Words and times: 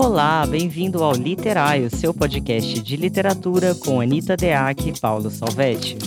Olá, 0.00 0.46
bem-vindo 0.46 1.02
ao 1.02 1.12
Literário, 1.12 1.90
seu 1.90 2.14
podcast 2.14 2.80
de 2.80 2.96
literatura 2.96 3.74
com 3.74 4.00
Anita 4.00 4.36
Deac 4.36 4.88
e 4.88 5.00
Paulo 5.00 5.28
Salvetti. 5.28 5.98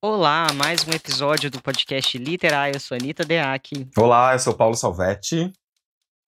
Olá, 0.00 0.46
mais 0.54 0.86
um 0.86 0.92
episódio 0.92 1.50
do 1.50 1.60
podcast 1.60 2.16
Literário, 2.16 2.76
eu 2.76 2.80
sou 2.80 2.96
Anita 2.96 3.24
Deac. 3.24 3.88
Olá, 3.98 4.34
eu 4.34 4.38
sou 4.38 4.54
Paulo 4.54 4.76
Salvetti. 4.76 5.52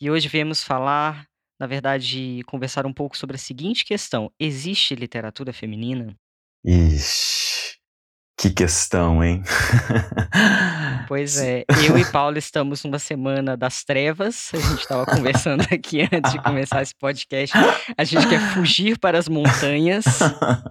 E 0.02 0.10
hoje 0.10 0.26
viemos 0.26 0.64
falar, 0.64 1.28
na 1.60 1.68
verdade, 1.68 2.42
conversar 2.48 2.86
um 2.86 2.92
pouco 2.92 3.16
sobre 3.16 3.36
a 3.36 3.38
seguinte 3.38 3.84
questão: 3.84 4.32
existe 4.36 4.96
literatura 4.96 5.52
feminina? 5.52 6.12
Ixi, 6.64 7.63
que 8.36 8.50
questão, 8.50 9.22
hein? 9.22 9.42
Pois 11.06 11.36
é, 11.36 11.64
eu 11.86 11.98
e 11.98 12.04
Paulo 12.06 12.38
estamos 12.38 12.82
numa 12.82 12.98
semana 12.98 13.58
das 13.58 13.84
trevas. 13.84 14.50
A 14.54 14.56
gente 14.56 14.80
estava 14.80 15.04
conversando 15.04 15.62
aqui 15.70 16.08
antes 16.10 16.32
de 16.32 16.42
começar 16.42 16.80
esse 16.80 16.94
podcast. 16.94 17.54
A 17.96 18.04
gente 18.04 18.26
quer 18.26 18.40
fugir 18.54 18.98
para 18.98 19.18
as 19.18 19.28
montanhas. 19.28 20.04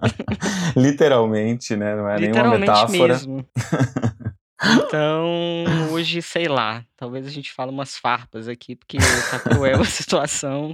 Literalmente, 0.76 1.76
né? 1.76 1.94
Não 1.94 2.08
é 2.08 2.18
nenhuma 2.18 2.58
metáfora. 2.58 3.14
Mesmo. 3.14 3.46
Então, 4.62 5.64
hoje, 5.90 6.22
sei 6.22 6.46
lá, 6.46 6.84
talvez 6.96 7.26
a 7.26 7.30
gente 7.30 7.52
fale 7.52 7.70
umas 7.70 7.98
farpas 7.98 8.48
aqui, 8.48 8.76
porque 8.76 8.98
tá 9.30 9.40
cruel 9.40 9.80
a 9.80 9.84
situação. 9.84 10.70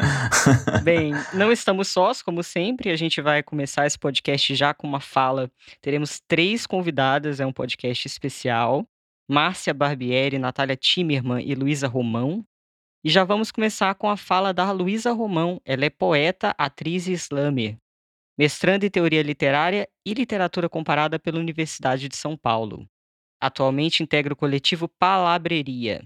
Bem, 0.83 1.13
não 1.33 1.51
estamos 1.51 1.89
sós, 1.89 2.23
como 2.23 2.43
sempre, 2.43 2.91
a 2.91 2.97
gente 2.97 3.21
vai 3.21 3.43
começar 3.43 3.87
esse 3.87 3.99
podcast 3.99 4.55
já 4.55 4.75
com 4.75 4.87
uma 4.87 5.01
fala. 5.01 5.51
Teremos 5.81 6.21
três 6.29 6.67
convidadas, 6.67 7.41
é 7.41 7.47
um 7.47 7.53
podcast 7.53 8.07
especial. 8.07 8.87
Márcia 9.29 9.73
Barbieri, 9.73 10.39
Natália 10.39 10.77
Timerman 10.77 11.43
e 11.45 11.55
Luísa 11.55 11.89
Romão. 11.89 12.45
E 13.03 13.09
já 13.09 13.25
vamos 13.25 13.51
começar 13.51 13.95
com 13.95 14.11
a 14.11 14.17
fala 14.17 14.53
da 14.53 14.71
Luísa 14.73 15.13
Romão. 15.13 15.61
Ela 15.65 15.87
é 15.87 15.91
poeta, 15.91 16.55
atriz 16.59 17.07
e 17.07 17.13
slammer. 17.13 17.79
Mestranda 18.37 18.85
em 18.85 18.91
Teoria 18.91 19.23
Literária 19.23 19.89
e 20.05 20.13
Literatura 20.13 20.69
Comparada 20.69 21.19
pela 21.19 21.39
Universidade 21.39 22.09
de 22.09 22.17
São 22.17 22.37
Paulo. 22.37 22.87
Atualmente 23.41 24.03
integra 24.03 24.35
o 24.35 24.37
coletivo 24.37 24.87
Palabreria. 24.87 26.03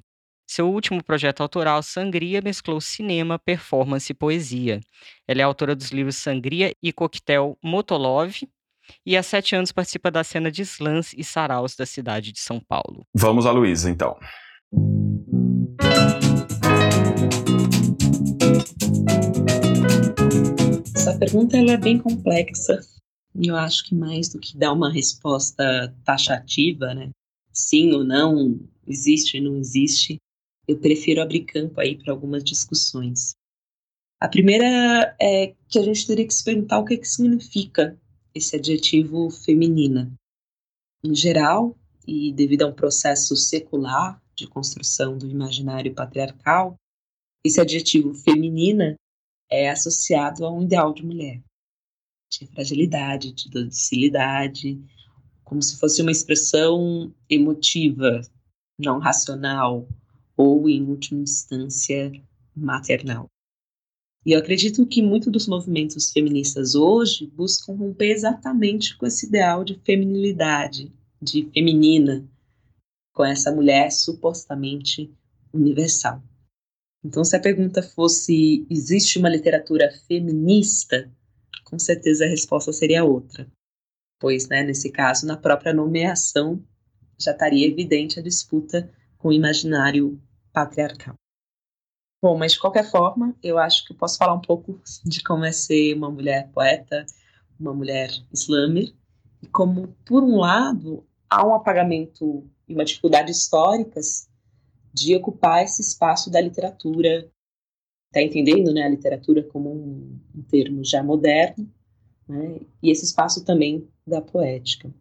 Seu 0.46 0.70
último 0.70 1.02
projeto 1.02 1.40
autoral, 1.40 1.82
Sangria, 1.82 2.40
mesclou 2.40 2.80
cinema, 2.80 3.40
performance 3.40 4.12
e 4.12 4.14
poesia. 4.14 4.80
Ela 5.26 5.40
é 5.40 5.42
autora 5.42 5.74
dos 5.74 5.90
livros 5.90 6.14
Sangria 6.14 6.72
e 6.80 6.92
Coquetel 6.92 7.58
Motolov, 7.60 8.32
e 9.04 9.16
há 9.16 9.22
sete 9.22 9.56
anos 9.56 9.72
participa 9.72 10.12
da 10.12 10.22
cena 10.22 10.48
de 10.48 10.62
slams 10.62 11.12
e 11.16 11.24
saraus 11.24 11.74
da 11.74 11.84
cidade 11.84 12.30
de 12.30 12.38
São 12.38 12.60
Paulo. 12.60 13.04
Vamos 13.12 13.46
a 13.46 13.50
Luísa, 13.50 13.90
então. 13.90 14.16
Essa 20.94 21.18
pergunta 21.18 21.56
ela 21.56 21.72
é 21.72 21.76
bem 21.78 21.98
complexa 21.98 22.78
e 23.34 23.48
eu 23.48 23.56
acho 23.56 23.84
que 23.88 23.94
mais 23.94 24.28
do 24.28 24.38
que 24.38 24.56
dar 24.56 24.72
uma 24.72 24.92
resposta 24.92 25.92
taxativa, 26.04 26.94
né, 26.94 27.10
sim 27.54 27.92
ou 27.92 28.04
não, 28.04 28.60
existe 28.86 29.38
ou 29.38 29.44
não 29.44 29.56
existe, 29.56 30.18
eu 30.66 30.78
prefiro 30.78 31.22
abrir 31.22 31.44
campo 31.44 31.80
aí 31.80 31.96
para 31.96 32.12
algumas 32.12 32.42
discussões. 32.42 33.34
A 34.20 34.28
primeira 34.28 35.16
é 35.20 35.54
que 35.68 35.78
a 35.78 35.82
gente 35.82 36.06
teria 36.06 36.26
que 36.26 36.34
se 36.34 36.44
perguntar 36.44 36.78
o 36.78 36.84
que, 36.84 36.96
que 36.96 37.08
significa 37.08 37.98
esse 38.34 38.56
adjetivo 38.56 39.30
feminina. 39.30 40.12
Em 41.04 41.14
geral, 41.14 41.78
e 42.06 42.32
devido 42.32 42.62
a 42.62 42.66
um 42.66 42.74
processo 42.74 43.36
secular 43.36 44.20
de 44.34 44.46
construção 44.46 45.16
do 45.16 45.28
imaginário 45.28 45.94
patriarcal, 45.94 46.76
esse 47.44 47.60
adjetivo 47.60 48.14
feminina 48.14 48.96
é 49.50 49.70
associado 49.70 50.44
a 50.44 50.50
um 50.50 50.62
ideal 50.62 50.92
de 50.92 51.04
mulher, 51.04 51.42
de 52.32 52.46
fragilidade, 52.46 53.32
de 53.32 53.50
docilidade, 53.50 54.80
como 55.54 55.62
se 55.62 55.78
fosse 55.78 56.02
uma 56.02 56.10
expressão 56.10 57.14
emotiva, 57.30 58.20
não 58.76 58.98
racional, 58.98 59.88
ou, 60.36 60.68
em 60.68 60.82
última 60.82 61.22
instância, 61.22 62.10
maternal. 62.56 63.28
E 64.26 64.32
eu 64.32 64.40
acredito 64.40 64.84
que 64.84 65.00
muitos 65.00 65.30
dos 65.30 65.46
movimentos 65.46 66.10
feministas 66.10 66.74
hoje 66.74 67.28
buscam 67.28 67.72
romper 67.74 68.10
exatamente 68.10 68.96
com 68.96 69.06
esse 69.06 69.26
ideal 69.26 69.62
de 69.62 69.78
feminilidade, 69.84 70.92
de 71.22 71.48
feminina, 71.54 72.28
com 73.12 73.24
essa 73.24 73.52
mulher 73.52 73.92
supostamente 73.92 75.08
universal. 75.52 76.20
Então, 77.04 77.22
se 77.22 77.36
a 77.36 77.40
pergunta 77.40 77.80
fosse: 77.80 78.66
existe 78.68 79.20
uma 79.20 79.28
literatura 79.28 79.88
feminista? 80.08 81.08
Com 81.62 81.78
certeza 81.78 82.24
a 82.24 82.28
resposta 82.28 82.72
seria 82.72 83.04
outra 83.04 83.48
pois, 84.24 84.48
né, 84.48 84.62
nesse 84.62 84.90
caso, 84.90 85.26
na 85.26 85.36
própria 85.36 85.74
nomeação 85.74 86.58
já 87.18 87.32
estaria 87.32 87.68
evidente 87.68 88.18
a 88.18 88.22
disputa 88.22 88.90
com 89.18 89.28
o 89.28 89.32
imaginário 89.34 90.18
patriarcal. 90.50 91.14
Bom, 92.22 92.38
mas 92.38 92.52
de 92.52 92.58
qualquer 92.58 92.90
forma, 92.90 93.36
eu 93.42 93.58
acho 93.58 93.84
que 93.84 93.92
eu 93.92 93.96
posso 93.98 94.16
falar 94.16 94.32
um 94.32 94.40
pouco 94.40 94.80
de 95.04 95.22
como 95.22 95.44
é 95.44 95.52
ser 95.52 95.94
uma 95.94 96.10
mulher 96.10 96.48
poeta, 96.54 97.04
uma 97.60 97.74
mulher 97.74 98.08
slammer, 98.32 98.94
e 99.42 99.46
como, 99.48 99.94
por 100.06 100.22
um 100.22 100.38
lado, 100.38 101.06
há 101.28 101.46
um 101.46 101.54
apagamento 101.54 102.48
e 102.66 102.72
uma 102.72 102.86
dificuldade 102.86 103.30
históricas 103.30 104.26
de 104.90 105.14
ocupar 105.14 105.64
esse 105.64 105.82
espaço 105.82 106.30
da 106.30 106.40
literatura, 106.40 107.30
está 108.06 108.22
entendendo, 108.22 108.72
né, 108.72 108.84
a 108.84 108.88
literatura 108.88 109.42
como 109.42 109.70
um, 109.70 110.18
um 110.34 110.42
termo 110.44 110.82
já 110.82 111.02
moderno, 111.02 111.70
né, 112.28 112.60
e 112.82 112.90
esse 112.90 113.04
espaço 113.04 113.44
também 113.44 113.86
da 114.06 114.20
poética. 114.20 114.92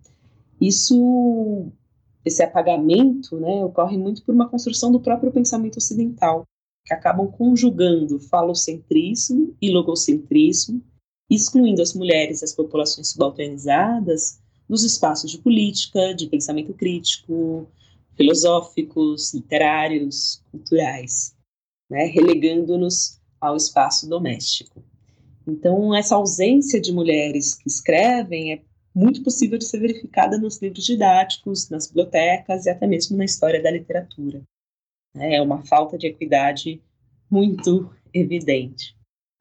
Isso, 0.59 1.67
esse 2.23 2.41
apagamento, 2.43 3.39
né, 3.39 3.63
ocorre 3.63 3.97
muito 3.97 4.23
por 4.23 4.33
uma 4.33 4.49
construção 4.49 4.91
do 4.91 4.99
próprio 4.99 5.31
pensamento 5.31 5.77
ocidental, 5.77 6.45
que 6.85 6.93
acabam 6.93 7.27
conjugando 7.27 8.19
falocentrismo 8.19 9.55
e 9.61 9.71
logocentrismo, 9.71 10.81
excluindo 11.29 11.81
as 11.81 11.93
mulheres 11.93 12.41
e 12.41 12.45
as 12.45 12.53
populações 12.53 13.09
subalternizadas 13.09 14.39
dos 14.67 14.83
espaços 14.83 15.31
de 15.31 15.37
política, 15.39 16.13
de 16.13 16.27
pensamento 16.27 16.73
crítico, 16.73 17.67
filosóficos, 18.15 19.33
literários, 19.33 20.43
culturais, 20.51 21.35
né, 21.89 22.05
relegando-nos 22.05 23.19
ao 23.39 23.55
espaço 23.55 24.07
doméstico. 24.07 24.83
Então, 25.47 25.93
essa 25.95 26.15
ausência 26.15 26.79
de 26.79 26.91
mulheres 26.91 27.55
que 27.55 27.67
escrevem 27.67 28.53
é 28.53 28.61
muito 28.95 29.23
possível 29.23 29.57
de 29.57 29.65
ser 29.65 29.79
verificada 29.79 30.37
nos 30.37 30.61
livros 30.61 30.85
didáticos, 30.85 31.69
nas 31.69 31.87
bibliotecas 31.87 32.65
e 32.65 32.69
até 32.69 32.85
mesmo 32.85 33.17
na 33.17 33.25
história 33.25 33.61
da 33.61 33.71
literatura. 33.71 34.41
É 35.15 35.41
uma 35.41 35.63
falta 35.65 35.97
de 35.97 36.07
equidade 36.07 36.81
muito 37.29 37.91
evidente. 38.13 38.95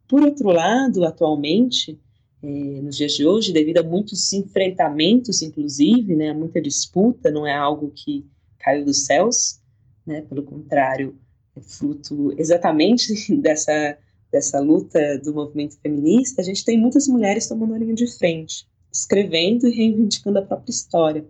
Por 0.08 0.22
outro 0.22 0.48
lado, 0.48 1.04
atualmente, 1.04 2.00
é, 2.42 2.46
nos 2.46 2.96
dias 2.96 3.12
de 3.12 3.26
hoje, 3.26 3.52
devido 3.52 3.78
a 3.78 3.82
muitos 3.82 4.32
enfrentamentos, 4.32 5.42
inclusive, 5.42 6.16
né, 6.16 6.32
muita 6.32 6.60
disputa, 6.60 7.30
não 7.30 7.46
é 7.46 7.54
algo 7.54 7.92
que 7.94 8.26
caiu 8.58 8.84
dos 8.84 9.04
céus, 9.04 9.60
né, 10.06 10.22
pelo 10.22 10.42
contrário, 10.42 11.18
é 11.56 11.60
fruto 11.60 12.34
exatamente 12.38 13.14
dessa, 13.36 13.96
dessa 14.32 14.58
luta 14.58 15.18
do 15.18 15.34
movimento 15.34 15.78
feminista, 15.78 16.40
a 16.40 16.44
gente 16.44 16.64
tem 16.64 16.78
muitas 16.78 17.06
mulheres 17.06 17.46
tomando 17.46 17.74
a 17.74 17.78
linha 17.78 17.94
de 17.94 18.06
frente 18.06 18.66
escrevendo 18.90 19.66
e 19.66 19.70
reivindicando 19.70 20.38
a 20.38 20.42
própria 20.42 20.70
história, 20.70 21.24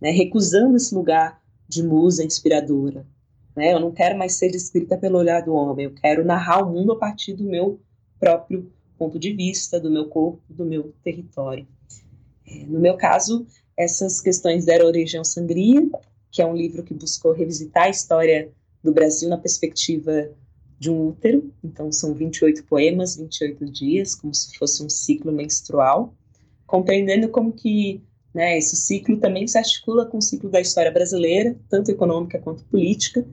né, 0.00 0.10
recusando 0.10 0.76
esse 0.76 0.94
lugar 0.94 1.40
de 1.68 1.82
musa 1.82 2.24
inspiradora. 2.24 3.06
Né, 3.54 3.72
eu 3.72 3.78
não 3.78 3.92
quero 3.92 4.18
mais 4.18 4.34
ser 4.34 4.50
descrita 4.50 4.96
pelo 4.96 5.18
olhar 5.18 5.42
do 5.42 5.52
homem, 5.52 5.84
eu 5.84 5.94
quero 5.94 6.24
narrar 6.24 6.66
o 6.66 6.72
mundo 6.72 6.92
a 6.92 6.96
partir 6.96 7.34
do 7.34 7.44
meu 7.44 7.78
próprio 8.18 8.70
ponto 8.98 9.18
de 9.18 9.32
vista, 9.32 9.78
do 9.78 9.90
meu 9.90 10.06
corpo, 10.08 10.40
do 10.48 10.64
meu 10.64 10.94
território. 11.02 11.66
É, 12.46 12.64
no 12.66 12.80
meu 12.80 12.96
caso, 12.96 13.46
essas 13.76 14.20
questões 14.20 14.64
deram 14.64 14.86
origem 14.86 15.18
ao 15.18 15.24
Sangria, 15.24 15.86
que 16.30 16.42
é 16.42 16.46
um 16.46 16.56
livro 16.56 16.82
que 16.82 16.94
buscou 16.94 17.32
revisitar 17.32 17.84
a 17.84 17.90
história 17.90 18.50
do 18.82 18.92
Brasil 18.92 19.28
na 19.28 19.38
perspectiva 19.38 20.30
de 20.84 20.90
um 20.90 21.08
útero. 21.08 21.52
Então, 21.62 21.90
são 21.90 22.14
28 22.14 22.64
poemas, 22.64 23.16
28 23.16 23.64
dias, 23.66 24.14
como 24.14 24.34
se 24.34 24.56
fosse 24.56 24.84
um 24.84 24.88
ciclo 24.88 25.32
menstrual 25.32 26.14
compreendendo 26.66 27.28
como 27.28 27.52
que 27.52 28.02
né, 28.34 28.58
esse 28.58 28.74
ciclo 28.74 29.18
também 29.18 29.46
se 29.46 29.56
articula 29.56 30.06
com 30.06 30.18
o 30.18 30.22
ciclo 30.22 30.50
da 30.50 30.60
história 30.60 30.90
brasileira, 30.90 31.56
tanto 31.68 31.90
econômica 31.90 32.38
quanto 32.40 32.64
política, 32.64 33.24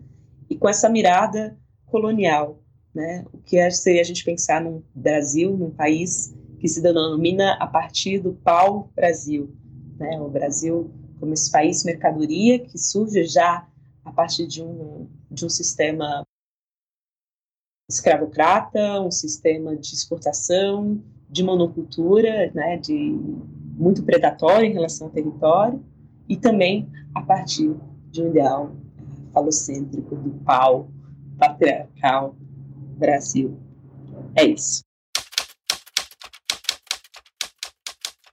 e 0.50 0.56
com 0.56 0.70
essa 0.70 0.90
mirada 0.90 1.58
colonial, 1.88 2.60
né, 2.94 3.26
o 3.34 3.40
que 3.40 3.58
é, 3.58 3.70
seria 3.72 4.02
a 4.02 4.04
gente 4.04 4.24
pensar 4.24 4.62
num 4.62 4.84
Brasil, 4.94 5.58
num 5.58 5.72
país 5.72 6.36
que 6.60 6.68
se 6.68 6.82
denomina 6.82 7.54
a 7.54 7.66
partir 7.66 8.20
do 8.20 8.34
pau-brasil, 8.34 9.52
né, 9.98 10.20
o 10.20 10.30
Brasil 10.30 10.92
como 11.20 11.34
esse 11.34 11.52
país 11.52 11.84
mercadoria 11.84 12.60
que 12.60 12.78
surge 12.78 13.24
já 13.26 13.68
a 14.04 14.12
partir 14.12 14.46
de 14.46 14.62
um, 14.62 15.08
de 15.30 15.46
um 15.46 15.50
sistema 15.50 16.24
escravocrata, 17.94 19.02
um 19.02 19.12
sistema 19.12 19.76
de 19.76 19.94
exportação, 19.94 21.02
de 21.30 21.44
monocultura, 21.44 22.52
né, 22.54 22.78
de 22.78 23.18
muito 23.78 24.04
predatório 24.04 24.66
em 24.66 24.74
relação 24.74 25.08
ao 25.08 25.14
território, 25.14 25.84
e 26.28 26.36
também 26.36 26.90
a 27.16 27.22
partir 27.22 27.74
de 28.10 28.22
um 28.22 28.30
ideal 28.30 28.72
falocêntrico 29.34 30.16
do 30.16 30.32
pau 30.44 30.90
patriarcal 31.38 32.36
Brasil. 32.98 33.58
É 34.36 34.46
isso. 34.46 34.82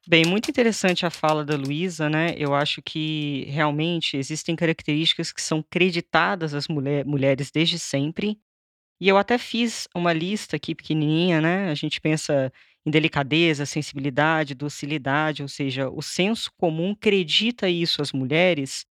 Bem, 0.06 0.24
muito 0.24 0.50
interessante 0.50 1.04
a 1.04 1.10
fala 1.10 1.44
da 1.44 1.54
Luísa, 1.54 2.08
né? 2.08 2.34
Eu 2.38 2.54
acho 2.54 2.80
que 2.80 3.44
realmente 3.50 4.16
existem 4.16 4.56
características 4.56 5.30
que 5.30 5.42
são 5.42 5.62
creditadas 5.68 6.54
às 6.54 6.66
mulher, 6.66 7.04
mulheres 7.04 7.50
desde 7.50 7.78
sempre. 7.78 8.38
E 9.00 9.08
eu 9.08 9.16
até 9.16 9.38
fiz 9.38 9.88
uma 9.94 10.12
lista 10.12 10.56
aqui 10.56 10.74
pequenininha, 10.74 11.40
né? 11.40 11.70
A 11.70 11.74
gente 11.74 12.00
pensa 12.00 12.52
em 12.84 12.90
delicadeza, 12.90 13.66
sensibilidade, 13.66 14.54
docilidade, 14.54 15.42
ou 15.42 15.48
seja, 15.48 15.88
o 15.88 16.02
senso 16.02 16.50
comum 16.56 16.92
acredita 16.92 17.68
isso 17.68 18.02
às 18.02 18.12
mulheres 18.12 18.84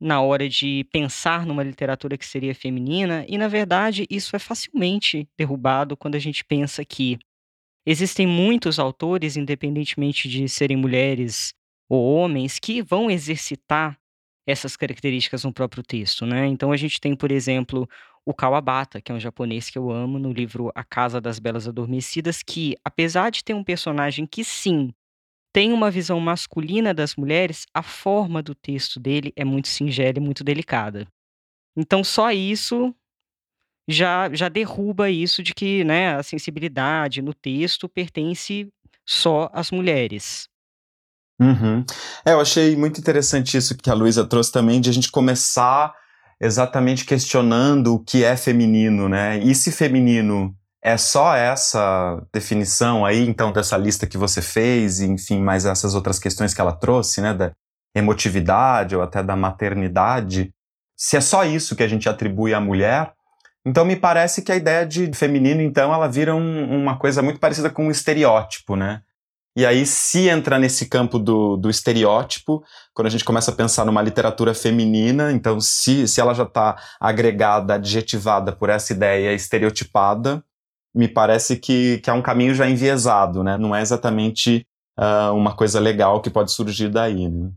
na 0.00 0.20
hora 0.20 0.48
de 0.48 0.84
pensar 0.92 1.46
numa 1.46 1.62
literatura 1.62 2.18
que 2.18 2.26
seria 2.26 2.54
feminina, 2.54 3.24
e 3.28 3.38
na 3.38 3.48
verdade 3.48 4.06
isso 4.10 4.36
é 4.36 4.38
facilmente 4.38 5.26
derrubado 5.38 5.96
quando 5.96 6.16
a 6.16 6.18
gente 6.18 6.44
pensa 6.44 6.84
que 6.84 7.18
Existem 7.86 8.26
muitos 8.26 8.80
autores, 8.80 9.36
independentemente 9.36 10.28
de 10.28 10.48
serem 10.48 10.76
mulheres 10.76 11.54
ou 11.88 12.04
homens, 12.04 12.58
que 12.58 12.82
vão 12.82 13.08
exercitar 13.08 13.96
essas 14.46 14.76
características 14.76 15.44
no 15.44 15.52
próprio 15.52 15.82
texto, 15.82 16.24
né? 16.24 16.46
Então 16.46 16.70
a 16.70 16.76
gente 16.76 17.00
tem, 17.00 17.16
por 17.16 17.32
exemplo, 17.32 17.88
o 18.24 18.32
Kawabata, 18.32 19.00
que 19.00 19.10
é 19.10 19.14
um 19.14 19.20
japonês 19.20 19.68
que 19.68 19.78
eu 19.78 19.90
amo, 19.90 20.18
no 20.18 20.32
livro 20.32 20.70
A 20.74 20.84
Casa 20.84 21.20
das 21.20 21.38
Belas 21.38 21.66
Adormecidas, 21.66 22.42
que, 22.42 22.76
apesar 22.84 23.30
de 23.30 23.42
ter 23.42 23.54
um 23.54 23.64
personagem 23.64 24.26
que 24.26 24.44
sim 24.44 24.92
tem 25.52 25.72
uma 25.72 25.90
visão 25.90 26.20
masculina 26.20 26.92
das 26.92 27.16
mulheres, 27.16 27.66
a 27.72 27.82
forma 27.82 28.42
do 28.42 28.54
texto 28.54 29.00
dele 29.00 29.32
é 29.34 29.44
muito 29.44 29.68
singela 29.68 30.18
e 30.18 30.20
muito 30.20 30.44
delicada. 30.44 31.08
Então 31.76 32.04
só 32.04 32.30
isso 32.30 32.94
já, 33.88 34.32
já 34.34 34.48
derruba 34.48 35.10
isso 35.10 35.42
de 35.42 35.54
que 35.54 35.84
né, 35.84 36.14
a 36.14 36.22
sensibilidade 36.22 37.22
no 37.22 37.32
texto 37.32 37.88
pertence 37.88 38.68
só 39.04 39.48
às 39.52 39.70
mulheres. 39.70 40.48
Uhum. 41.40 41.84
É, 42.24 42.32
eu 42.32 42.40
achei 42.40 42.76
muito 42.76 42.98
interessante 42.98 43.56
isso 43.56 43.76
que 43.76 43.90
a 43.90 43.94
Luísa 43.94 44.24
trouxe 44.24 44.50
também, 44.50 44.80
de 44.80 44.88
a 44.88 44.92
gente 44.92 45.10
começar 45.10 45.94
exatamente 46.40 47.04
questionando 47.04 47.94
o 47.94 47.98
que 47.98 48.24
é 48.24 48.36
feminino, 48.36 49.08
né? 49.08 49.38
E 49.38 49.54
se 49.54 49.70
feminino 49.70 50.54
é 50.82 50.96
só 50.96 51.34
essa 51.34 52.22
definição 52.32 53.04
aí, 53.04 53.26
então, 53.26 53.52
dessa 53.52 53.76
lista 53.76 54.06
que 54.06 54.16
você 54.16 54.40
fez, 54.40 55.00
e, 55.00 55.06
enfim, 55.06 55.40
mais 55.40 55.66
essas 55.66 55.94
outras 55.94 56.18
questões 56.18 56.54
que 56.54 56.60
ela 56.60 56.72
trouxe, 56.72 57.20
né? 57.20 57.34
Da 57.34 57.52
emotividade 57.94 58.94
ou 58.94 59.02
até 59.02 59.22
da 59.22 59.34
maternidade. 59.34 60.52
Se 60.96 61.16
é 61.16 61.20
só 61.20 61.44
isso 61.44 61.74
que 61.74 61.82
a 61.82 61.88
gente 61.88 62.08
atribui 62.08 62.54
à 62.54 62.60
mulher, 62.60 63.12
então 63.64 63.84
me 63.84 63.96
parece 63.96 64.42
que 64.42 64.52
a 64.52 64.56
ideia 64.56 64.86
de 64.86 65.12
feminino, 65.12 65.60
então, 65.60 65.92
ela 65.92 66.06
vira 66.06 66.34
um, 66.34 66.82
uma 66.82 66.96
coisa 66.96 67.20
muito 67.20 67.40
parecida 67.40 67.68
com 67.68 67.86
um 67.86 67.90
estereótipo, 67.90 68.76
né? 68.76 69.02
E 69.56 69.64
aí, 69.64 69.86
se 69.86 70.28
entra 70.28 70.58
nesse 70.58 70.86
campo 70.86 71.18
do, 71.18 71.56
do 71.56 71.70
estereótipo, 71.70 72.62
quando 72.92 73.06
a 73.06 73.10
gente 73.10 73.24
começa 73.24 73.50
a 73.50 73.54
pensar 73.54 73.86
numa 73.86 74.02
literatura 74.02 74.52
feminina, 74.52 75.32
então, 75.32 75.58
se, 75.62 76.06
se 76.06 76.20
ela 76.20 76.34
já 76.34 76.42
está 76.42 76.76
agregada, 77.00 77.74
adjetivada 77.74 78.52
por 78.52 78.68
essa 78.68 78.92
ideia 78.92 79.32
estereotipada, 79.32 80.44
me 80.94 81.08
parece 81.08 81.56
que, 81.56 81.98
que 81.98 82.10
é 82.10 82.12
um 82.12 82.20
caminho 82.20 82.54
já 82.54 82.68
enviesado, 82.68 83.42
né? 83.42 83.56
Não 83.56 83.74
é 83.74 83.80
exatamente 83.80 84.66
uh, 84.98 85.32
uma 85.34 85.56
coisa 85.56 85.80
legal 85.80 86.20
que 86.20 86.28
pode 86.28 86.52
surgir 86.52 86.90
daí, 86.90 87.26
né? 87.26 87.50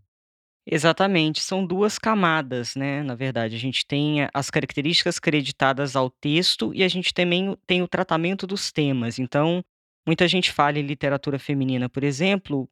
Exatamente, 0.72 1.42
são 1.42 1.66
duas 1.66 1.98
camadas, 1.98 2.76
né, 2.76 3.02
na 3.02 3.16
verdade. 3.16 3.56
A 3.56 3.60
gente 3.60 3.86
tem 3.86 4.28
as 4.34 4.50
características 4.50 5.18
creditadas 5.18 5.96
ao 5.96 6.10
texto 6.10 6.72
e 6.74 6.84
a 6.84 6.88
gente 6.88 7.14
também 7.14 7.58
tem 7.66 7.82
o 7.82 7.88
tratamento 7.88 8.46
dos 8.46 8.72
temas. 8.72 9.18
Então, 9.18 9.64
muita 10.10 10.28
gente 10.28 10.52
fala 10.52 10.80
em 10.80 10.82
literatura 10.82 11.38
feminina, 11.38 11.88
por 11.88 12.04
exemplo, 12.04 12.68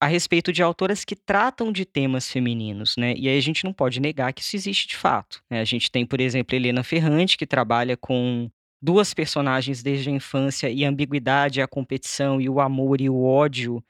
a 0.00 0.06
respeito 0.06 0.52
de 0.52 0.62
autoras 0.62 1.04
que 1.04 1.16
tratam 1.16 1.72
de 1.72 1.84
temas 1.84 2.30
femininos, 2.30 2.94
né? 2.96 3.14
E 3.16 3.28
aí 3.28 3.36
a 3.36 3.42
gente 3.42 3.64
não 3.64 3.72
pode 3.72 3.98
negar 3.98 4.32
que 4.32 4.42
isso 4.42 4.54
existe 4.54 4.86
de 4.86 4.96
fato, 4.96 5.42
né? 5.50 5.60
A 5.60 5.64
gente 5.64 5.90
tem, 5.90 6.06
por 6.06 6.20
exemplo, 6.20 6.54
Helena 6.54 6.84
Ferrante, 6.84 7.36
que 7.36 7.44
trabalha 7.44 7.96
com 7.96 8.48
duas 8.80 9.12
personagens 9.12 9.82
desde 9.82 10.08
a 10.08 10.12
infância 10.12 10.70
e 10.70 10.84
a 10.84 10.88
ambiguidade, 10.88 11.60
a 11.60 11.66
competição 11.66 12.40
e 12.40 12.48
o 12.48 12.60
amor 12.60 13.00
e 13.00 13.10
o 13.10 13.24
ódio 13.24 13.82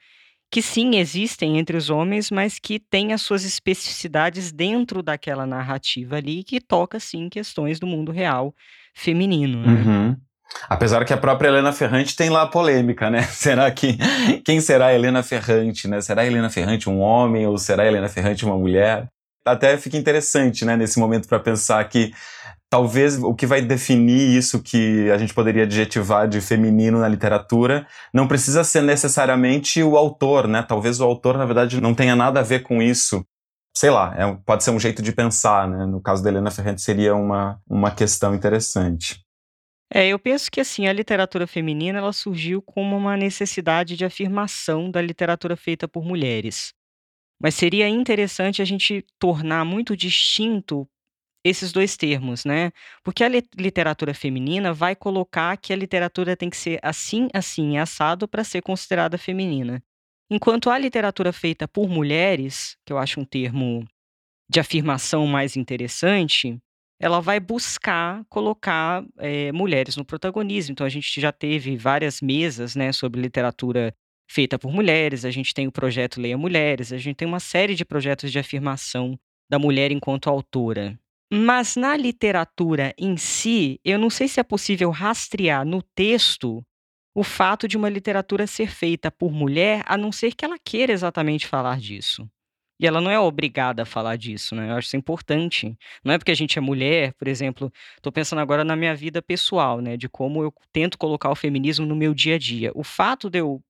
que 0.51 0.63
sim 0.63 0.95
existem 0.95 1.59
entre 1.59 1.77
os 1.77 1.91
homens, 1.91 2.31
mas 2.31 2.57
que 2.57 2.79
têm 2.79 3.13
as 3.13 3.21
suas 3.21 3.45
especificidades 3.45 4.51
dentro 4.51 5.03
daquela 5.03 5.45
narrativa 5.45 6.15
ali, 6.15 6.43
que 6.43 6.59
toca 6.59 6.99
sim 6.99 7.29
questões 7.29 7.79
do 7.79 7.85
mundo 7.85 8.11
real 8.11 8.55
feminino. 8.95 9.61
Né? 9.61 9.83
Uhum. 9.83 10.17
Apesar 10.67 11.05
que 11.05 11.13
a 11.13 11.17
própria 11.17 11.47
Helena 11.47 11.71
Ferrante 11.71 12.15
tem 12.15 12.29
lá 12.29 12.43
a 12.43 12.47
polêmica, 12.47 13.09
né? 13.09 13.23
Será 13.31 13.69
que 13.71 13.97
quem 14.43 14.59
será 14.59 14.87
a 14.87 14.93
Helena 14.93 15.23
Ferrante, 15.23 15.87
né? 15.87 16.01
Será 16.01 16.21
a 16.21 16.25
Helena 16.25 16.49
Ferrante 16.49 16.89
um 16.89 16.99
homem 16.99 17.47
ou 17.47 17.57
será 17.57 17.83
a 17.83 17.87
Helena 17.87 18.09
Ferrante 18.09 18.45
uma 18.45 18.57
mulher? 18.57 19.07
Até 19.45 19.77
fica 19.77 19.97
interessante, 19.97 20.65
né, 20.65 20.75
nesse 20.75 20.99
momento 20.99 21.27
para 21.27 21.39
pensar 21.39 21.83
que 21.87 22.11
talvez 22.69 23.17
o 23.21 23.33
que 23.33 23.47
vai 23.47 23.61
definir 23.61 24.37
isso 24.37 24.61
que 24.61 25.09
a 25.09 25.17
gente 25.17 25.33
poderia 25.33 25.63
adjetivar 25.63 26.27
de 26.27 26.39
feminino 26.39 26.99
na 26.99 27.07
literatura 27.07 27.87
não 28.13 28.27
precisa 28.27 28.63
ser 28.63 28.83
necessariamente 28.83 29.81
o 29.81 29.97
autor, 29.97 30.47
né? 30.47 30.61
Talvez 30.61 30.99
o 30.99 31.03
autor, 31.03 31.37
na 31.37 31.45
verdade, 31.45 31.81
não 31.81 31.95
tenha 31.95 32.15
nada 32.15 32.41
a 32.41 32.43
ver 32.43 32.59
com 32.61 32.81
isso. 32.81 33.25
Sei 33.75 33.89
lá, 33.89 34.13
é, 34.15 34.37
pode 34.45 34.63
ser 34.63 34.71
um 34.71 34.79
jeito 34.79 35.01
de 35.01 35.11
pensar, 35.11 35.67
né? 35.67 35.85
No 35.85 36.01
caso 36.01 36.21
da 36.21 36.29
Helena 36.29 36.51
Ferrante 36.51 36.81
seria 36.81 37.15
uma, 37.15 37.59
uma 37.67 37.91
questão 37.91 38.35
interessante. 38.35 39.19
É, 39.91 40.07
eu 40.07 40.19
penso 40.19 40.51
que 40.51 40.61
assim, 40.61 40.87
a 40.87 40.93
literatura 40.93 41.47
feminina 41.47 41.97
ela 41.97 42.13
surgiu 42.13 42.61
como 42.61 42.95
uma 42.95 43.17
necessidade 43.17 43.97
de 43.97 44.05
afirmação 44.05 44.91
da 44.91 45.01
literatura 45.01 45.55
feita 45.57 45.87
por 45.87 46.03
mulheres. 46.03 46.73
Mas 47.41 47.55
seria 47.55 47.87
interessante 47.87 48.61
a 48.61 48.65
gente 48.65 49.05
tornar 49.19 49.65
muito 49.65 49.95
distinto 49.97 50.87
esses 51.43 51.71
dois 51.71 51.97
termos, 51.97 52.45
né? 52.45 52.71
Porque 53.03 53.23
a 53.23 53.29
literatura 53.29 54.13
feminina 54.13 54.73
vai 54.73 54.95
colocar 54.95 55.57
que 55.57 55.73
a 55.73 55.75
literatura 55.75 56.35
tem 56.35 56.49
que 56.49 56.57
ser 56.57 56.79
assim, 56.83 57.29
assim, 57.33 57.77
assado 57.77 58.27
para 58.27 58.43
ser 58.43 58.61
considerada 58.61 59.17
feminina. 59.17 59.81
Enquanto 60.29 60.69
a 60.69 60.77
literatura 60.77 61.33
feita 61.33 61.67
por 61.67 61.89
mulheres, 61.89 62.77
que 62.85 62.93
eu 62.93 62.97
acho 62.97 63.19
um 63.21 63.25
termo 63.25 63.87
de 64.49 64.59
afirmação 64.59 65.27
mais 65.27 65.55
interessante, 65.55 66.59
ela 66.99 67.21
vai 67.21 67.39
buscar 67.39 68.23
colocar 68.29 69.03
é, 69.17 69.51
mulheres 69.51 69.95
no 69.95 70.03
protagonismo. 70.03 70.73
Então 70.73 70.85
a 70.85 70.89
gente 70.89 71.19
já 71.19 71.31
teve 71.31 71.77
várias 71.77 72.21
mesas, 72.21 72.75
né, 72.75 72.91
sobre 72.91 73.21
literatura 73.21 73.95
feita 74.29 74.59
por 74.59 74.71
mulheres. 74.71 75.23
A 75.25 75.31
gente 75.31 75.53
tem 75.53 75.67
o 75.67 75.71
projeto 75.71 76.19
Leia 76.19 76.37
Mulheres. 76.37 76.91
A 76.91 76.97
gente 76.97 77.15
tem 77.15 77.27
uma 77.27 77.39
série 77.39 77.73
de 77.73 77.85
projetos 77.85 78.31
de 78.31 78.37
afirmação 78.37 79.17
da 79.49 79.57
mulher 79.57 79.91
enquanto 79.91 80.29
autora. 80.29 80.99
Mas 81.31 81.75
na 81.75 81.95
literatura 81.95 82.93
em 82.97 83.15
si, 83.15 83.79
eu 83.83 83.97
não 83.97 84.09
sei 84.09 84.27
se 84.27 84.39
é 84.39 84.43
possível 84.43 84.89
rastrear 84.89 85.65
no 85.65 85.81
texto 85.81 86.63
o 87.15 87.23
fato 87.23 87.67
de 87.67 87.77
uma 87.77 87.89
literatura 87.89 88.47
ser 88.47 88.69
feita 88.69 89.11
por 89.11 89.31
mulher, 89.31 89.83
a 89.85 89.97
não 89.97 90.11
ser 90.11 90.33
que 90.33 90.45
ela 90.45 90.57
queira 90.57 90.93
exatamente 90.93 91.47
falar 91.47 91.79
disso. 91.79 92.27
E 92.79 92.87
ela 92.87 93.01
não 93.01 93.11
é 93.11 93.19
obrigada 93.19 93.83
a 93.83 93.85
falar 93.85 94.15
disso, 94.15 94.55
né? 94.55 94.69
Eu 94.71 94.75
acho 94.75 94.87
isso 94.87 94.97
importante. 94.97 95.77
Não 96.03 96.13
é 96.13 96.17
porque 96.17 96.31
a 96.31 96.35
gente 96.35 96.57
é 96.57 96.61
mulher, 96.61 97.13
por 97.13 97.27
exemplo, 97.27 97.71
estou 97.97 98.11
pensando 98.11 98.39
agora 98.39 98.63
na 98.63 98.75
minha 98.75 98.95
vida 98.95 99.21
pessoal, 99.21 99.81
né? 99.81 99.97
De 99.97 100.07
como 100.07 100.41
eu 100.41 100.53
tento 100.71 100.97
colocar 100.97 101.29
o 101.29 101.35
feminismo 101.35 101.85
no 101.85 101.95
meu 101.95 102.13
dia 102.13 102.35
a 102.35 102.37
dia. 102.39 102.71
O 102.73 102.83
fato 102.83 103.29
de 103.29 103.39
eu 103.39 103.61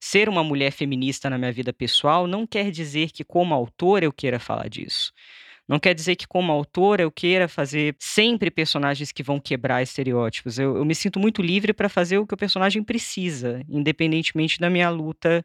ser 0.00 0.28
uma 0.28 0.42
mulher 0.42 0.72
feminista 0.72 1.28
na 1.28 1.36
minha 1.36 1.52
vida 1.52 1.72
pessoal 1.72 2.26
não 2.26 2.46
quer 2.46 2.70
dizer 2.70 3.10
que, 3.12 3.22
como 3.24 3.54
autor, 3.54 4.02
eu 4.02 4.12
queira 4.12 4.38
falar 4.38 4.68
disso. 4.68 5.12
Não 5.68 5.78
quer 5.78 5.94
dizer 5.94 6.16
que, 6.16 6.26
como 6.26 6.52
autora, 6.52 7.02
eu 7.02 7.10
queira 7.10 7.48
fazer 7.48 7.96
sempre 7.98 8.50
personagens 8.50 9.12
que 9.12 9.22
vão 9.22 9.40
quebrar 9.40 9.82
estereótipos. 9.82 10.58
Eu, 10.58 10.76
eu 10.76 10.84
me 10.84 10.94
sinto 10.94 11.18
muito 11.18 11.42
livre 11.42 11.72
para 11.74 11.88
fazer 11.88 12.18
o 12.18 12.26
que 12.26 12.34
o 12.34 12.36
personagem 12.36 12.82
precisa, 12.84 13.62
independentemente 13.68 14.60
da 14.60 14.70
minha 14.70 14.88
luta 14.88 15.44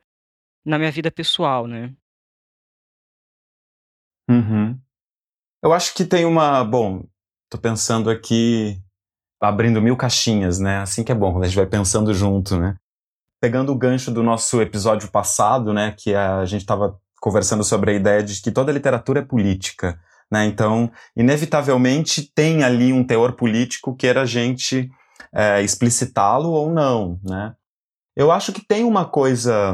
na 0.65 0.77
minha 0.77 0.91
vida 0.91 1.11
pessoal, 1.11 1.67
né? 1.67 1.91
Uhum. 4.29 4.79
Eu 5.63 5.73
acho 5.73 5.93
que 5.93 6.05
tem 6.05 6.25
uma. 6.25 6.63
Bom, 6.63 7.03
tô 7.49 7.57
pensando 7.57 8.09
aqui, 8.09 8.81
abrindo 9.39 9.81
mil 9.81 9.95
caixinhas, 9.95 10.59
né? 10.59 10.79
Assim 10.79 11.03
que 11.03 11.11
é 11.11 11.15
bom, 11.15 11.41
a 11.41 11.45
gente 11.45 11.55
vai 11.55 11.65
pensando 11.65 12.13
junto, 12.13 12.57
né? 12.57 12.75
Pegando 13.39 13.71
o 13.71 13.77
gancho 13.77 14.11
do 14.11 14.23
nosso 14.23 14.61
episódio 14.61 15.09
passado, 15.09 15.73
né? 15.73 15.93
Que 15.97 16.15
a 16.15 16.45
gente 16.45 16.61
estava 16.61 16.99
conversando 17.19 17.63
sobre 17.63 17.91
a 17.91 17.93
ideia 17.93 18.23
de 18.23 18.41
que 18.41 18.51
toda 18.51 18.71
literatura 18.71 19.19
é 19.19 19.25
política. 19.25 19.99
Né? 20.31 20.45
Então, 20.45 20.91
inevitavelmente 21.15 22.31
tem 22.33 22.63
ali 22.63 22.93
um 22.93 23.03
teor 23.03 23.33
político 23.33 23.95
que 23.95 24.07
a 24.07 24.25
gente 24.25 24.89
é, 25.33 25.61
explicitá-lo 25.61 26.49
ou 26.49 26.71
não, 26.71 27.19
né? 27.21 27.53
Eu 28.15 28.31
acho 28.31 28.51
que 28.51 28.65
tem 28.65 28.83
uma 28.83 29.05
coisa 29.05 29.73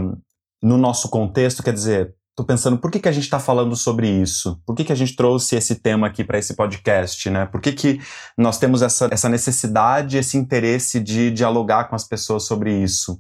no 0.62 0.78
nosso 0.78 1.10
contexto, 1.10 1.64
quer 1.64 1.74
dizer, 1.74 2.16
Tô 2.38 2.44
pensando, 2.44 2.78
por 2.78 2.92
que, 2.92 3.00
que 3.00 3.10
a 3.10 3.12
gente 3.12 3.24
está 3.24 3.40
falando 3.40 3.76
sobre 3.76 4.08
isso? 4.08 4.62
Por 4.64 4.76
que, 4.76 4.84
que 4.84 4.94
a 4.94 4.96
gente 4.96 5.16
trouxe 5.16 5.56
esse 5.56 5.74
tema 5.74 6.06
aqui 6.06 6.24
para 6.24 6.38
esse 6.38 6.56
podcast, 6.56 7.28
né? 7.32 7.48
Por 7.48 7.60
que, 7.60 7.74
que 7.74 8.00
nós 8.38 8.60
temos 8.60 8.84
essa, 8.84 9.10
essa 9.12 9.28
necessidade, 9.28 10.20
esse 10.20 10.38
interesse 10.38 11.00
de 11.00 11.32
dialogar 11.32 11.86
com 11.86 11.96
as 11.96 12.04
pessoas 12.04 12.44
sobre 12.44 12.72
isso? 12.72 13.20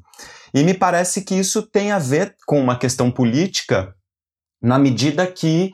E 0.53 0.63
me 0.63 0.75
parece 0.75 1.23
que 1.23 1.33
isso 1.33 1.63
tem 1.63 1.91
a 1.91 1.97
ver 1.97 2.35
com 2.45 2.61
uma 2.61 2.77
questão 2.77 3.09
política, 3.09 3.95
na 4.61 4.77
medida 4.77 5.25
que 5.25 5.73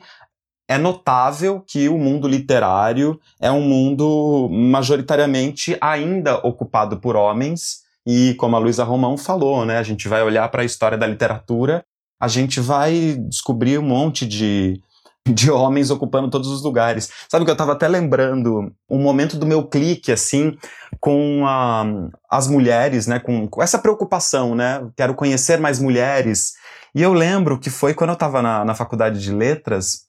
é 0.66 0.78
notável 0.78 1.60
que 1.60 1.86
o 1.86 1.98
mundo 1.98 2.26
literário 2.26 3.20
é 3.38 3.50
um 3.52 3.60
mundo 3.60 4.48
majoritariamente 4.50 5.76
ainda 5.82 6.38
ocupado 6.38 6.98
por 6.98 7.14
homens, 7.14 7.82
e 8.06 8.32
como 8.38 8.56
a 8.56 8.58
Luísa 8.58 8.84
Romão 8.84 9.18
falou, 9.18 9.66
né, 9.66 9.76
a 9.76 9.82
gente 9.82 10.08
vai 10.08 10.22
olhar 10.22 10.48
para 10.48 10.62
a 10.62 10.64
história 10.64 10.96
da 10.96 11.06
literatura 11.06 11.84
a 12.24 12.28
gente 12.28 12.58
vai 12.58 13.16
descobrir 13.28 13.78
um 13.78 13.82
monte 13.82 14.26
de, 14.26 14.80
de 15.28 15.50
homens 15.50 15.90
ocupando 15.90 16.30
todos 16.30 16.48
os 16.48 16.62
lugares. 16.62 17.10
Sabe 17.28 17.44
que 17.44 17.50
eu 17.50 17.54
estava 17.54 17.72
até 17.72 17.86
lembrando 17.86 18.72
um 18.88 18.98
momento 18.98 19.36
do 19.36 19.44
meu 19.44 19.62
clique, 19.66 20.10
assim, 20.10 20.56
com 20.98 21.44
a, 21.46 21.84
as 22.30 22.48
mulheres, 22.48 23.06
né, 23.06 23.18
com, 23.18 23.46
com, 23.46 23.62
essa 23.62 23.78
preocupação, 23.78 24.54
né, 24.54 24.86
quero 24.96 25.14
conhecer 25.14 25.60
mais 25.60 25.78
mulheres. 25.78 26.54
E 26.94 27.02
eu 27.02 27.12
lembro 27.12 27.58
que 27.58 27.68
foi 27.68 27.92
quando 27.92 28.10
eu 28.10 28.14
estava 28.14 28.40
na, 28.40 28.64
na 28.64 28.74
faculdade 28.74 29.20
de 29.20 29.30
letras, 29.30 30.04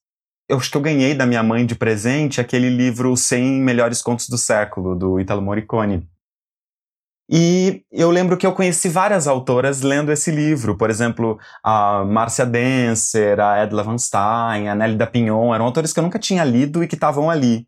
eu 0.47 0.55
acho 0.57 0.71
que 0.71 0.77
eu 0.77 0.81
ganhei 0.81 1.13
da 1.13 1.25
minha 1.25 1.43
mãe 1.43 1.65
de 1.65 1.75
presente 1.75 2.39
aquele 2.39 2.69
livro 2.69 3.17
100 3.17 3.61
Melhores 3.61 4.01
Contos 4.01 4.29
do 4.29 4.37
Século, 4.37 4.95
do 4.95 5.19
Italo 5.19 5.41
Morricone. 5.41 6.07
E 7.29 7.83
eu 7.91 8.11
lembro 8.11 8.37
que 8.37 8.45
eu 8.45 8.53
conheci 8.53 8.87
várias 8.87 9.27
autoras 9.27 9.81
lendo 9.81 10.11
esse 10.11 10.29
livro, 10.29 10.77
por 10.77 10.91
exemplo, 10.91 11.39
a 11.63 12.05
Márcia 12.05 12.45
Denser, 12.45 13.39
a 13.39 13.63
Edla 13.63 13.83
Van 13.83 13.97
Stein, 13.97 14.69
a 14.69 14.75
da 14.93 15.07
Pignon, 15.07 15.53
eram 15.53 15.65
autores 15.65 15.91
que 15.91 15.99
eu 15.99 16.03
nunca 16.03 16.19
tinha 16.19 16.43
lido 16.43 16.83
e 16.83 16.87
que 16.87 16.95
estavam 16.95 17.29
ali. 17.29 17.67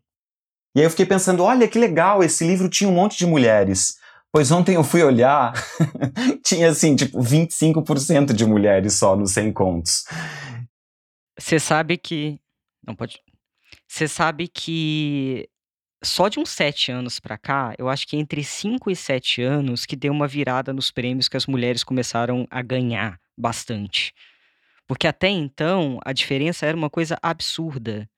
E 0.76 0.80
aí 0.80 0.86
eu 0.86 0.90
fiquei 0.90 1.06
pensando, 1.06 1.42
olha 1.42 1.66
que 1.66 1.78
legal, 1.78 2.22
esse 2.22 2.46
livro 2.46 2.68
tinha 2.68 2.88
um 2.88 2.94
monte 2.94 3.18
de 3.18 3.26
mulheres. 3.26 3.96
Pois 4.30 4.52
ontem 4.52 4.76
eu 4.76 4.84
fui 4.84 5.02
olhar, 5.02 5.52
tinha 6.44 6.68
assim, 6.68 6.94
tipo, 6.94 7.18
25% 7.18 8.32
de 8.32 8.46
mulheres 8.46 8.94
só 8.94 9.16
nos 9.16 9.32
100 9.32 9.52
contos. 9.52 10.04
Você 11.38 11.58
sabe 11.58 11.96
que. 11.96 12.38
Não 12.86 12.94
pode. 12.94 13.20
Você 13.88 14.06
sabe 14.06 14.46
que 14.46 15.48
só 16.02 16.28
de 16.28 16.38
uns 16.38 16.50
sete 16.50 16.92
anos 16.92 17.18
para 17.18 17.36
cá, 17.36 17.74
eu 17.78 17.88
acho 17.88 18.06
que 18.06 18.16
entre 18.16 18.44
cinco 18.44 18.90
e 18.90 18.96
sete 18.96 19.42
anos 19.42 19.84
que 19.84 19.96
deu 19.96 20.12
uma 20.12 20.28
virada 20.28 20.72
nos 20.72 20.90
prêmios 20.90 21.28
que 21.28 21.36
as 21.36 21.46
mulheres 21.46 21.82
começaram 21.82 22.46
a 22.50 22.62
ganhar 22.62 23.18
bastante. 23.36 24.12
Porque 24.86 25.06
até 25.06 25.28
então 25.28 25.98
a 26.04 26.12
diferença 26.12 26.66
era 26.66 26.76
uma 26.76 26.88
coisa 26.88 27.18
absurda. 27.22 28.08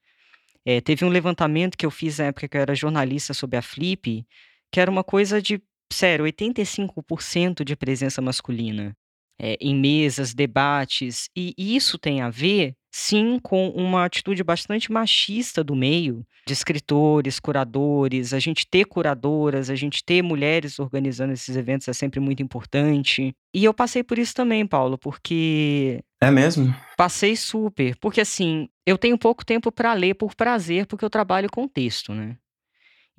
É, 0.65 0.81
teve 0.81 1.05
um 1.05 1.09
levantamento 1.09 1.77
que 1.77 1.87
eu 1.87 1.91
fiz 1.91 2.19
na 2.19 2.27
época 2.27 2.49
que 2.49 2.57
eu 2.57 2.61
era 2.61 2.75
jornalista 2.75 3.33
sobre 3.33 3.57
a 3.57 3.63
Flip, 3.63 4.27
que 4.71 4.81
era 4.81 4.91
uma 4.91 5.03
coisa 5.03 5.41
de, 5.41 5.61
sério, 5.93 6.27
85% 6.27 7.65
de 7.65 7.75
presença 7.75 8.21
masculina 8.21 8.95
é, 9.41 9.57
em 9.59 9.75
mesas, 9.75 10.35
debates, 10.35 11.31
e 11.35 11.55
isso 11.57 11.99
tem 11.99 12.21
a 12.21 12.29
ver, 12.29 12.77
sim, 12.91 13.39
com 13.43 13.69
uma 13.71 14.05
atitude 14.05 14.43
bastante 14.43 14.91
machista 14.91 15.63
do 15.63 15.77
meio, 15.77 16.27
de 16.47 16.53
escritores, 16.53 17.39
curadores, 17.39 18.35
a 18.35 18.39
gente 18.39 18.67
ter 18.67 18.85
curadoras, 18.85 19.71
a 19.71 19.75
gente 19.75 20.05
ter 20.05 20.23
mulheres 20.23 20.79
organizando 20.79 21.33
esses 21.33 21.57
eventos 21.57 21.87
é 21.89 21.93
sempre 21.93 22.19
muito 22.21 22.43
importante. 22.43 23.33
E 23.55 23.65
eu 23.65 23.73
passei 23.73 24.03
por 24.03 24.19
isso 24.19 24.35
também, 24.35 24.67
Paulo, 24.67 24.99
porque. 24.99 26.01
É 26.21 26.31
mesmo? 26.31 26.75
Passei 26.97 27.37
super. 27.37 27.97
Porque, 28.01 28.21
assim, 28.21 28.69
eu 28.87 28.99
tenho 28.99 29.17
pouco 29.17 29.45
tempo 29.45 29.73
para 29.73 29.95
ler 29.95 30.15
por 30.15 30.35
prazer, 30.35 30.87
porque 30.87 31.05
eu 31.05 31.11
trabalho 31.11 31.49
com 31.51 31.67
texto, 31.67 32.13
né? 32.13 32.37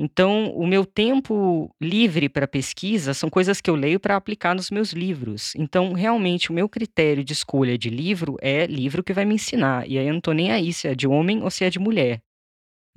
Então, 0.04 0.52
o 0.56 0.66
meu 0.66 0.84
tempo 0.84 1.70
livre 1.80 2.28
para 2.28 2.48
pesquisa 2.48 3.14
são 3.14 3.30
coisas 3.30 3.62
que 3.62 3.70
eu 3.70 3.76
leio 3.76 4.00
para 4.00 4.16
aplicar 4.16 4.56
nos 4.56 4.72
meus 4.72 4.94
livros. 4.94 5.54
Então, 5.56 5.94
realmente, 5.94 6.50
o 6.50 6.54
meu 6.56 6.68
critério 6.68 7.24
de 7.24 7.34
escolha 7.34 7.78
de 7.78 7.88
livro 7.88 8.36
é 8.42 8.66
livro 8.66 9.04
que 9.04 9.14
vai 9.14 9.26
me 9.26 9.36
ensinar. 9.36 9.88
E 9.88 10.00
aí 10.00 10.08
eu 10.08 10.12
não 10.12 10.18
estou 10.18 10.34
nem 10.34 10.52
aí 10.52 10.74
se 10.74 10.88
é 10.88 10.96
de 10.96 11.08
homem 11.08 11.44
ou 11.44 11.52
se 11.52 11.64
é 11.64 11.70
de 11.70 11.78
mulher. 11.78 12.20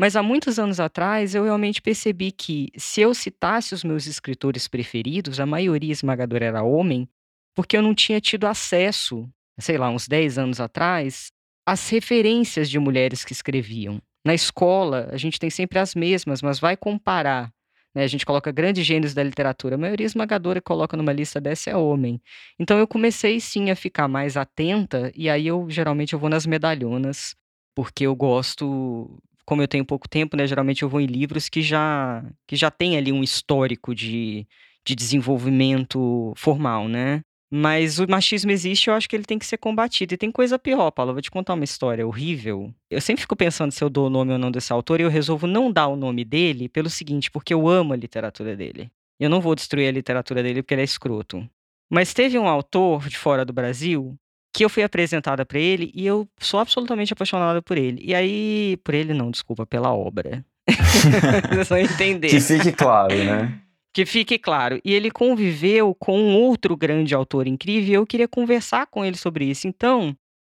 Mas 0.01 0.17
há 0.17 0.23
muitos 0.23 0.59
anos 0.59 0.81
atrás 0.81 1.35
eu 1.35 1.45
realmente 1.45 1.83
percebi 1.83 2.33
que 2.33 2.71
se 2.75 3.03
eu 3.03 3.13
citasse 3.13 3.75
os 3.75 3.85
meus 3.85 4.07
escritores 4.07 4.67
preferidos, 4.67 5.39
a 5.39 5.45
maioria 5.45 5.93
esmagadora 5.93 6.47
era 6.47 6.63
homem, 6.63 7.07
porque 7.55 7.77
eu 7.77 7.83
não 7.83 7.95
tinha 7.95 8.19
tido 8.19 8.47
acesso, 8.47 9.29
sei 9.59 9.77
lá, 9.77 9.91
uns 9.91 10.09
10 10.09 10.39
anos 10.39 10.59
atrás, 10.59 11.27
às 11.69 11.87
referências 11.91 12.71
de 12.71 12.79
mulheres 12.79 13.27
que 13.27 13.35
escreviam. 13.35 14.01
Na 14.25 14.35
escola, 14.35 15.09
a 15.13 15.17
gente 15.17 15.39
tem 15.39 15.51
sempre 15.51 15.79
as 15.79 15.95
mesmas, 15.95 16.41
mas 16.41 16.59
vai 16.59 16.77
comparar. 16.77 17.53
Né? 17.95 18.03
A 18.05 18.07
gente 18.07 18.27
coloca 18.27 18.51
grandes 18.51 18.85
gênios 18.85 19.15
da 19.15 19.23
literatura. 19.23 19.77
A 19.77 19.79
maioria 19.79 20.07
esmagadora 20.07 20.61
que 20.61 20.65
coloca 20.65 20.97
numa 20.97 21.13
lista 21.13 21.41
dessa 21.41 21.71
é 21.71 21.77
homem. 21.77 22.21
Então 22.59 22.79
eu 22.79 22.89
comecei 22.89 23.39
sim 23.39 23.71
a 23.71 23.77
ficar 23.77 24.09
mais 24.09 24.37
atenta, 24.37 25.13
e 25.15 25.29
aí 25.31 25.47
eu 25.47 25.69
geralmente 25.71 26.15
eu 26.15 26.19
vou 26.19 26.31
nas 26.31 26.47
medalhonas, 26.47 27.37
porque 27.75 28.07
eu 28.07 28.17
gosto. 28.17 29.21
Como 29.47 29.63
eu 29.63 29.69
tenho 29.69 29.85
pouco 29.85 30.09
tempo, 30.09 30.37
né? 30.37 30.47
Geralmente 30.47 30.83
eu 30.83 30.89
vou 30.89 31.01
em 31.01 31.07
livros 31.07 31.51
que 31.51 31.61
já, 31.61 32.25
que 32.47 32.57
já 32.57 32.71
tem 32.71 32.97
ali 32.97 33.13
um 33.13 33.23
histórico 33.23 33.95
de, 33.95 34.47
de 34.87 34.95
desenvolvimento 34.95 36.33
formal, 36.35 36.89
né? 36.89 37.23
Mas 37.53 37.99
o 37.99 38.07
machismo 38.09 38.51
existe, 38.51 38.89
eu 38.89 38.95
acho 38.95 39.09
que 39.09 39.15
ele 39.15 39.25
tem 39.25 39.39
que 39.39 39.47
ser 39.47 39.59
combatido. 39.59 40.15
E 40.15 40.17
tem 40.17 40.31
coisa 40.31 40.59
pior, 40.59 40.91
Paulo. 40.91 41.11
Eu 41.11 41.15
vou 41.15 41.23
te 41.23 41.31
contar 41.31 41.55
uma 41.55 41.65
história 41.65 42.07
horrível. 42.07 42.75
Eu 42.91 43.01
sempre 43.01 43.23
fico 43.23 43.37
pensando 43.37 43.71
se 43.71 43.83
eu 43.83 43.91
dou 43.91 44.07
o 44.07 44.11
nome 44.11 44.33
ou 44.33 44.39
não 44.39 44.51
desse 44.51 44.73
autor, 44.73 45.01
e 45.01 45.05
eu 45.05 45.09
resolvo 45.09 45.47
não 45.47 45.71
dar 45.71 45.87
o 45.89 45.97
nome 45.97 46.25
dele 46.25 46.69
pelo 46.69 46.91
seguinte, 46.91 47.31
porque 47.31 47.55
eu 47.55 47.69
amo 47.69 47.93
a 47.93 47.97
literatura 47.97 48.57
dele. 48.57 48.91
Eu 49.21 49.31
não 49.31 49.41
vou 49.41 49.55
destruir 49.55 49.89
a 49.89 49.93
literatura 49.93 50.43
dele 50.43 50.63
porque 50.63 50.75
ele 50.75 50.83
é 50.83 50.85
escroto. 50.85 51.49
Mas 51.91 52.13
teve 52.13 52.39
um 52.39 52.49
autor 52.49 53.09
de 53.09 53.17
fora 53.17 53.45
do 53.45 53.53
Brasil 53.53 54.17
que 54.53 54.65
eu 54.65 54.69
fui 54.69 54.83
apresentada 54.83 55.45
para 55.45 55.59
ele 55.59 55.91
e 55.95 56.07
eu 56.07 56.29
sou 56.39 56.61
absolutamente 56.61 57.13
apaixonada 57.13 57.61
por 57.61 57.77
ele. 57.77 58.03
E 58.05 58.15
aí, 58.15 58.77
por 58.85 58.95
ele 58.95 59.13
não, 59.13 59.31
desculpa, 59.31 59.67
pela 59.67 59.93
obra. 59.93 60.45
Vocês 61.51 61.69
vão 61.69 61.79
entender. 61.79 62.29
Que 62.29 62.41
fique 62.41 62.73
claro, 62.73 63.15
né? 63.15 63.61
Que 63.95 64.05
fique 64.05 64.41
claro. 64.41 64.81
E 64.85 64.93
ele 64.93 65.09
conviveu 65.09 65.95
com 65.95 66.19
um 66.19 66.37
outro 66.37 66.77
grande 66.77 67.15
autor 67.15 67.47
incrível 67.47 67.91
e 67.91 67.95
eu 67.95 68.05
queria 68.05 68.27
conversar 68.27 68.89
com 68.89 69.05
ele 69.05 69.17
sobre 69.17 69.45
isso. 69.45 69.69
Então, 69.69 70.17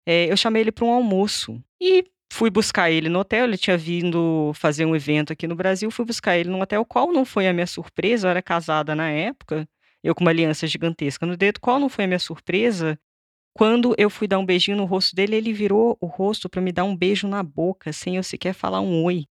é, 0.09 0.33
eu 0.33 0.37
chamei 0.39 0.63
ele 0.63 0.73
para 0.73 0.87
um 0.87 0.91
almoço. 0.91 1.63
E 1.79 2.07
fui 2.33 2.49
buscar 2.49 2.91
ele 2.91 3.11
no 3.11 3.19
hotel. 3.19 3.45
Ele 3.45 3.59
tinha 3.59 3.77
vindo 3.77 4.53
fazer 4.55 4.87
um 4.87 4.97
evento 4.97 5.35
aqui 5.35 5.47
no 5.47 5.55
Brasil. 5.55 5.91
Fui 5.91 6.07
buscar 6.07 6.39
ele 6.39 6.49
no 6.49 6.59
hotel. 6.59 6.83
Qual 6.87 7.13
não 7.13 7.27
foi 7.27 7.47
a 7.47 7.53
minha 7.53 7.67
surpresa? 7.67 8.27
Eu 8.27 8.31
era 8.31 8.41
casada 8.41 8.95
na 8.95 9.11
época. 9.11 9.69
Eu 10.03 10.15
com 10.15 10.25
uma 10.25 10.31
aliança 10.31 10.67
gigantesca 10.67 11.27
no 11.27 11.37
dedo. 11.37 11.61
Qual 11.61 11.79
não 11.79 11.91
foi 11.91 12.05
a 12.05 12.09
minha 12.09 12.19
surpresa? 12.19 12.99
Quando 13.53 13.95
eu 13.99 14.09
fui 14.09 14.27
dar 14.27 14.39
um 14.39 14.47
beijinho 14.47 14.79
no 14.79 14.87
rosto 14.87 15.15
dele, 15.15 15.37
ele 15.37 15.53
virou 15.53 15.99
o 16.01 16.07
rosto 16.07 16.49
para 16.49 16.63
me 16.63 16.73
dar 16.73 16.85
um 16.85 16.97
beijo 16.97 17.29
na 17.29 17.43
boca, 17.43 17.93
sem 17.93 18.17
eu 18.17 18.23
sequer 18.23 18.55
falar 18.55 18.81
um 18.81 19.05
oi. 19.05 19.25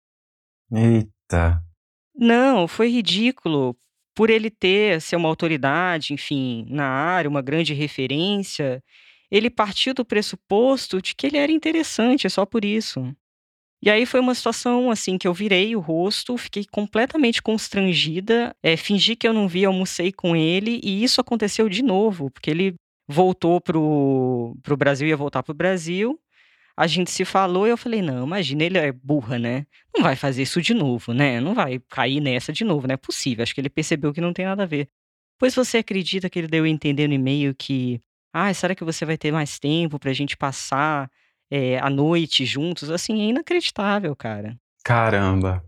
Eita. 0.71 1.63
Não, 2.15 2.67
foi 2.67 2.89
ridículo 2.89 3.75
por 4.15 4.29
ele 4.29 4.49
ter 4.49 5.01
ser 5.01 5.17
uma 5.17 5.29
autoridade, 5.29 6.13
enfim, 6.13 6.65
na 6.69 6.85
área, 6.87 7.29
uma 7.29 7.41
grande 7.41 7.73
referência, 7.73 8.81
ele 9.29 9.49
partiu 9.49 9.93
do 9.93 10.05
pressuposto 10.05 11.01
de 11.01 11.13
que 11.13 11.27
ele 11.27 11.37
era 11.37 11.51
interessante, 11.51 12.25
é 12.25 12.29
só 12.29 12.45
por 12.45 12.63
isso. 12.63 13.13
E 13.83 13.89
aí 13.89 14.05
foi 14.05 14.19
uma 14.19 14.33
situação 14.33 14.89
assim 14.89 15.17
que 15.17 15.27
eu 15.27 15.33
virei 15.33 15.75
o 15.75 15.79
rosto, 15.79 16.37
fiquei 16.37 16.65
completamente 16.71 17.41
constrangida, 17.41 18.55
é, 18.63 18.75
fingi 18.77 19.15
que 19.15 19.27
eu 19.27 19.33
não 19.33 19.47
vi, 19.47 19.65
almocei 19.65 20.11
com 20.11 20.35
ele, 20.35 20.79
e 20.83 21.03
isso 21.03 21.21
aconteceu 21.21 21.69
de 21.69 21.83
novo, 21.83 22.31
porque 22.31 22.49
ele 22.49 22.73
voltou 23.07 23.61
pro, 23.61 24.57
pro 24.63 24.77
Brasil, 24.77 25.07
ia 25.07 25.17
voltar 25.17 25.43
pro 25.43 25.53
Brasil, 25.53 26.19
a 26.77 26.87
gente 26.87 27.09
se 27.09 27.23
falou 27.23 27.65
e 27.65 27.69
eu 27.69 27.77
falei, 27.77 28.01
não, 28.01 28.25
imagina, 28.25 28.63
ele 28.63 28.77
é 28.77 28.91
burra, 28.91 29.39
né? 29.39 29.65
Não 29.95 30.03
vai 30.03 30.15
fazer 30.15 30.43
isso 30.43 30.61
de 30.61 30.73
novo, 30.73 31.13
né? 31.13 31.39
Não 31.39 31.53
vai 31.53 31.79
cair 31.89 32.19
nessa 32.19 32.51
de 32.51 32.65
novo, 32.65 32.87
não 32.87 32.93
é 32.93 32.97
possível. 32.97 33.43
Acho 33.43 33.55
que 33.55 33.61
ele 33.61 33.69
percebeu 33.69 34.13
que 34.13 34.19
não 34.19 34.33
tem 34.33 34.45
nada 34.45 34.63
a 34.63 34.65
ver. 34.65 34.89
Pois 35.39 35.55
você 35.55 35.77
acredita 35.77 36.29
que 36.29 36.39
ele 36.39 36.47
deu 36.47 36.65
a 36.65 36.69
entender 36.69 37.07
no 37.07 37.13
e-mail 37.13 37.55
que, 37.55 38.01
ah, 38.33 38.53
será 38.53 38.75
que 38.75 38.83
você 38.83 39.05
vai 39.05 39.17
ter 39.17 39.31
mais 39.31 39.57
tempo 39.57 39.97
pra 39.97 40.11
gente 40.11 40.35
passar 40.35 41.09
é, 41.49 41.79
a 41.79 41.89
noite 41.89 42.45
juntos? 42.45 42.89
Assim, 42.89 43.21
é 43.21 43.25
inacreditável, 43.29 44.13
cara. 44.15 44.57
Caramba. 44.83 45.63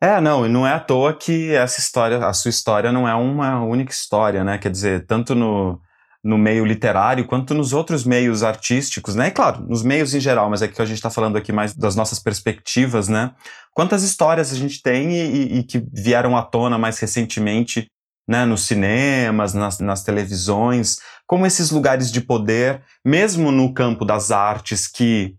É, 0.00 0.20
não, 0.20 0.46
e 0.46 0.48
não 0.48 0.66
é 0.66 0.72
à 0.72 0.80
toa 0.80 1.12
que 1.12 1.52
essa 1.52 1.80
história, 1.80 2.18
a 2.24 2.32
sua 2.32 2.50
história 2.50 2.92
não 2.92 3.08
é 3.08 3.14
uma 3.14 3.64
única 3.64 3.92
história, 3.92 4.44
né? 4.44 4.58
Quer 4.58 4.70
dizer, 4.70 5.06
tanto 5.06 5.34
no, 5.34 5.80
no 6.22 6.36
meio 6.36 6.64
literário 6.64 7.26
quanto 7.26 7.54
nos 7.54 7.72
outros 7.72 8.04
meios 8.04 8.42
artísticos, 8.42 9.14
né? 9.14 9.28
E 9.28 9.30
claro, 9.30 9.64
nos 9.68 9.82
meios 9.82 10.14
em 10.14 10.20
geral, 10.20 10.50
mas 10.50 10.62
é 10.62 10.68
que 10.68 10.80
a 10.82 10.84
gente 10.84 10.96
está 10.96 11.10
falando 11.10 11.36
aqui 11.36 11.52
mais 11.52 11.74
das 11.74 11.94
nossas 11.94 12.18
perspectivas, 12.18 13.08
né? 13.08 13.32
Quantas 13.72 14.02
histórias 14.02 14.52
a 14.52 14.56
gente 14.56 14.82
tem 14.82 15.12
e, 15.12 15.58
e 15.58 15.62
que 15.62 15.84
vieram 15.92 16.36
à 16.36 16.42
tona 16.42 16.76
mais 16.76 16.98
recentemente, 16.98 17.86
né? 18.28 18.44
Nos 18.44 18.66
cinemas, 18.66 19.54
nas, 19.54 19.78
nas 19.78 20.02
televisões, 20.02 20.98
como 21.26 21.46
esses 21.46 21.70
lugares 21.70 22.10
de 22.10 22.20
poder, 22.20 22.82
mesmo 23.04 23.52
no 23.52 23.72
campo 23.72 24.04
das 24.04 24.30
artes 24.30 24.88
que 24.88 25.36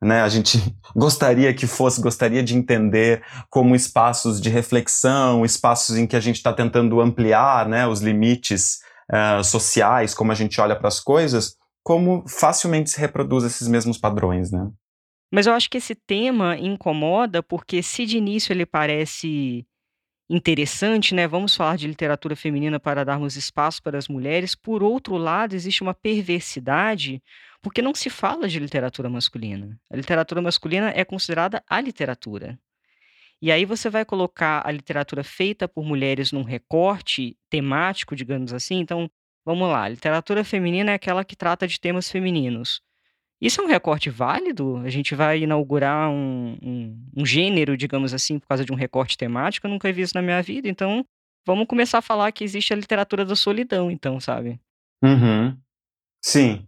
né, 0.00 0.22
a 0.22 0.28
gente 0.28 0.58
gostaria 0.94 1.52
que 1.52 1.66
fosse, 1.66 2.00
gostaria 2.00 2.42
de 2.42 2.56
entender 2.56 3.22
como 3.50 3.74
espaços 3.74 4.40
de 4.40 4.48
reflexão, 4.48 5.44
espaços 5.44 5.96
em 5.96 6.06
que 6.06 6.16
a 6.16 6.20
gente 6.20 6.36
está 6.36 6.52
tentando 6.52 7.00
ampliar 7.00 7.68
né, 7.68 7.86
os 7.86 8.00
limites 8.00 8.78
uh, 9.12 9.42
sociais, 9.42 10.14
como 10.14 10.32
a 10.32 10.34
gente 10.34 10.60
olha 10.60 10.76
para 10.76 10.88
as 10.88 11.00
coisas, 11.00 11.56
como 11.82 12.26
facilmente 12.28 12.90
se 12.90 13.00
reproduz 13.00 13.44
esses 13.44 13.68
mesmos 13.68 13.98
padrões, 13.98 14.50
né? 14.50 14.70
Mas 15.32 15.46
eu 15.46 15.52
acho 15.52 15.68
que 15.68 15.78
esse 15.78 15.94
tema 15.94 16.56
incomoda 16.56 17.42
porque 17.42 17.82
se 17.82 18.06
de 18.06 18.16
início 18.16 18.52
ele 18.52 18.64
parece 18.64 19.66
interessante, 20.28 21.14
né? 21.14 21.26
Vamos 21.26 21.54
falar 21.54 21.76
de 21.76 21.86
literatura 21.86 22.36
feminina 22.36 22.78
para 22.78 23.04
darmos 23.04 23.36
espaço 23.36 23.82
para 23.82 23.96
as 23.96 24.08
mulheres. 24.08 24.54
Por 24.54 24.82
outro 24.82 25.16
lado, 25.16 25.54
existe 25.54 25.82
uma 25.82 25.94
perversidade 25.94 27.22
porque 27.62 27.82
não 27.82 27.94
se 27.94 28.10
fala 28.10 28.48
de 28.48 28.58
literatura 28.58 29.08
masculina. 29.08 29.78
A 29.90 29.96
literatura 29.96 30.40
masculina 30.40 30.92
é 30.94 31.04
considerada 31.04 31.62
a 31.68 31.80
literatura. 31.80 32.58
E 33.40 33.52
aí 33.52 33.64
você 33.64 33.88
vai 33.88 34.04
colocar 34.04 34.62
a 34.66 34.70
literatura 34.70 35.22
feita 35.22 35.68
por 35.68 35.84
mulheres 35.84 36.32
num 36.32 36.42
recorte 36.42 37.36
temático, 37.48 38.16
digamos 38.16 38.52
assim. 38.52 38.80
Então, 38.80 39.08
vamos 39.44 39.68
lá, 39.68 39.88
literatura 39.88 40.42
feminina 40.42 40.90
é 40.90 40.94
aquela 40.94 41.24
que 41.24 41.36
trata 41.36 41.66
de 41.66 41.80
temas 41.80 42.10
femininos. 42.10 42.82
Isso 43.40 43.60
é 43.60 43.64
um 43.64 43.68
recorte 43.68 44.10
válido? 44.10 44.78
A 44.78 44.90
gente 44.90 45.14
vai 45.14 45.40
inaugurar 45.40 46.10
um, 46.10 46.58
um, 46.60 47.10
um 47.16 47.24
gênero, 47.24 47.76
digamos 47.76 48.12
assim, 48.12 48.38
por 48.38 48.48
causa 48.48 48.64
de 48.64 48.72
um 48.72 48.76
recorte 48.76 49.16
temático? 49.16 49.66
Eu 49.66 49.70
nunca 49.70 49.92
vi 49.92 50.02
isso 50.02 50.16
na 50.16 50.22
minha 50.22 50.42
vida, 50.42 50.68
então 50.68 51.04
vamos 51.46 51.66
começar 51.66 51.98
a 51.98 52.02
falar 52.02 52.32
que 52.32 52.42
existe 52.42 52.72
a 52.72 52.76
literatura 52.76 53.24
da 53.24 53.36
solidão, 53.36 53.90
então, 53.90 54.18
sabe? 54.18 54.60
Uhum. 55.02 55.56
Sim. 56.20 56.67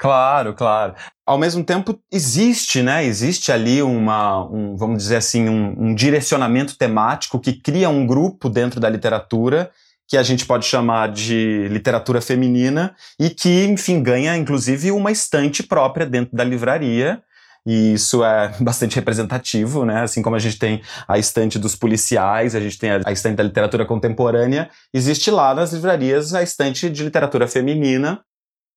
Claro, 0.00 0.54
claro. 0.54 0.94
Ao 1.26 1.36
mesmo 1.36 1.62
tempo, 1.62 2.00
existe, 2.10 2.82
né? 2.82 3.04
Existe 3.04 3.52
ali 3.52 3.82
uma, 3.82 4.46
um, 4.46 4.74
vamos 4.74 4.96
dizer 4.96 5.16
assim, 5.16 5.46
um, 5.46 5.74
um 5.78 5.94
direcionamento 5.94 6.74
temático 6.74 7.38
que 7.38 7.52
cria 7.52 7.90
um 7.90 8.06
grupo 8.06 8.48
dentro 8.48 8.80
da 8.80 8.88
literatura 8.88 9.70
que 10.08 10.16
a 10.16 10.22
gente 10.22 10.46
pode 10.46 10.64
chamar 10.64 11.12
de 11.12 11.68
literatura 11.68 12.22
feminina 12.22 12.96
e 13.18 13.28
que, 13.28 13.66
enfim, 13.66 14.02
ganha 14.02 14.34
inclusive 14.38 14.90
uma 14.90 15.12
estante 15.12 15.62
própria 15.62 16.06
dentro 16.06 16.34
da 16.34 16.44
livraria. 16.44 17.22
E 17.66 17.92
isso 17.92 18.24
é 18.24 18.54
bastante 18.58 18.96
representativo, 18.96 19.84
né? 19.84 20.00
Assim 20.00 20.22
como 20.22 20.34
a 20.34 20.38
gente 20.38 20.58
tem 20.58 20.80
a 21.06 21.18
estante 21.18 21.58
dos 21.58 21.76
policiais, 21.76 22.54
a 22.54 22.60
gente 22.60 22.78
tem 22.78 22.90
a 22.90 23.12
estante 23.12 23.36
da 23.36 23.44
literatura 23.44 23.84
contemporânea, 23.84 24.70
existe 24.94 25.30
lá 25.30 25.54
nas 25.54 25.74
livrarias 25.74 26.32
a 26.32 26.42
estante 26.42 26.88
de 26.88 27.04
literatura 27.04 27.46
feminina, 27.46 28.24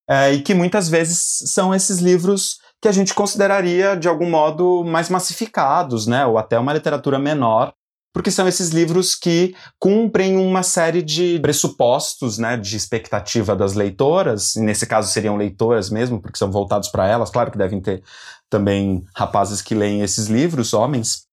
é, 0.09 0.33
e 0.33 0.41
que 0.41 0.53
muitas 0.53 0.89
vezes 0.89 1.19
são 1.45 1.73
esses 1.73 1.99
livros 1.99 2.57
que 2.81 2.87
a 2.87 2.91
gente 2.91 3.13
consideraria 3.13 3.95
de 3.95 4.07
algum 4.07 4.29
modo 4.29 4.83
mais 4.83 5.09
massificados, 5.09 6.05
né, 6.05 6.25
ou 6.25 6.37
até 6.37 6.59
uma 6.59 6.73
literatura 6.73 7.17
menor, 7.17 7.73
porque 8.13 8.29
são 8.29 8.47
esses 8.47 8.69
livros 8.69 9.15
que 9.15 9.55
cumprem 9.79 10.37
uma 10.37 10.61
série 10.61 11.01
de 11.01 11.39
pressupostos, 11.39 12.37
né, 12.37 12.57
de 12.57 12.75
expectativa 12.75 13.55
das 13.55 13.73
leitoras, 13.73 14.53
nesse 14.55 14.85
caso 14.85 15.11
seriam 15.11 15.35
leitoras 15.35 15.89
mesmo, 15.89 16.21
porque 16.21 16.37
são 16.37 16.51
voltados 16.51 16.89
para 16.89 17.07
elas, 17.07 17.31
claro 17.31 17.49
que 17.51 17.57
devem 17.57 17.81
ter 17.81 18.03
também 18.49 19.03
rapazes 19.15 19.61
que 19.61 19.73
leem 19.73 20.01
esses 20.01 20.27
livros, 20.27 20.73
homens, 20.73 21.23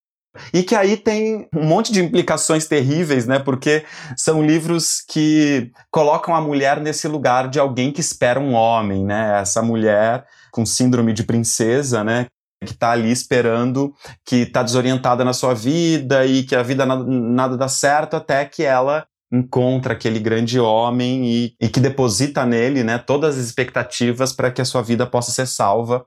e 0.55 0.63
que 0.63 0.75
aí 0.75 0.97
tem 0.97 1.49
um 1.55 1.65
monte 1.65 1.93
de 1.93 2.01
implicações 2.01 2.67
terríveis, 2.67 3.27
né? 3.27 3.39
Porque 3.39 3.85
são 4.17 4.45
livros 4.45 5.03
que 5.09 5.71
colocam 5.91 6.35
a 6.35 6.41
mulher 6.41 6.81
nesse 6.81 7.09
lugar 7.09 7.49
de 7.49 7.59
alguém 7.59 7.93
que 7.93 8.01
espera 8.01 8.39
um 8.39 8.55
homem, 8.55 9.05
né? 9.05 9.41
Essa 9.41 9.61
mulher 9.61 10.25
com 10.53 10.65
síndrome 10.65 11.13
de 11.13 11.25
princesa, 11.25 12.05
né? 12.05 12.27
Que 12.65 12.73
está 12.73 12.93
ali 12.93 13.11
esperando, 13.11 13.93
que 14.25 14.37
está 14.37 14.63
desorientada 14.63 15.25
na 15.25 15.33
sua 15.33 15.55
vida 15.55 16.25
e 16.27 16.45
que 16.45 16.55
a 16.55 16.63
vida 16.63 16.87
nada, 16.87 17.05
nada 17.05 17.57
dá 17.57 17.69
certo 17.69 18.17
até 18.17 18.45
que 18.45 18.63
ela 18.63 19.07
encontra 19.33 19.95
aquele 19.95 20.19
grande 20.19 20.59
homem 20.59 21.25
e, 21.25 21.55
e 21.61 21.69
que 21.69 21.81
deposita 21.81 22.45
nele 22.45 22.83
né, 22.83 22.99
todas 22.99 23.39
as 23.39 23.45
expectativas 23.45 24.33
para 24.33 24.51
que 24.51 24.61
a 24.61 24.65
sua 24.65 24.83
vida 24.83 25.07
possa 25.07 25.31
ser 25.31 25.47
salva 25.47 26.05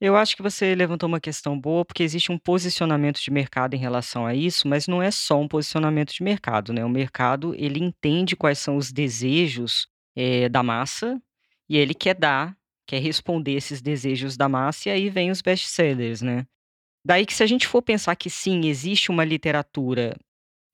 eu 0.00 0.16
acho 0.16 0.36
que 0.36 0.42
você 0.42 0.74
levantou 0.74 1.08
uma 1.08 1.20
questão 1.20 1.58
boa, 1.58 1.84
porque 1.84 2.02
existe 2.02 2.30
um 2.30 2.38
posicionamento 2.38 3.20
de 3.20 3.30
mercado 3.30 3.74
em 3.74 3.78
relação 3.78 4.24
a 4.24 4.34
isso, 4.34 4.68
mas 4.68 4.86
não 4.86 5.02
é 5.02 5.10
só 5.10 5.40
um 5.40 5.48
posicionamento 5.48 6.12
de 6.12 6.22
mercado, 6.22 6.72
né? 6.72 6.84
O 6.84 6.88
mercado, 6.88 7.54
ele 7.56 7.80
entende 7.80 8.36
quais 8.36 8.58
são 8.58 8.76
os 8.76 8.92
desejos 8.92 9.88
é, 10.16 10.48
da 10.48 10.62
massa 10.62 11.20
e 11.68 11.76
ele 11.76 11.94
quer 11.94 12.14
dar, 12.14 12.56
quer 12.86 13.00
responder 13.00 13.52
esses 13.52 13.82
desejos 13.82 14.36
da 14.36 14.48
massa, 14.48 14.88
e 14.88 14.92
aí 14.92 15.10
vem 15.10 15.30
os 15.30 15.42
best-sellers, 15.42 16.22
né? 16.22 16.46
Daí 17.04 17.26
que 17.26 17.34
se 17.34 17.42
a 17.42 17.46
gente 17.46 17.66
for 17.66 17.82
pensar 17.82 18.16
que 18.16 18.30
sim, 18.30 18.66
existe 18.66 19.10
uma 19.10 19.24
literatura 19.24 20.16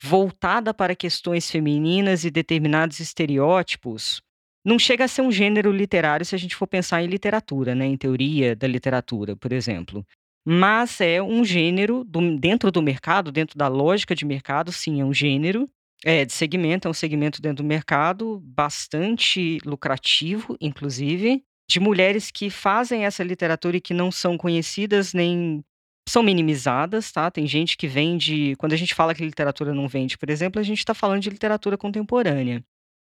voltada 0.03 0.75
para 0.75 0.95
questões 0.95 1.51
femininas 1.51 2.25
e 2.25 2.31
determinados 2.31 3.01
estereótipos, 3.01 4.23
não 4.64 4.79
chega 4.79 5.05
a 5.05 5.09
ser 5.09 5.22
um 5.22 5.31
gênero 5.31 5.70
literário 5.70 6.24
se 6.24 6.35
a 6.35 6.38
gente 6.38 6.57
for 6.57 6.66
pensar 6.66 7.03
em 7.03 7.07
literatura, 7.07 7.74
né, 7.74 7.87
em 7.87 7.96
teoria 7.96 8.57
da 8.57 8.66
literatura, 8.66 9.37
por 9.37 9.53
exemplo. 9.53 10.05
Mas 10.46 11.00
é 11.00 11.22
um 11.22 11.44
gênero 11.44 12.05
do, 12.05 12.37
dentro 12.38 12.70
do 12.70 12.83
mercado, 12.83 13.33
dentro 13.33 13.59
da 13.59 13.68
lógica 13.68 14.14
de 14.14 14.24
mercado, 14.24 14.72
sim, 14.72 15.00
é 15.00 15.05
um 15.05 15.12
gênero 15.12 15.68
é, 16.05 16.24
de 16.24 16.33
segmento, 16.33 16.87
é 16.87 16.90
um 16.90 16.94
segmento 16.94 17.40
dentro 17.40 17.62
do 17.62 17.66
mercado 17.66 18.40
bastante 18.44 19.59
lucrativo, 19.64 20.57
inclusive, 20.61 21.42
de 21.68 21.81
mulheres 21.81 22.31
que 22.31 22.50
fazem 22.50 23.07
essa 23.07 23.24
literatura 23.24 23.79
e 23.79 23.81
que 23.81 23.94
não 23.94 24.12
são 24.12 24.37
conhecidas 24.37 25.14
nem 25.14 25.64
são 26.07 26.22
minimizadas, 26.22 27.11
tá? 27.11 27.31
Tem 27.31 27.46
gente 27.46 27.77
que 27.79 27.87
vende. 27.87 28.55
Quando 28.57 28.74
a 28.74 28.77
gente 28.77 28.94
fala 28.94 29.14
que 29.14 29.24
literatura 29.24 29.72
não 29.72 29.88
vende, 29.88 30.18
por 30.18 30.29
exemplo, 30.29 30.61
a 30.61 30.62
gente 30.62 30.79
está 30.79 30.92
falando 30.92 31.22
de 31.22 31.31
literatura 31.31 31.79
contemporânea. 31.79 32.62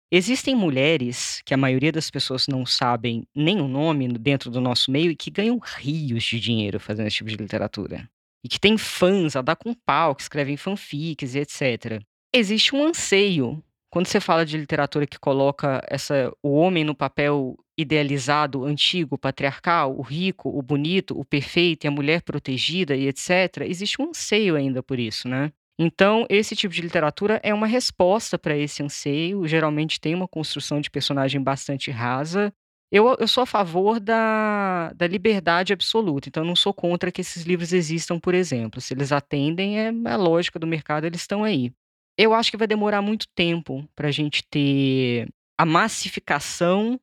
Existem 0.09 0.55
mulheres, 0.55 1.41
que 1.45 1.53
a 1.53 1.57
maioria 1.57 1.91
das 1.91 2.09
pessoas 2.09 2.47
não 2.47 2.65
sabem 2.65 3.27
nem 3.35 3.59
o 3.59 3.67
nome 3.67 4.07
dentro 4.07 4.49
do 4.49 4.61
nosso 4.61 4.89
meio, 4.89 5.11
e 5.11 5.15
que 5.15 5.29
ganham 5.29 5.59
rios 5.59 6.23
de 6.23 6.39
dinheiro 6.39 6.79
fazendo 6.79 7.07
esse 7.07 7.17
tipo 7.17 7.29
de 7.29 7.35
literatura. 7.35 8.09
E 8.41 8.47
que 8.47 8.59
têm 8.59 8.77
fãs 8.77 9.35
a 9.35 9.41
dar 9.41 9.57
com 9.57 9.73
pau, 9.73 10.15
que 10.15 10.21
escrevem 10.21 10.55
fanfics 10.55 11.35
e 11.35 11.39
etc. 11.39 12.01
Existe 12.33 12.73
um 12.73 12.85
anseio. 12.85 13.61
Quando 13.89 14.07
você 14.07 14.21
fala 14.21 14.45
de 14.45 14.57
literatura 14.57 15.05
que 15.05 15.19
coloca 15.19 15.81
essa, 15.89 16.31
o 16.41 16.53
homem 16.53 16.85
no 16.85 16.95
papel 16.95 17.57
idealizado, 17.77 18.63
antigo, 18.63 19.17
patriarcal, 19.17 19.97
o 19.97 20.01
rico, 20.01 20.49
o 20.49 20.61
bonito, 20.61 21.19
o 21.19 21.25
perfeito 21.25 21.83
e 21.83 21.87
a 21.87 21.91
mulher 21.91 22.21
protegida 22.21 22.95
e 22.95 23.07
etc., 23.07 23.63
existe 23.65 24.01
um 24.01 24.09
anseio 24.09 24.55
ainda 24.55 24.81
por 24.81 24.99
isso, 24.99 25.27
né? 25.27 25.51
Então, 25.79 26.25
esse 26.27 26.55
tipo 26.55 26.73
de 26.73 26.81
literatura 26.81 27.39
é 27.43 27.53
uma 27.53 27.67
resposta 27.67 28.37
para 28.37 28.57
esse 28.57 28.81
anseio, 28.81 29.47
geralmente 29.47 29.99
tem 29.99 30.15
uma 30.15 30.27
construção 30.27 30.81
de 30.81 30.89
personagem 30.89 31.41
bastante 31.41 31.91
rasa. 31.91 32.51
Eu, 32.91 33.15
eu 33.19 33.27
sou 33.27 33.43
a 33.43 33.45
favor 33.45 33.99
da, 33.99 34.91
da 34.93 35.05
liberdade 35.05 35.73
absoluta, 35.73 36.29
então 36.29 36.43
não 36.43 36.55
sou 36.55 36.73
contra 36.73 37.11
que 37.11 37.21
esses 37.21 37.43
livros 37.43 37.73
existam, 37.73 38.19
por 38.19 38.33
exemplo. 38.33 38.81
Se 38.81 38.93
eles 38.93 39.11
atendem, 39.11 39.79
é 39.79 39.89
a 40.05 40.15
lógica 40.15 40.57
do 40.57 40.65
mercado, 40.65 41.05
eles 41.05 41.21
estão 41.21 41.43
aí. 41.43 41.71
Eu 42.17 42.33
acho 42.33 42.49
que 42.49 42.57
vai 42.57 42.67
demorar 42.67 43.01
muito 43.01 43.27
tempo 43.35 43.87
para 43.95 44.07
a 44.07 44.11
gente 44.11 44.41
ter 44.49 45.27
a 45.59 45.65
massificação 45.65 46.99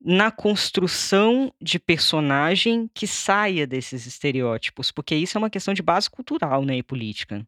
na 0.00 0.30
construção 0.30 1.52
de 1.60 1.78
personagem 1.78 2.88
que 2.94 3.06
saia 3.06 3.66
desses 3.66 4.06
estereótipos, 4.06 4.90
porque 4.90 5.14
isso 5.14 5.36
é 5.36 5.40
uma 5.40 5.50
questão 5.50 5.74
de 5.74 5.82
base 5.82 6.08
cultural, 6.08 6.64
né, 6.64 6.76
e 6.76 6.82
política. 6.82 7.46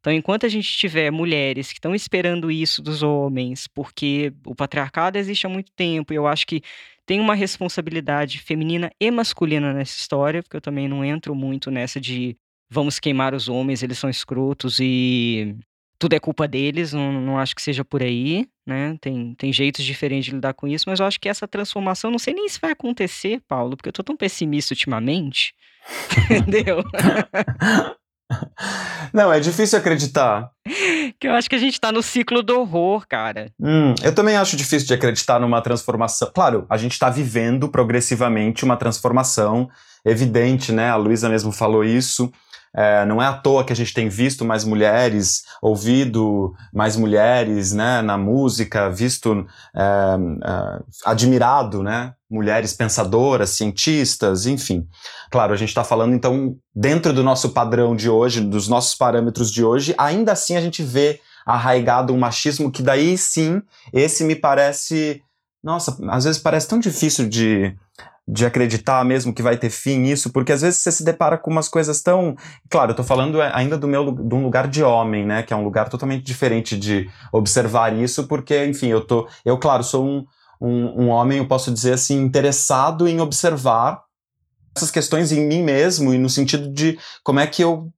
Então, 0.00 0.12
enquanto 0.12 0.46
a 0.46 0.48
gente 0.48 0.68
tiver 0.68 1.10
mulheres 1.10 1.68
que 1.68 1.78
estão 1.78 1.94
esperando 1.94 2.50
isso 2.50 2.80
dos 2.80 3.02
homens, 3.02 3.66
porque 3.66 4.32
o 4.46 4.54
patriarcado 4.54 5.18
existe 5.18 5.46
há 5.46 5.48
muito 5.48 5.72
tempo, 5.72 6.12
e 6.12 6.16
eu 6.16 6.26
acho 6.26 6.46
que 6.46 6.62
tem 7.04 7.18
uma 7.20 7.34
responsabilidade 7.34 8.38
feminina 8.38 8.90
e 9.00 9.10
masculina 9.10 9.72
nessa 9.72 9.98
história, 9.98 10.42
porque 10.42 10.56
eu 10.56 10.60
também 10.60 10.86
não 10.86 11.04
entro 11.04 11.34
muito 11.34 11.70
nessa 11.70 12.00
de 12.00 12.36
vamos 12.68 12.98
queimar 12.98 13.34
os 13.34 13.48
homens, 13.48 13.82
eles 13.82 13.98
são 13.98 14.10
escrotos 14.10 14.78
e 14.80 15.56
tudo 15.98 16.14
é 16.14 16.20
culpa 16.20 16.46
deles, 16.46 16.92
não, 16.92 17.12
não 17.12 17.38
acho 17.38 17.54
que 17.54 17.62
seja 17.62 17.84
por 17.84 18.02
aí, 18.02 18.46
né? 18.66 18.96
Tem, 19.00 19.34
tem 19.34 19.52
jeitos 19.52 19.84
diferentes 19.84 20.26
de 20.26 20.32
lidar 20.32 20.54
com 20.54 20.66
isso, 20.66 20.84
mas 20.88 21.00
eu 21.00 21.06
acho 21.06 21.20
que 21.20 21.28
essa 21.28 21.48
transformação, 21.48 22.10
não 22.10 22.18
sei 22.18 22.34
nem 22.34 22.48
se 22.48 22.60
vai 22.60 22.72
acontecer, 22.72 23.40
Paulo, 23.48 23.76
porque 23.76 23.88
eu 23.88 23.92
tô 23.92 24.02
tão 24.02 24.16
pessimista 24.16 24.74
ultimamente, 24.74 25.54
entendeu? 26.30 26.84
Não, 29.12 29.32
é 29.32 29.38
difícil 29.40 29.78
acreditar. 29.78 30.50
Que 31.18 31.28
eu 31.28 31.32
acho 31.32 31.48
que 31.48 31.54
a 31.54 31.58
gente 31.58 31.80
tá 31.80 31.90
no 31.90 32.02
ciclo 32.02 32.42
do 32.42 32.58
horror, 32.58 33.06
cara. 33.08 33.50
Hum, 33.58 33.94
eu 34.02 34.14
também 34.14 34.36
acho 34.36 34.56
difícil 34.56 34.86
de 34.86 34.92
acreditar 34.92 35.38
numa 35.38 35.62
transformação. 35.62 36.30
Claro, 36.34 36.66
a 36.68 36.76
gente 36.76 36.98
tá 36.98 37.08
vivendo 37.08 37.70
progressivamente 37.70 38.64
uma 38.64 38.76
transformação 38.76 39.70
evidente, 40.04 40.72
né? 40.72 40.90
A 40.90 40.96
Luísa 40.96 41.28
mesmo 41.28 41.52
falou 41.52 41.82
isso. 41.82 42.30
É, 42.76 43.06
não 43.06 43.22
é 43.22 43.26
à 43.26 43.32
toa 43.32 43.64
que 43.64 43.72
a 43.72 43.76
gente 43.76 43.94
tem 43.94 44.06
visto 44.06 44.44
mais 44.44 44.62
mulheres, 44.62 45.44
ouvido 45.62 46.54
mais 46.74 46.94
mulheres 46.94 47.72
né, 47.72 48.02
na 48.02 48.18
música, 48.18 48.90
visto, 48.90 49.46
é, 49.74 49.82
é, 49.82 50.82
admirado 51.06 51.82
né, 51.82 52.12
mulheres 52.30 52.74
pensadoras, 52.74 53.50
cientistas, 53.50 54.46
enfim. 54.46 54.86
Claro, 55.30 55.54
a 55.54 55.56
gente 55.56 55.70
está 55.70 55.82
falando 55.82 56.14
então 56.14 56.54
dentro 56.74 57.14
do 57.14 57.22
nosso 57.22 57.50
padrão 57.50 57.96
de 57.96 58.10
hoje, 58.10 58.42
dos 58.42 58.68
nossos 58.68 58.94
parâmetros 58.94 59.50
de 59.50 59.64
hoje, 59.64 59.94
ainda 59.96 60.32
assim 60.32 60.56
a 60.56 60.60
gente 60.60 60.82
vê 60.82 61.20
arraigado 61.46 62.12
um 62.12 62.18
machismo 62.18 62.70
que 62.70 62.82
daí 62.82 63.16
sim, 63.16 63.62
esse 63.92 64.22
me 64.22 64.34
parece, 64.34 65.22
nossa, 65.62 65.96
às 66.10 66.24
vezes 66.24 66.42
parece 66.42 66.68
tão 66.68 66.78
difícil 66.78 67.26
de 67.26 67.74
de 68.28 68.44
acreditar 68.44 69.04
mesmo 69.04 69.32
que 69.32 69.42
vai 69.42 69.56
ter 69.56 69.70
fim 69.70 70.04
isso, 70.04 70.30
porque 70.30 70.52
às 70.52 70.62
vezes 70.62 70.80
você 70.80 70.90
se 70.90 71.04
depara 71.04 71.38
com 71.38 71.50
umas 71.50 71.68
coisas 71.68 72.02
tão. 72.02 72.34
Claro, 72.68 72.90
eu 72.90 72.96
tô 72.96 73.04
falando 73.04 73.40
ainda 73.40 73.78
do 73.78 73.86
meu 73.86 74.10
de 74.10 74.34
um 74.34 74.42
lugar 74.42 74.66
de 74.66 74.82
homem, 74.82 75.24
né? 75.24 75.42
Que 75.44 75.52
é 75.52 75.56
um 75.56 75.62
lugar 75.62 75.88
totalmente 75.88 76.24
diferente 76.24 76.76
de 76.76 77.08
observar 77.32 77.96
isso, 77.96 78.26
porque, 78.26 78.66
enfim, 78.66 78.88
eu 78.88 79.00
tô. 79.00 79.28
Eu, 79.44 79.56
claro, 79.58 79.84
sou 79.84 80.04
um, 80.04 80.26
um, 80.60 81.04
um 81.04 81.08
homem, 81.08 81.38
eu 81.38 81.46
posso 81.46 81.72
dizer 81.72 81.92
assim, 81.92 82.20
interessado 82.20 83.06
em 83.06 83.20
observar 83.20 84.02
essas 84.76 84.90
questões 84.90 85.32
em 85.32 85.46
mim 85.46 85.62
mesmo 85.62 86.12
e 86.12 86.18
no 86.18 86.28
sentido 86.28 86.70
de 86.70 86.98
como 87.24 87.40
é 87.40 87.46
que 87.46 87.62
eu 87.62 87.90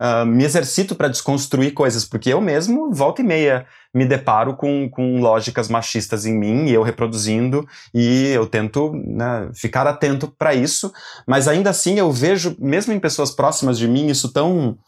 uh, 0.00 0.24
me 0.24 0.44
exercito 0.44 0.94
para 0.94 1.08
desconstruir 1.08 1.72
coisas, 1.72 2.04
porque 2.04 2.32
eu 2.32 2.40
mesmo, 2.40 2.92
volta 2.92 3.20
e 3.20 3.24
meia, 3.24 3.66
me 3.94 4.06
deparo 4.06 4.56
com, 4.56 4.88
com 4.88 5.20
lógicas 5.20 5.68
machistas 5.68 6.24
em 6.24 6.36
mim 6.36 6.66
e 6.66 6.72
eu 6.72 6.82
reproduzindo, 6.82 7.66
e 7.94 8.28
eu 8.28 8.46
tento 8.46 8.92
né, 8.94 9.50
ficar 9.54 9.86
atento 9.86 10.32
para 10.38 10.54
isso, 10.54 10.92
mas 11.26 11.46
ainda 11.46 11.70
assim 11.70 11.98
eu 11.98 12.10
vejo, 12.10 12.56
mesmo 12.58 12.92
em 12.92 13.00
pessoas 13.00 13.30
próximas 13.30 13.78
de 13.78 13.86
mim, 13.86 14.08
isso 14.08 14.32
tão. 14.32 14.78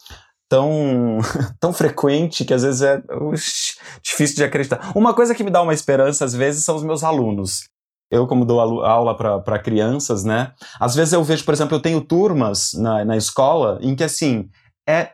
Tão, 0.48 1.16
tão 1.58 1.72
frequente 1.72 2.44
que 2.44 2.52
às 2.52 2.62
vezes 2.62 2.82
é 2.82 3.02
ux, 3.22 3.78
difícil 4.02 4.36
de 4.36 4.44
acreditar. 4.44 4.92
Uma 4.94 5.14
coisa 5.14 5.34
que 5.34 5.42
me 5.42 5.50
dá 5.50 5.62
uma 5.62 5.72
esperança 5.72 6.26
às 6.26 6.34
vezes 6.34 6.62
são 6.62 6.76
os 6.76 6.82
meus 6.82 7.02
alunos 7.02 7.72
eu 8.12 8.26
como 8.26 8.44
dou 8.44 8.60
aula 8.60 9.16
para 9.16 9.58
crianças, 9.58 10.22
né? 10.22 10.52
Às 10.78 10.94
vezes 10.94 11.14
eu 11.14 11.24
vejo, 11.24 11.46
por 11.46 11.54
exemplo, 11.54 11.74
eu 11.74 11.80
tenho 11.80 11.98
turmas 12.02 12.74
na, 12.74 13.02
na 13.06 13.16
escola 13.16 13.78
em 13.80 13.96
que, 13.96 14.04
assim, 14.04 14.50
é, 14.88 15.10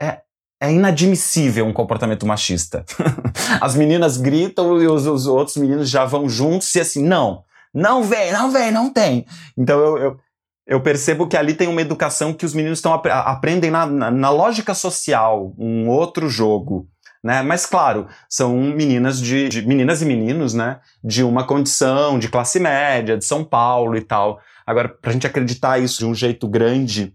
é, 0.00 0.20
é 0.60 0.72
inadmissível 0.72 1.66
um 1.66 1.72
comportamento 1.72 2.26
machista. 2.26 2.84
As 3.60 3.74
meninas 3.74 4.16
gritam 4.16 4.80
e 4.80 4.86
os, 4.86 5.06
os, 5.06 5.26
outros 5.26 5.56
meninos 5.56 5.88
já 5.88 6.04
vão 6.04 6.28
juntos 6.28 6.74
e 6.74 6.80
assim, 6.80 7.02
não, 7.02 7.44
não 7.72 8.02
vem, 8.02 8.32
não 8.32 8.50
vem, 8.50 8.70
não 8.70 8.92
tem. 8.92 9.26
Então 9.56 9.78
eu, 9.78 9.98
eu, 9.98 10.18
eu 10.66 10.80
percebo 10.80 11.26
que 11.26 11.36
ali 11.36 11.54
tem 11.54 11.68
uma 11.68 11.80
educação 11.80 12.32
que 12.32 12.44
os 12.44 12.54
meninos 12.54 12.78
estão 12.78 12.92
ap 12.92 13.06
aprendem 13.06 13.70
na, 13.70 13.86
na, 13.86 14.10
na, 14.10 14.30
lógica 14.30 14.74
social, 14.74 15.54
um 15.58 15.88
outro 15.88 16.28
jogo. 16.28 16.88
Né? 17.22 17.42
Mas 17.42 17.66
claro, 17.66 18.06
são 18.28 18.56
meninas 18.56 19.20
de, 19.20 19.48
de 19.48 19.66
meninas 19.66 20.00
e 20.00 20.06
meninos, 20.06 20.54
né? 20.54 20.80
De 21.04 21.22
uma 21.22 21.46
condição 21.46 22.18
de 22.18 22.28
classe 22.28 22.58
média, 22.58 23.18
de 23.18 23.24
São 23.26 23.44
Paulo 23.44 23.94
e 23.94 24.00
tal. 24.00 24.40
Agora, 24.66 24.88
para 24.88 25.10
a 25.10 25.12
gente 25.12 25.26
acreditar 25.26 25.78
isso 25.78 25.98
de 25.98 26.06
um 26.06 26.14
jeito 26.14 26.48
grande 26.48 27.14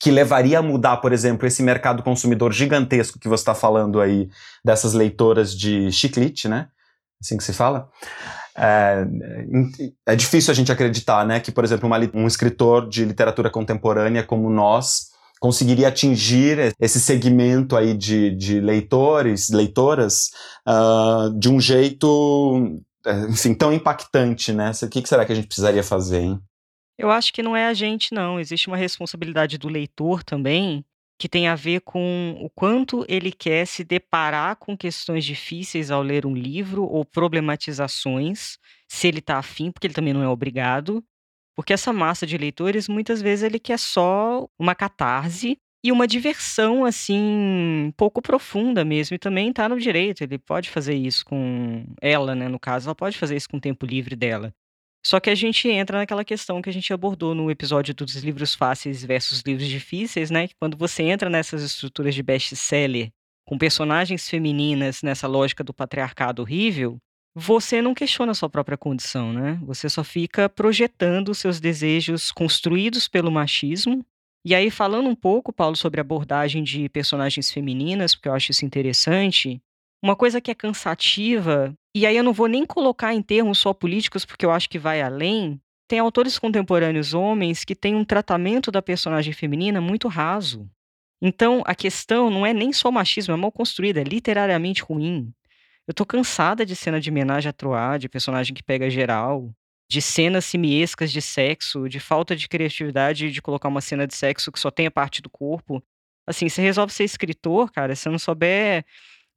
que 0.00 0.10
levaria 0.10 0.58
a 0.58 0.62
mudar, 0.62 0.96
por 0.96 1.12
exemplo, 1.12 1.46
esse 1.46 1.62
mercado 1.62 2.02
consumidor 2.02 2.52
gigantesco 2.52 3.18
que 3.18 3.28
você 3.28 3.42
está 3.42 3.54
falando 3.54 4.00
aí, 4.00 4.30
dessas 4.64 4.94
leitoras 4.94 5.54
de 5.54 5.92
chiclete, 5.92 6.48
né? 6.48 6.68
Assim 7.22 7.36
que 7.36 7.44
se 7.44 7.52
fala. 7.52 7.86
É, 8.56 9.06
é 10.06 10.16
difícil 10.16 10.50
a 10.50 10.54
gente 10.54 10.72
acreditar, 10.72 11.24
né, 11.26 11.38
que, 11.38 11.52
por 11.52 11.64
exemplo, 11.64 11.86
uma, 11.86 11.98
um 12.14 12.26
escritor 12.26 12.88
de 12.88 13.04
literatura 13.04 13.50
contemporânea 13.50 14.24
como 14.24 14.50
nós 14.50 15.10
conseguiria 15.38 15.88
atingir 15.88 16.74
esse 16.78 17.00
segmento 17.00 17.76
aí 17.76 17.94
de, 17.94 18.34
de 18.36 18.60
leitores, 18.60 19.48
leitoras, 19.48 20.30
uh, 20.68 21.38
de 21.38 21.48
um 21.48 21.58
jeito, 21.58 22.82
enfim, 23.28 23.54
tão 23.54 23.72
impactante, 23.72 24.52
né? 24.52 24.72
O 24.82 24.88
que 24.88 25.06
será 25.06 25.24
que 25.24 25.32
a 25.32 25.34
gente 25.34 25.46
precisaria 25.46 25.82
fazer, 25.82 26.20
hein? 26.20 26.40
Eu 27.00 27.10
acho 27.10 27.32
que 27.32 27.42
não 27.42 27.56
é 27.56 27.66
a 27.66 27.72
gente, 27.72 28.12
não. 28.12 28.38
Existe 28.38 28.68
uma 28.68 28.76
responsabilidade 28.76 29.56
do 29.56 29.68
leitor 29.68 30.22
também, 30.22 30.84
que 31.18 31.30
tem 31.30 31.48
a 31.48 31.54
ver 31.54 31.80
com 31.80 32.36
o 32.38 32.50
quanto 32.50 33.06
ele 33.08 33.32
quer 33.32 33.66
se 33.66 33.82
deparar 33.82 34.56
com 34.56 34.76
questões 34.76 35.24
difíceis 35.24 35.90
ao 35.90 36.02
ler 36.02 36.26
um 36.26 36.34
livro 36.34 36.84
ou 36.84 37.02
problematizações, 37.02 38.58
se 38.86 39.08
ele 39.08 39.20
está 39.20 39.38
afim, 39.38 39.72
porque 39.72 39.86
ele 39.86 39.94
também 39.94 40.12
não 40.12 40.22
é 40.22 40.28
obrigado. 40.28 41.02
Porque 41.56 41.72
essa 41.72 41.90
massa 41.90 42.26
de 42.26 42.36
leitores, 42.36 42.86
muitas 42.86 43.22
vezes, 43.22 43.44
ele 43.44 43.58
quer 43.58 43.78
só 43.78 44.46
uma 44.58 44.74
catarse 44.74 45.56
e 45.82 45.90
uma 45.90 46.06
diversão, 46.06 46.84
assim, 46.84 47.94
pouco 47.96 48.20
profunda 48.20 48.84
mesmo. 48.84 49.14
E 49.14 49.18
também 49.18 49.48
está 49.48 49.70
no 49.70 49.78
direito, 49.80 50.22
ele 50.22 50.38
pode 50.38 50.68
fazer 50.68 50.94
isso 50.96 51.24
com 51.24 51.86
ela, 52.02 52.34
né? 52.34 52.46
No 52.46 52.60
caso, 52.60 52.88
ela 52.88 52.94
pode 52.94 53.16
fazer 53.16 53.36
isso 53.36 53.48
com 53.48 53.56
o 53.56 53.60
tempo 53.60 53.86
livre 53.86 54.14
dela. 54.14 54.54
Só 55.04 55.18
que 55.18 55.30
a 55.30 55.34
gente 55.34 55.68
entra 55.68 55.98
naquela 55.98 56.24
questão 56.24 56.60
que 56.60 56.68
a 56.68 56.72
gente 56.72 56.92
abordou 56.92 57.34
no 57.34 57.50
episódio 57.50 57.94
dos 57.94 58.16
livros 58.16 58.54
fáceis 58.54 59.02
versus 59.02 59.40
livros 59.40 59.66
difíceis, 59.66 60.30
né? 60.30 60.48
Que 60.48 60.54
quando 60.60 60.76
você 60.76 61.02
entra 61.04 61.30
nessas 61.30 61.62
estruturas 61.62 62.14
de 62.14 62.22
best-seller 62.22 63.10
com 63.46 63.56
personagens 63.56 64.28
femininas 64.28 65.02
nessa 65.02 65.26
lógica 65.26 65.64
do 65.64 65.72
patriarcado 65.72 66.42
horrível, 66.42 66.98
você 67.34 67.80
não 67.80 67.94
questiona 67.94 68.32
a 68.32 68.34
sua 68.34 68.50
própria 68.50 68.76
condição, 68.76 69.32
né? 69.32 69.58
Você 69.62 69.88
só 69.88 70.04
fica 70.04 70.48
projetando 70.48 71.34
seus 71.34 71.60
desejos 71.60 72.30
construídos 72.30 73.08
pelo 73.08 73.30
machismo. 73.30 74.04
E 74.44 74.54
aí, 74.54 74.70
falando 74.70 75.08
um 75.08 75.14
pouco, 75.14 75.52
Paulo, 75.52 75.76
sobre 75.76 76.00
a 76.00 76.02
abordagem 76.02 76.62
de 76.62 76.88
personagens 76.88 77.50
femininas, 77.50 78.14
porque 78.14 78.28
eu 78.28 78.34
acho 78.34 78.50
isso 78.50 78.64
interessante, 78.64 79.60
uma 80.02 80.16
coisa 80.16 80.40
que 80.40 80.50
é 80.50 80.54
cansativa, 80.54 81.74
e 81.94 82.06
aí 82.06 82.16
eu 82.16 82.22
não 82.22 82.32
vou 82.32 82.46
nem 82.46 82.64
colocar 82.64 83.12
em 83.14 83.22
termos 83.22 83.58
só 83.58 83.72
políticos, 83.74 84.24
porque 84.24 84.46
eu 84.46 84.50
acho 84.50 84.68
que 84.68 84.78
vai 84.78 85.02
além. 85.02 85.60
Tem 85.88 85.98
autores 85.98 86.38
contemporâneos 86.38 87.14
homens 87.14 87.64
que 87.64 87.74
têm 87.74 87.96
um 87.96 88.04
tratamento 88.04 88.70
da 88.70 88.80
personagem 88.80 89.32
feminina 89.32 89.80
muito 89.80 90.06
raso. 90.06 90.70
Então, 91.20 91.62
a 91.66 91.74
questão 91.74 92.30
não 92.30 92.46
é 92.46 92.54
nem 92.54 92.72
só 92.72 92.90
machismo, 92.90 93.34
é 93.34 93.36
mal 93.36 93.52
construída, 93.52 94.00
é 94.00 94.04
literariamente 94.04 94.82
ruim. 94.82 95.32
Eu 95.86 95.92
tô 95.92 96.06
cansada 96.06 96.64
de 96.64 96.76
cena 96.76 97.00
de 97.00 97.10
homenagem 97.10 97.50
a 97.50 97.52
Troá, 97.52 97.98
de 97.98 98.08
personagem 98.08 98.54
que 98.54 98.62
pega 98.62 98.88
geral, 98.88 99.52
de 99.90 100.00
cenas 100.00 100.44
simiescas 100.44 101.10
de 101.10 101.20
sexo, 101.20 101.88
de 101.88 101.98
falta 101.98 102.36
de 102.36 102.48
criatividade 102.48 103.32
de 103.32 103.42
colocar 103.42 103.68
uma 103.68 103.80
cena 103.80 104.06
de 104.06 104.14
sexo 104.14 104.52
que 104.52 104.60
só 104.60 104.70
tem 104.70 104.86
a 104.86 104.90
parte 104.90 105.20
do 105.20 105.28
corpo. 105.28 105.82
Assim, 106.24 106.48
você 106.48 106.62
resolve 106.62 106.92
ser 106.92 107.02
escritor, 107.02 107.72
cara, 107.72 107.96
se 107.96 108.08
não 108.08 108.18
souber 108.18 108.84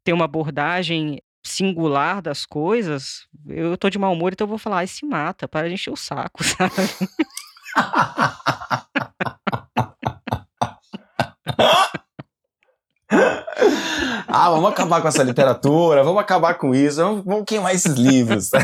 ter 0.03 0.13
uma 0.13 0.25
abordagem 0.25 1.19
singular 1.43 2.21
das 2.21 2.45
coisas, 2.45 3.27
eu 3.47 3.77
tô 3.77 3.89
de 3.89 3.99
mau 3.99 4.13
humor, 4.13 4.31
então 4.31 4.45
eu 4.45 4.49
vou 4.49 4.57
falar, 4.57 4.77
ai, 4.77 4.87
se 4.87 5.05
mata, 5.05 5.47
para 5.47 5.67
de 5.67 5.73
encher 5.73 5.91
o 5.91 5.97
saco, 5.97 6.43
sabe? 6.47 6.73
ah, 14.27 14.49
vamos 14.49 14.69
acabar 14.69 15.01
com 15.01 15.07
essa 15.07 15.23
literatura, 15.23 16.03
vamos 16.03 16.21
acabar 16.21 16.55
com 16.55 16.73
isso, 16.73 16.97
vamos, 16.97 17.25
vamos 17.25 17.45
queimar 17.45 17.75
esses 17.75 17.93
livros. 17.93 18.49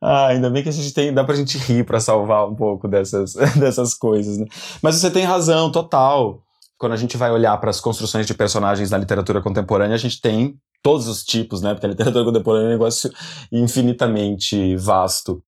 Ah, 0.00 0.28
ainda 0.28 0.48
bem 0.48 0.62
que 0.62 0.68
a 0.68 0.72
gente 0.72 0.94
tem, 0.94 1.12
dá 1.12 1.24
pra 1.24 1.34
gente 1.34 1.58
rir 1.58 1.84
para 1.84 1.98
salvar 1.98 2.48
um 2.48 2.54
pouco 2.54 2.86
dessas, 2.86 3.34
dessas 3.58 3.94
coisas, 3.94 4.38
né? 4.38 4.46
Mas 4.80 4.94
você 4.94 5.10
tem 5.10 5.24
razão, 5.24 5.72
total 5.72 6.44
quando 6.78 6.92
a 6.92 6.96
gente 6.96 7.16
vai 7.16 7.30
olhar 7.30 7.56
para 7.58 7.70
as 7.70 7.80
construções 7.80 8.26
de 8.26 8.34
personagens 8.34 8.90
na 8.90 8.98
literatura 8.98 9.42
contemporânea, 9.42 9.96
a 9.96 9.98
gente 9.98 10.20
tem 10.20 10.56
todos 10.82 11.08
os 11.08 11.24
tipos, 11.24 11.60
né? 11.60 11.74
Porque 11.74 11.86
a 11.86 11.90
literatura 11.90 12.24
contemporânea 12.24 12.66
é 12.66 12.68
um 12.68 12.72
negócio 12.72 13.10
infinitamente 13.50 14.76
vasto. 14.76 15.42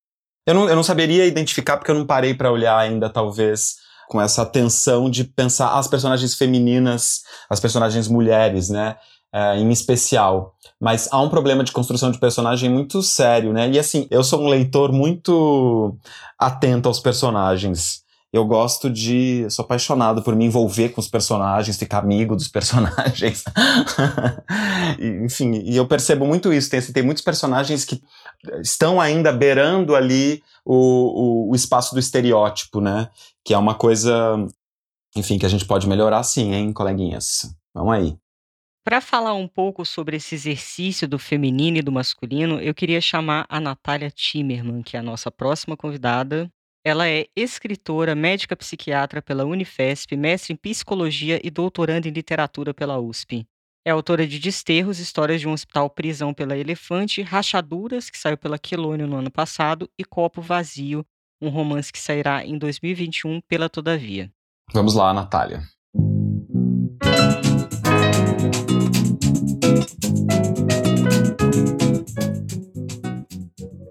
Eu 0.46 0.54
não, 0.54 0.68
eu 0.68 0.74
não 0.74 0.82
saberia 0.82 1.26
identificar 1.26 1.76
porque 1.76 1.90
eu 1.90 1.94
não 1.94 2.04
parei 2.04 2.34
para 2.34 2.50
olhar 2.50 2.76
ainda, 2.76 3.08
talvez, 3.08 3.76
com 4.08 4.20
essa 4.20 4.42
atenção 4.42 5.08
de 5.08 5.22
pensar 5.22 5.78
as 5.78 5.86
personagens 5.86 6.34
femininas, 6.34 7.20
as 7.48 7.60
personagens 7.60 8.08
mulheres, 8.08 8.68
né? 8.68 8.96
É, 9.32 9.56
em 9.56 9.70
especial. 9.70 10.56
Mas 10.80 11.08
há 11.12 11.20
um 11.22 11.28
problema 11.28 11.62
de 11.62 11.70
construção 11.70 12.10
de 12.10 12.18
personagem 12.18 12.68
muito 12.68 13.00
sério, 13.00 13.52
né? 13.52 13.70
E 13.70 13.78
assim, 13.78 14.08
eu 14.10 14.24
sou 14.24 14.42
um 14.42 14.48
leitor 14.48 14.90
muito 14.90 15.96
atento 16.36 16.88
aos 16.88 16.98
personagens. 16.98 18.02
Eu 18.32 18.44
gosto 18.44 18.88
de. 18.88 19.48
sou 19.50 19.64
apaixonado 19.64 20.22
por 20.22 20.36
me 20.36 20.44
envolver 20.44 20.90
com 20.90 21.00
os 21.00 21.08
personagens, 21.08 21.76
ficar 21.76 21.98
amigo 21.98 22.36
dos 22.36 22.46
personagens. 22.46 23.42
Enfim, 25.24 25.62
e 25.64 25.76
eu 25.76 25.86
percebo 25.86 26.24
muito 26.24 26.52
isso. 26.52 26.70
Tem, 26.70 26.78
assim, 26.78 26.92
tem 26.92 27.02
muitos 27.02 27.24
personagens 27.24 27.84
que 27.84 28.00
estão 28.60 29.00
ainda 29.00 29.32
beirando 29.32 29.96
ali 29.96 30.42
o, 30.64 30.74
o, 30.74 31.50
o 31.50 31.54
espaço 31.56 31.92
do 31.92 31.98
estereótipo, 31.98 32.80
né? 32.80 33.10
Que 33.44 33.52
é 33.52 33.58
uma 33.58 33.74
coisa, 33.74 34.36
enfim, 35.16 35.36
que 35.36 35.46
a 35.46 35.48
gente 35.48 35.64
pode 35.64 35.88
melhorar 35.88 36.22
sim, 36.22 36.52
hein, 36.52 36.72
coleguinhas? 36.72 37.52
Vamos 37.74 37.94
aí. 37.94 38.16
Para 38.84 39.00
falar 39.00 39.34
um 39.34 39.48
pouco 39.48 39.84
sobre 39.84 40.16
esse 40.16 40.36
exercício 40.36 41.06
do 41.06 41.18
feminino 41.18 41.78
e 41.78 41.82
do 41.82 41.92
masculino, 41.92 42.60
eu 42.60 42.74
queria 42.74 43.00
chamar 43.00 43.44
a 43.48 43.60
Natália 43.60 44.10
Timmerman, 44.10 44.82
que 44.82 44.96
é 44.96 45.00
a 45.00 45.02
nossa 45.02 45.30
próxima 45.30 45.76
convidada. 45.76 46.50
Ela 46.82 47.08
é 47.08 47.26
escritora, 47.36 48.14
médica 48.14 48.56
psiquiatra 48.56 49.20
pela 49.20 49.44
Unifesp, 49.44 50.16
mestre 50.16 50.54
em 50.54 50.56
psicologia 50.56 51.38
e 51.44 51.50
doutoranda 51.50 52.08
em 52.08 52.10
literatura 52.10 52.72
pela 52.72 52.98
USP. 52.98 53.46
É 53.84 53.90
autora 53.90 54.26
de 54.26 54.38
Desterros, 54.38 54.98
Histórias 54.98 55.40
de 55.40 55.48
um 55.48 55.52
Hospital 55.52 55.90
Prisão 55.90 56.32
pela 56.32 56.56
Elefante, 56.56 57.22
Rachaduras, 57.22 58.08
que 58.08 58.18
saiu 58.18 58.36
pela 58.36 58.58
Quelônio 58.58 59.06
no 59.06 59.16
ano 59.16 59.30
passado, 59.30 59.90
e 59.98 60.04
Copo 60.04 60.40
Vazio, 60.40 61.04
um 61.40 61.48
romance 61.48 61.92
que 61.92 61.98
sairá 61.98 62.44
em 62.44 62.56
2021 62.56 63.40
pela 63.42 63.68
Todavia. 63.68 64.30
Vamos 64.72 64.94
lá, 64.94 65.12
Natália. 65.12 65.62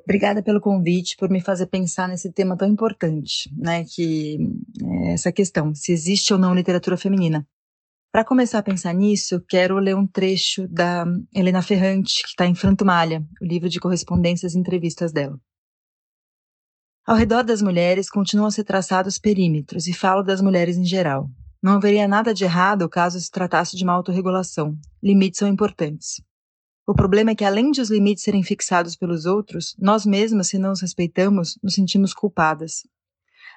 Obrigada 0.10 0.42
pelo 0.42 0.60
convite, 0.60 1.16
por 1.16 1.30
me 1.30 1.40
fazer 1.40 1.68
pensar 1.68 2.08
nesse 2.08 2.32
tema 2.32 2.58
tão 2.58 2.68
importante, 2.68 3.48
né? 3.56 3.86
Que 3.86 4.40
é 4.84 5.14
essa 5.14 5.32
questão, 5.32 5.76
se 5.76 5.92
existe 5.92 6.34
ou 6.34 6.40
não 6.40 6.56
literatura 6.56 6.98
feminina. 6.98 7.48
Para 8.12 8.26
começar 8.26 8.58
a 8.58 8.64
pensar 8.64 8.92
nisso, 8.92 9.40
quero 9.48 9.78
ler 9.78 9.96
um 9.96 10.08
trecho 10.08 10.68
da 10.68 11.06
Helena 11.32 11.62
Ferrante, 11.62 12.24
que 12.24 12.30
está 12.30 12.48
em 12.48 12.56
Frantumalha, 12.56 13.24
o 13.40 13.46
livro 13.46 13.70
de 13.70 13.80
correspondências 13.80 14.56
e 14.56 14.58
entrevistas 14.58 15.12
dela. 15.12 15.40
Ao 17.06 17.16
redor 17.16 17.44
das 17.44 17.62
mulheres 17.62 18.10
continuam 18.10 18.48
a 18.48 18.52
ser 18.52 18.64
traçados 18.64 19.20
perímetros, 19.20 19.86
e 19.86 19.94
falo 19.94 20.24
das 20.24 20.42
mulheres 20.42 20.76
em 20.76 20.86
geral. 20.86 21.30
Não 21.62 21.74
haveria 21.74 22.08
nada 22.08 22.34
de 22.34 22.46
errado 22.46 22.90
caso 22.90 23.20
se 23.20 23.30
tratasse 23.30 23.78
de 23.78 23.84
uma 23.84 23.94
autorregulação. 23.94 24.76
Limites 25.04 25.38
são 25.38 25.48
importantes. 25.48 26.20
O 26.90 26.94
problema 26.96 27.30
é 27.30 27.36
que, 27.36 27.46
além 27.46 27.70
de 27.70 27.82
os 27.82 27.92
limites 27.92 28.24
serem 28.24 28.42
fixados 28.42 28.96
pelos 28.96 29.28
outros, 29.28 29.76
nós 29.78 30.08
mesmas, 30.08 30.48
se 30.48 30.58
não 30.58 30.72
os 30.72 30.82
respeitamos, 30.82 31.56
nos 31.62 31.76
sentimos 31.76 32.16
culpadas. 32.16 32.82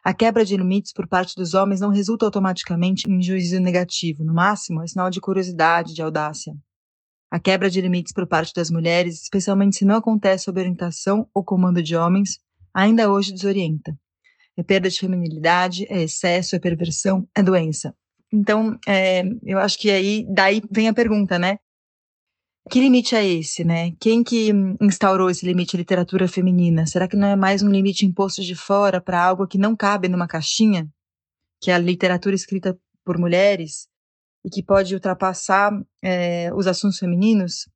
A 0.05 0.12
quebra 0.12 0.45
de 0.45 0.55
limites 0.55 0.92
por 0.92 1.09
parte 1.09 1.35
dos 1.35 1.55
homens 1.55 1.81
não 1.81 1.88
resulta 1.88 2.27
automaticamente 2.27 3.11
em 3.11 3.23
juízo 3.23 3.59
negativo, 3.59 4.23
no 4.23 4.35
máximo, 4.35 4.83
é 4.83 4.87
sinal 4.87 5.09
de 5.09 5.18
curiosidade, 5.18 5.95
de 5.95 6.03
audácia. 6.03 6.53
A 7.31 7.40
quebra 7.40 7.71
de 7.71 7.81
limites 7.81 8.12
por 8.12 8.27
parte 8.27 8.53
das 8.55 8.71
mulheres, 8.71 9.23
especialmente 9.23 9.77
se 9.77 9.87
não 9.87 9.97
acontece 9.97 10.45
sob 10.45 10.61
orientação 10.61 11.27
ou 11.33 11.42
comando 11.42 11.83
de 11.83 11.97
homens, 11.97 12.38
ainda 12.75 13.11
hoje 13.11 13.33
desorienta. 13.33 13.99
É 14.59 14.62
perda 14.62 14.90
de 14.90 15.01
feminilidade, 15.01 15.87
é 15.88 16.03
excesso, 16.03 16.55
é 16.55 16.59
perversão, 16.59 17.27
é 17.35 17.42
doença. 17.42 17.95
Então, 18.31 18.79
é, 18.87 19.23
eu 19.42 19.59
acho 19.59 19.79
que 19.79 19.90
aí, 19.90 20.27
daí 20.29 20.62
vem 20.71 20.88
a 20.88 20.92
pergunta, 20.92 21.38
né? 21.38 21.57
Que 22.70 22.81
limite 22.81 23.14
é 23.16 23.27
esse, 23.27 23.64
né? 23.64 23.92
Quem 23.98 24.22
que 24.22 24.51
instaurou 24.81 25.29
esse 25.29 25.44
limite 25.44 25.77
literatura 25.77 26.29
feminina? 26.29 26.87
Será 26.87 27.09
que 27.09 27.16
não 27.16 27.27
é 27.27 27.37
mais 27.37 27.62
um 27.62 27.68
limite 27.68 28.07
imposto 28.07 28.40
de 28.42 28.55
fora 28.55 29.01
para 29.01 29.22
algo 29.22 29.46
que 29.46 29.59
não 29.59 29.75
cabe 29.75 30.09
numa 30.09 30.29
caixinha? 30.29 30.88
Que 31.61 31.70
é 31.70 31.75
a 31.75 31.79
literatura 31.79 32.35
escrita 32.35 32.79
por 33.05 33.18
mulheres 33.18 33.88
e 34.44 34.51
que 34.51 34.62
pode 34.62 34.94
ultrapassar 34.94 35.72
é, 36.01 36.53
os 36.55 36.66
assuntos 36.66 36.98
femininos? 36.98 37.66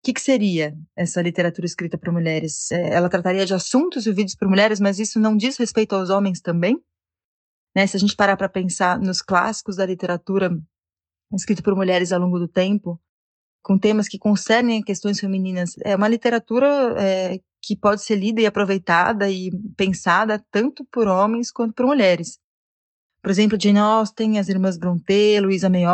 O 0.00 0.02
que, 0.04 0.12
que, 0.12 0.20
seria 0.20 0.76
essa 0.96 1.20
literatura 1.20 1.66
escrita 1.66 1.98
por 1.98 2.12
mulheres? 2.12 2.70
É, 2.70 2.94
ela 2.94 3.08
trataria 3.08 3.44
de 3.44 3.54
assuntos 3.54 4.04
vividos 4.04 4.34
por 4.34 4.48
mulheres, 4.48 4.80
mas 4.80 4.98
isso 4.98 5.18
não 5.18 5.36
diz 5.36 5.56
respeito 5.56 5.94
aos 5.94 6.10
homens 6.10 6.40
também? 6.40 6.78
Né? 7.74 7.86
Se 7.86 7.96
a 7.96 8.00
gente 8.00 8.16
parar 8.16 8.36
para 8.36 8.48
pensar 8.48 8.98
nos 8.98 9.22
clássicos 9.22 9.76
da 9.76 9.86
literatura 9.86 10.50
escrita 11.34 11.62
por 11.62 11.74
mulheres 11.74 12.12
ao 12.12 12.20
longo 12.20 12.38
do 12.38 12.48
tempo, 12.48 13.00
com 13.62 13.78
temas 13.78 14.08
que 14.08 14.18
concernem 14.18 14.82
questões 14.82 15.20
femininas. 15.20 15.74
É 15.84 15.94
uma 15.94 16.08
literatura 16.08 16.94
é, 16.98 17.40
que 17.62 17.76
pode 17.76 18.02
ser 18.02 18.16
lida 18.16 18.40
e 18.40 18.46
aproveitada 18.46 19.30
e 19.30 19.50
pensada 19.76 20.44
tanto 20.50 20.84
por 20.86 21.06
homens 21.06 21.50
quanto 21.50 21.74
por 21.74 21.86
mulheres. 21.86 22.38
Por 23.22 23.30
exemplo, 23.30 23.60
Jane 23.60 23.78
Austen, 23.78 24.38
as 24.38 24.48
irmãs 24.48 24.78
Brontë, 24.78 25.40
Louisa 25.40 25.68
May 25.68 25.84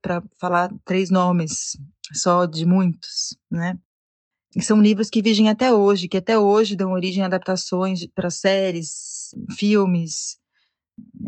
para 0.00 0.22
falar 0.38 0.72
três 0.84 1.10
nomes 1.10 1.76
só 2.12 2.46
de 2.46 2.64
muitos, 2.64 3.36
né? 3.50 3.78
São 4.60 4.80
livros 4.80 5.08
que 5.08 5.22
vigem 5.22 5.48
até 5.48 5.72
hoje, 5.72 6.08
que 6.08 6.16
até 6.16 6.36
hoje 6.36 6.74
dão 6.74 6.92
origem 6.92 7.22
a 7.22 7.26
adaptações 7.26 8.04
para 8.06 8.30
séries, 8.30 9.32
filmes, 9.56 10.39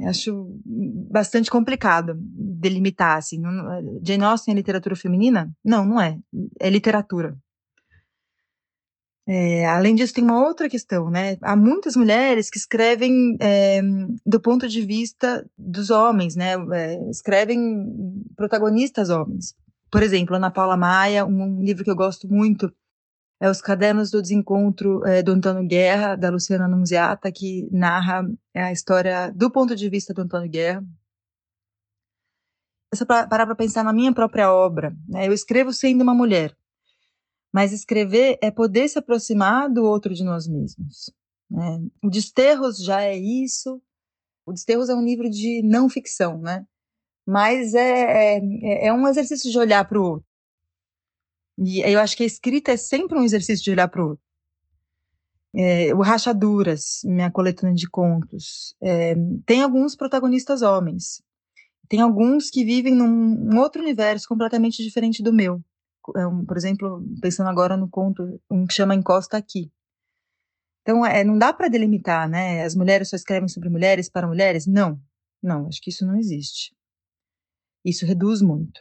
acho 0.06 0.60
bastante 1.10 1.50
complicado 1.50 2.14
delimitar, 2.16 3.18
assim. 3.18 3.40
Jane 4.02 4.24
Austen 4.24 4.52
é 4.52 4.56
literatura 4.56 4.96
feminina? 4.96 5.50
Não, 5.64 5.84
não 5.84 6.00
é. 6.00 6.18
É 6.60 6.70
literatura. 6.70 7.36
É, 9.26 9.66
além 9.66 9.94
disso, 9.94 10.14
tem 10.14 10.24
uma 10.24 10.44
outra 10.44 10.68
questão, 10.68 11.08
né? 11.08 11.36
Há 11.42 11.54
muitas 11.54 11.94
mulheres 11.94 12.50
que 12.50 12.58
escrevem 12.58 13.36
é, 13.40 13.80
do 14.26 14.40
ponto 14.40 14.66
de 14.68 14.82
vista 14.82 15.48
dos 15.56 15.90
homens, 15.90 16.34
né? 16.34 16.54
É, 16.72 17.08
escrevem 17.08 17.86
protagonistas 18.36 19.10
homens. 19.10 19.54
Por 19.90 20.02
exemplo, 20.02 20.34
Ana 20.34 20.50
Paula 20.50 20.76
Maia, 20.76 21.24
um 21.24 21.62
livro 21.62 21.84
que 21.84 21.90
eu 21.90 21.94
gosto 21.94 22.26
muito, 22.26 22.72
é 23.42 23.50
Os 23.50 23.60
Cadernos 23.60 24.08
do 24.08 24.22
Desencontro 24.22 25.04
é, 25.04 25.20
do 25.20 25.32
Antônio 25.32 25.66
Guerra, 25.66 26.14
da 26.14 26.30
Luciana 26.30 26.68
Nunziata, 26.68 27.32
que 27.32 27.68
narra 27.72 28.24
a 28.54 28.70
história 28.70 29.32
do 29.32 29.50
ponto 29.50 29.74
de 29.74 29.90
vista 29.90 30.14
do 30.14 30.22
Antônio 30.22 30.48
Guerra. 30.48 30.84
Eu 32.92 33.04
parar 33.04 33.44
para 33.44 33.56
pensar 33.56 33.82
na 33.82 33.92
minha 33.92 34.14
própria 34.14 34.52
obra, 34.54 34.96
né, 35.08 35.26
eu 35.26 35.32
escrevo 35.32 35.72
sendo 35.72 36.02
uma 36.02 36.14
mulher, 36.14 36.56
mas 37.52 37.72
escrever 37.72 38.38
é 38.40 38.48
poder 38.48 38.88
se 38.88 39.00
aproximar 39.00 39.68
do 39.68 39.82
outro 39.82 40.14
de 40.14 40.22
nós 40.22 40.46
mesmos. 40.46 41.12
Né? 41.50 41.80
O 42.00 42.08
Desterros 42.08 42.78
já 42.78 43.02
é 43.02 43.16
isso. 43.16 43.82
O 44.46 44.52
Desterros 44.52 44.88
é 44.88 44.94
um 44.94 45.04
livro 45.04 45.28
de 45.28 45.62
não 45.64 45.88
ficção, 45.88 46.38
né? 46.38 46.64
Mas 47.26 47.74
é, 47.74 48.38
é, 48.38 48.86
é 48.86 48.92
um 48.92 49.08
exercício 49.08 49.50
de 49.50 49.58
olhar 49.58 49.84
para 49.88 50.00
o 50.00 50.04
outro. 50.04 50.31
E 51.58 51.80
eu 51.80 52.00
acho 52.00 52.16
que 52.16 52.22
a 52.22 52.26
escrita 52.26 52.72
é 52.72 52.76
sempre 52.76 53.18
um 53.18 53.24
exercício 53.24 53.64
de 53.64 53.70
olhar 53.70 53.88
para 53.88 54.04
o 54.04 54.08
outro. 54.10 54.24
É, 55.54 55.94
o 55.94 56.00
Rachaduras, 56.00 57.02
minha 57.04 57.30
coletânea 57.30 57.74
de 57.74 57.88
contos, 57.88 58.74
é, 58.82 59.14
tem 59.44 59.62
alguns 59.62 59.94
protagonistas 59.94 60.62
homens. 60.62 61.22
Tem 61.88 62.00
alguns 62.00 62.48
que 62.48 62.64
vivem 62.64 62.94
num 62.94 63.58
outro 63.58 63.82
universo 63.82 64.26
completamente 64.26 64.82
diferente 64.82 65.22
do 65.22 65.32
meu. 65.32 65.62
É 66.16 66.26
um, 66.26 66.44
por 66.44 66.56
exemplo, 66.56 67.04
pensando 67.20 67.50
agora 67.50 67.76
no 67.76 67.88
conto, 67.88 68.40
um 68.50 68.66
que 68.66 68.72
chama 68.72 68.94
Encosta 68.94 69.36
Aqui. 69.36 69.70
Então, 70.80 71.04
é, 71.04 71.22
não 71.22 71.38
dá 71.38 71.52
para 71.52 71.68
delimitar, 71.68 72.28
né? 72.28 72.64
As 72.64 72.74
mulheres 72.74 73.10
só 73.10 73.16
escrevem 73.16 73.48
sobre 73.48 73.68
mulheres 73.68 74.08
para 74.08 74.26
mulheres? 74.26 74.66
Não, 74.66 75.00
não, 75.42 75.68
acho 75.68 75.80
que 75.80 75.90
isso 75.90 76.06
não 76.06 76.16
existe. 76.16 76.74
Isso 77.84 78.06
reduz 78.06 78.40
muito. 78.40 78.80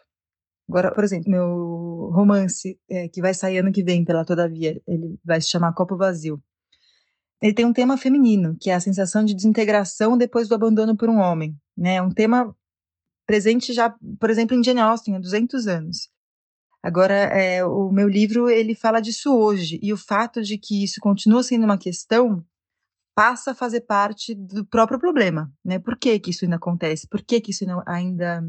Agora, 0.71 0.93
por 0.93 1.03
exemplo, 1.03 1.29
meu 1.29 2.09
romance, 2.13 2.79
é, 2.89 3.09
que 3.09 3.21
vai 3.21 3.33
sair 3.33 3.57
ano 3.57 3.73
que 3.73 3.83
vem 3.83 4.05
pela 4.05 4.23
Todavia, 4.23 4.81
ele 4.87 5.19
vai 5.21 5.41
se 5.41 5.49
chamar 5.49 5.73
Copo 5.73 5.97
Vazio. 5.97 6.41
Ele 7.41 7.53
tem 7.53 7.65
um 7.65 7.73
tema 7.73 7.97
feminino, 7.97 8.55
que 8.57 8.69
é 8.69 8.73
a 8.73 8.79
sensação 8.79 9.25
de 9.25 9.35
desintegração 9.35 10.17
depois 10.17 10.47
do 10.47 10.55
abandono 10.55 10.95
por 10.95 11.09
um 11.09 11.17
homem. 11.17 11.59
Né? 11.75 12.01
Um 12.01 12.09
tema 12.09 12.55
presente 13.27 13.73
já, 13.73 13.93
por 14.17 14.29
exemplo, 14.29 14.55
em 14.55 14.63
Jane 14.63 14.79
Austen, 14.79 15.17
há 15.17 15.19
200 15.19 15.67
anos. 15.67 16.09
Agora, 16.81 17.15
é, 17.15 17.65
o 17.65 17.91
meu 17.91 18.07
livro, 18.07 18.49
ele 18.49 18.73
fala 18.73 19.01
disso 19.01 19.35
hoje, 19.35 19.77
e 19.83 19.91
o 19.91 19.97
fato 19.97 20.41
de 20.41 20.57
que 20.57 20.85
isso 20.85 21.01
continua 21.01 21.43
sendo 21.43 21.65
uma 21.65 21.77
questão 21.77 22.45
passa 23.13 23.51
a 23.51 23.55
fazer 23.55 23.81
parte 23.81 24.33
do 24.33 24.65
próprio 24.65 24.97
problema, 24.97 25.51
né? 25.65 25.79
Por 25.79 25.97
que 25.97 26.17
que 26.17 26.29
isso 26.29 26.45
ainda 26.45 26.55
acontece? 26.55 27.09
Por 27.09 27.21
que 27.21 27.41
que 27.41 27.51
isso 27.51 27.65
ainda 27.85 28.41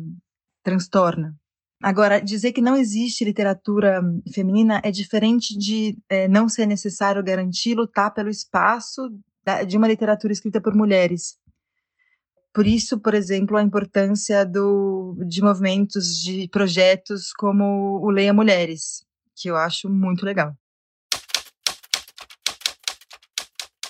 transtorna? 0.62 1.36
Agora, 1.82 2.20
dizer 2.20 2.52
que 2.52 2.60
não 2.60 2.76
existe 2.76 3.24
literatura 3.24 4.00
feminina 4.32 4.80
é 4.84 4.90
diferente 4.92 5.58
de 5.58 5.98
é, 6.08 6.28
não 6.28 6.48
ser 6.48 6.64
necessário 6.64 7.24
garantir 7.24 7.74
lutar 7.74 8.14
pelo 8.14 8.30
espaço 8.30 9.10
da, 9.44 9.64
de 9.64 9.76
uma 9.76 9.88
literatura 9.88 10.32
escrita 10.32 10.60
por 10.60 10.76
mulheres. 10.76 11.36
Por 12.54 12.68
isso, 12.68 13.00
por 13.00 13.14
exemplo, 13.14 13.56
a 13.56 13.62
importância 13.62 14.46
do, 14.46 15.16
de 15.26 15.42
movimentos, 15.42 16.16
de 16.16 16.46
projetos 16.48 17.32
como 17.32 17.98
o 18.00 18.10
Leia 18.10 18.32
Mulheres, 18.32 19.04
que 19.34 19.48
eu 19.48 19.56
acho 19.56 19.88
muito 19.88 20.24
legal. 20.24 20.54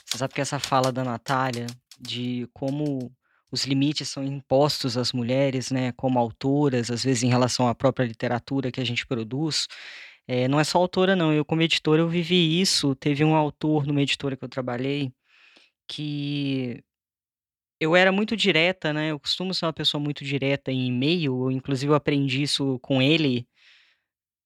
Você 0.07 0.17
sabe 0.17 0.33
que 0.33 0.41
essa 0.41 0.59
fala 0.59 0.91
da 0.91 1.05
Natália 1.05 1.67
de 2.01 2.49
como 2.55 3.13
os 3.53 3.65
limites 3.65 4.09
são 4.09 4.25
impostos 4.25 4.97
às 4.97 5.13
mulheres, 5.13 5.71
né, 5.71 5.93
como 5.93 6.19
autoras, 6.19 6.91
às 6.91 7.05
vezes 7.05 7.23
em 7.23 7.29
relação 7.29 7.69
à 7.69 7.75
própria 7.75 8.07
literatura 8.07 8.73
que 8.73 8.81
a 8.81 8.85
gente 8.85 9.07
produz. 9.07 9.69
É, 10.27 10.49
não 10.49 10.59
é 10.59 10.65
só 10.65 10.79
autora, 10.79 11.15
não. 11.15 11.33
Eu, 11.33 11.45
como 11.45 11.63
editora, 11.63 12.01
eu 12.01 12.09
vivi 12.09 12.61
isso. 12.61 12.95
Teve 12.95 13.25
um 13.25 13.35
autor 13.35 13.87
numa 13.87 14.03
editora 14.03 14.37
que 14.37 14.45
eu 14.45 14.49
trabalhei 14.49 15.13
que 15.89 16.83
eu 17.81 17.97
era 17.97 18.13
muito 18.13 18.37
direta, 18.37 18.93
né? 18.93 19.11
Eu 19.11 19.21
costumo 19.21 19.53
ser 19.53 19.67
uma 19.67 19.73
pessoa 19.73 20.01
muito 20.03 20.25
direta 20.25 20.73
em 20.73 20.87
e-mail. 20.87 21.51
Inclusive, 21.51 21.91
eu 21.93 21.97
aprendi 21.97 22.43
isso 22.43 22.79
com 22.81 23.03
ele 23.03 23.47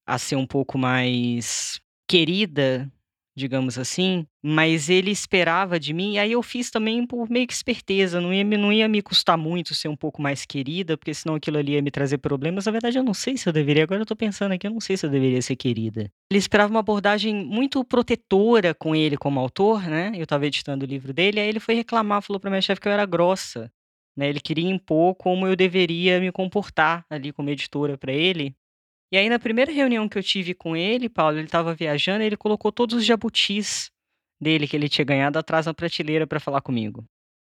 a 0.07 0.19
ser 0.19 0.37
um 0.37 0.47
pouco 0.47 0.79
mais 0.79 1.81
querida 2.09 2.91
digamos 3.37 3.79
assim, 3.79 4.27
mas 4.43 4.89
ele 4.89 5.11
esperava 5.11 5.79
de 5.79 5.93
mim, 5.93 6.15
e 6.15 6.19
aí 6.19 6.33
eu 6.33 6.43
fiz 6.43 6.71
também 6.71 7.07
por 7.07 7.29
meio 7.29 7.47
que 7.47 7.53
esperteza, 7.53 8.21
não 8.21 8.33
ia, 8.33 8.43
não 8.43 8.73
ia 8.73 8.89
me 8.89 9.03
custar 9.03 9.37
muito 9.37 9.75
ser 9.75 9.89
um 9.89 9.97
pouco 9.97 10.23
mais 10.23 10.47
querida, 10.47 10.97
porque 10.97 11.13
senão 11.13 11.35
aquilo 11.35 11.59
ali 11.59 11.73
ia 11.73 11.83
me 11.83 11.91
trazer 11.91 12.17
problemas. 12.19 12.65
Na 12.65 12.73
verdade, 12.73 12.97
eu 12.99 13.05
não 13.05 13.13
sei 13.13 13.37
se 13.37 13.47
eu 13.47 13.53
deveria, 13.53 13.83
agora 13.83 14.01
eu 14.01 14.07
tô 14.07 14.17
pensando 14.17 14.53
aqui, 14.53 14.67
eu 14.67 14.71
não 14.71 14.81
sei 14.81 14.97
se 14.97 15.05
eu 15.05 15.11
deveria 15.11 15.43
ser 15.43 15.55
querida. 15.57 16.11
Ele 16.31 16.39
esperava 16.39 16.71
uma 16.71 16.81
abordagem 16.81 17.45
muito 17.45 17.85
protetora 17.85 18.75
com 18.75 18.97
ele 18.97 19.19
como 19.19 19.39
autor, 19.39 19.83
né? 19.83 20.13
Eu 20.17 20.27
tava 20.27 20.47
editando 20.47 20.87
o 20.87 20.89
livro 20.89 21.13
dele, 21.13 21.39
aí 21.39 21.49
ele 21.49 21.61
foi 21.61 21.75
reclamar, 21.75 22.23
falou 22.23 22.41
pra 22.41 22.51
minha 22.51 22.63
chefe 22.63 22.81
que 22.81 22.89
eu 22.89 22.93
era 22.93 23.05
grossa. 23.05 23.71
Né, 24.17 24.31
ele 24.31 24.41
queria 24.41 24.67
impor 24.67 25.15
como 25.15 25.47
eu 25.47 25.55
deveria 25.55 26.19
me 26.19 26.33
comportar 26.33 27.05
ali 27.11 27.33
como 27.33 27.51
editora 27.51 27.99
para 27.99 28.15
ele. 28.15 28.57
E 29.13 29.17
aí, 29.17 29.29
na 29.29 29.39
primeira 29.39 29.71
reunião 29.71 30.09
que 30.09 30.19
eu 30.19 30.23
tive 30.23 30.53
com 30.53 30.77
ele, 30.77 31.09
Paulo, 31.09 31.39
ele 31.39 31.47
estava 31.47 31.73
viajando, 31.75 32.25
ele 32.25 32.37
colocou 32.37 32.73
todos 32.73 32.97
os 32.97 33.05
jabutis 33.05 33.91
dele 34.41 34.67
que 34.67 34.77
ele 34.77 34.89
tinha 34.89 35.05
ganhado 35.05 35.39
atrás 35.39 35.67
na 35.67 35.75
prateleira 35.75 36.27
para 36.27 36.41
falar 36.41 36.61
comigo. 36.61 37.05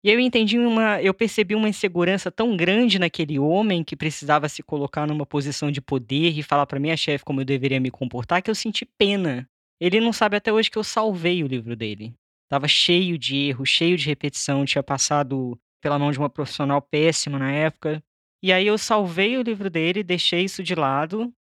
E 0.04 0.10
eu 0.10 0.20
entendi 0.20 0.58
uma, 0.58 1.00
eu 1.02 1.14
percebi 1.14 1.54
uma 1.54 1.68
insegurança 1.68 2.30
tão 2.30 2.56
grande 2.56 2.98
naquele 2.98 3.38
homem 3.38 3.82
que 3.82 3.96
precisava 3.96 4.48
se 4.48 4.62
colocar 4.62 5.06
numa 5.06 5.24
posição 5.24 5.70
de 5.70 5.80
poder 5.80 6.38
e 6.38 6.42
falar 6.42 6.66
para 6.66 6.78
minha 6.78 6.96
chefe 6.96 7.24
como 7.24 7.40
eu 7.40 7.44
deveria 7.44 7.80
me 7.80 7.90
comportar, 7.90 8.42
que 8.42 8.50
eu 8.50 8.54
senti 8.54 8.84
pena. 8.84 9.48
Ele 9.80 9.98
não 9.98 10.12
sabe 10.12 10.36
até 10.36 10.52
hoje 10.52 10.70
que 10.70 10.78
eu 10.78 10.84
salvei 10.84 11.42
o 11.42 11.46
livro 11.46 11.74
dele. 11.74 12.14
Tava 12.48 12.68
cheio 12.68 13.18
de 13.18 13.48
erros, 13.48 13.68
cheio 13.68 13.96
de 13.96 14.06
repetição, 14.06 14.64
tinha 14.64 14.82
passado 14.82 15.58
pela 15.82 15.98
mão 15.98 16.12
de 16.12 16.18
uma 16.18 16.30
profissional 16.30 16.80
péssima 16.80 17.38
na 17.38 17.50
época. 17.50 18.00
E 18.42 18.52
aí 18.52 18.66
eu 18.66 18.78
salvei 18.78 19.36
o 19.36 19.42
livro 19.42 19.68
dele, 19.68 20.04
deixei 20.04 20.44
isso 20.44 20.62
de 20.62 20.74
lado 20.74 21.32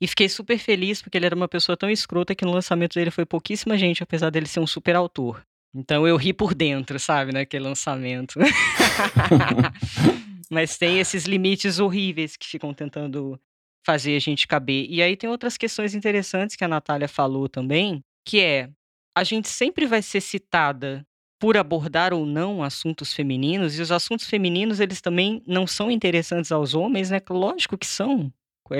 e 0.00 0.06
fiquei 0.06 0.28
super 0.28 0.58
feliz 0.58 1.00
porque 1.00 1.16
ele 1.16 1.26
era 1.26 1.34
uma 1.34 1.48
pessoa 1.48 1.76
tão 1.76 1.90
escrota 1.90 2.34
que 2.34 2.44
no 2.44 2.52
lançamento 2.52 2.94
dele 2.94 3.10
foi 3.10 3.24
pouquíssima 3.24 3.78
gente, 3.78 4.02
apesar 4.02 4.30
dele 4.30 4.46
ser 4.46 4.60
um 4.60 4.66
super 4.66 4.94
autor. 4.94 5.42
Então 5.74 6.06
eu 6.06 6.16
ri 6.16 6.32
por 6.32 6.54
dentro, 6.54 6.98
sabe, 6.98 7.32
naquele 7.32 7.64
lançamento. 7.64 8.38
Mas 10.50 10.78
tem 10.78 11.00
esses 11.00 11.24
limites 11.24 11.78
horríveis 11.78 12.36
que 12.36 12.46
ficam 12.46 12.72
tentando 12.72 13.38
fazer 13.84 14.16
a 14.16 14.20
gente 14.20 14.46
caber. 14.46 14.86
E 14.88 15.02
aí 15.02 15.16
tem 15.16 15.28
outras 15.28 15.56
questões 15.56 15.94
interessantes 15.94 16.56
que 16.56 16.64
a 16.64 16.68
Natália 16.68 17.08
falou 17.08 17.48
também, 17.48 18.02
que 18.24 18.40
é 18.40 18.70
a 19.16 19.24
gente 19.24 19.48
sempre 19.48 19.86
vai 19.86 20.02
ser 20.02 20.20
citada 20.20 21.06
por 21.38 21.56
abordar 21.56 22.12
ou 22.12 22.24
não 22.24 22.62
assuntos 22.62 23.12
femininos, 23.12 23.78
e 23.78 23.82
os 23.82 23.92
assuntos 23.92 24.26
femininos 24.26 24.80
eles 24.80 25.00
também 25.00 25.42
não 25.46 25.66
são 25.66 25.90
interessantes 25.90 26.50
aos 26.50 26.74
homens, 26.74 27.10
né? 27.10 27.20
Lógico 27.28 27.76
que 27.76 27.86
são 27.86 28.32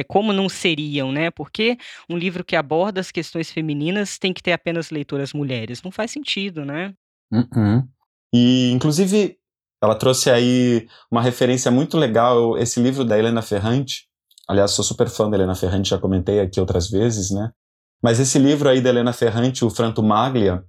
como 0.08 0.32
não 0.32 0.48
seriam, 0.48 1.12
né? 1.12 1.30
Porque 1.30 1.76
um 2.08 2.16
livro 2.16 2.44
que 2.44 2.56
aborda 2.56 3.00
as 3.00 3.10
questões 3.10 3.50
femininas 3.50 4.18
tem 4.18 4.32
que 4.32 4.42
ter 4.42 4.52
apenas 4.52 4.90
leitoras 4.90 5.32
mulheres. 5.32 5.82
Não 5.82 5.90
faz 5.90 6.10
sentido, 6.10 6.64
né? 6.64 6.94
Uhum. 7.32 7.86
E, 8.32 8.70
inclusive, 8.72 9.38
ela 9.82 9.94
trouxe 9.94 10.30
aí 10.30 10.88
uma 11.10 11.22
referência 11.22 11.70
muito 11.70 11.96
legal, 11.96 12.56
esse 12.58 12.80
livro 12.80 13.04
da 13.04 13.18
Helena 13.18 13.42
Ferrante. 13.42 14.06
Aliás, 14.48 14.72
sou 14.72 14.84
super 14.84 15.08
fã 15.08 15.28
da 15.28 15.36
Helena 15.36 15.54
Ferrante, 15.54 15.90
já 15.90 15.98
comentei 15.98 16.40
aqui 16.40 16.60
outras 16.60 16.88
vezes, 16.88 17.30
né? 17.30 17.50
Mas 18.02 18.20
esse 18.20 18.38
livro 18.38 18.68
aí 18.68 18.80
da 18.80 18.90
Helena 18.90 19.12
Ferrante, 19.12 19.64
o 19.64 19.70
Franto 19.70 20.02
Maglia, 20.02 20.64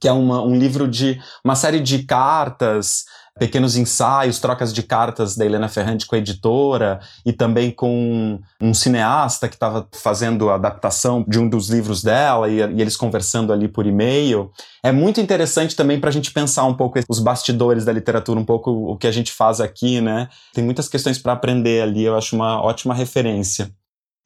que 0.00 0.08
é 0.08 0.12
uma, 0.12 0.42
um 0.42 0.56
livro 0.56 0.88
de 0.88 1.20
uma 1.44 1.54
série 1.54 1.80
de 1.80 2.04
cartas, 2.04 3.04
pequenos 3.38 3.76
ensaios, 3.76 4.38
trocas 4.38 4.72
de 4.72 4.82
cartas 4.82 5.36
da 5.36 5.44
Helena 5.44 5.68
Ferrante 5.68 6.06
com 6.06 6.14
a 6.14 6.18
editora 6.18 7.00
e 7.26 7.32
também 7.32 7.70
com 7.70 8.38
um 8.60 8.72
cineasta 8.72 9.48
que 9.48 9.56
estava 9.56 9.88
fazendo 9.92 10.50
a 10.50 10.54
adaptação 10.54 11.24
de 11.26 11.38
um 11.38 11.48
dos 11.48 11.68
livros 11.68 12.02
dela 12.02 12.48
e, 12.48 12.58
e 12.58 12.80
eles 12.80 12.96
conversando 12.96 13.52
ali 13.52 13.66
por 13.66 13.86
e-mail. 13.86 14.52
É 14.82 14.92
muito 14.92 15.20
interessante 15.20 15.74
também 15.74 15.98
para 15.98 16.10
a 16.10 16.12
gente 16.12 16.30
pensar 16.32 16.64
um 16.64 16.74
pouco 16.74 17.00
os 17.08 17.18
bastidores 17.18 17.84
da 17.84 17.92
literatura, 17.92 18.38
um 18.38 18.44
pouco 18.44 18.70
o 18.70 18.96
que 18.96 19.06
a 19.06 19.12
gente 19.12 19.32
faz 19.32 19.60
aqui, 19.60 20.00
né? 20.00 20.28
Tem 20.52 20.62
muitas 20.62 20.88
questões 20.88 21.18
para 21.18 21.32
aprender 21.32 21.82
ali, 21.82 22.04
eu 22.04 22.16
acho 22.16 22.36
uma 22.36 22.62
ótima 22.62 22.94
referência. 22.94 23.70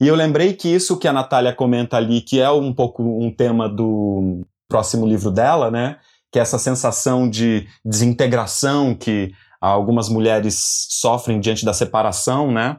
E 0.00 0.06
eu 0.06 0.14
lembrei 0.14 0.52
que 0.52 0.68
isso 0.68 0.96
que 0.96 1.08
a 1.08 1.12
Natália 1.12 1.52
comenta 1.52 1.96
ali, 1.96 2.20
que 2.20 2.40
é 2.40 2.50
um 2.50 2.72
pouco 2.72 3.02
um 3.02 3.34
tema 3.34 3.68
do 3.68 4.44
próximo 4.68 5.06
livro 5.06 5.30
dela, 5.30 5.70
né? 5.70 5.96
Que 6.32 6.38
é 6.38 6.42
essa 6.42 6.58
sensação 6.58 7.28
de 7.28 7.66
desintegração 7.84 8.94
que 8.94 9.32
algumas 9.60 10.08
mulheres 10.08 10.86
sofrem 10.90 11.40
diante 11.40 11.64
da 11.64 11.72
separação, 11.72 12.50
né? 12.52 12.78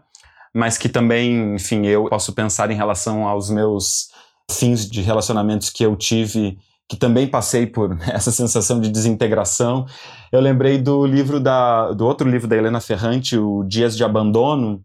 Mas 0.53 0.77
que 0.77 0.89
também, 0.89 1.55
enfim, 1.55 1.85
eu 1.85 2.05
posso 2.09 2.33
pensar 2.33 2.71
em 2.71 2.75
relação 2.75 3.27
aos 3.27 3.49
meus 3.49 4.09
fins 4.51 4.89
de 4.89 5.01
relacionamentos 5.01 5.69
que 5.69 5.85
eu 5.85 5.95
tive, 5.95 6.57
que 6.87 6.97
também 6.97 7.27
passei 7.27 7.67
por 7.67 7.97
essa 8.09 8.31
sensação 8.31 8.79
de 8.79 8.89
desintegração. 8.89 9.85
Eu 10.31 10.39
lembrei 10.41 10.77
do 10.77 11.05
livro 11.05 11.39
da, 11.39 11.91
do 11.91 12.05
outro 12.05 12.29
livro 12.29 12.47
da 12.47 12.55
Helena 12.55 12.79
Ferrante, 12.79 13.37
o 13.37 13.63
Dias 13.63 13.95
de 13.95 14.03
Abandono, 14.03 14.83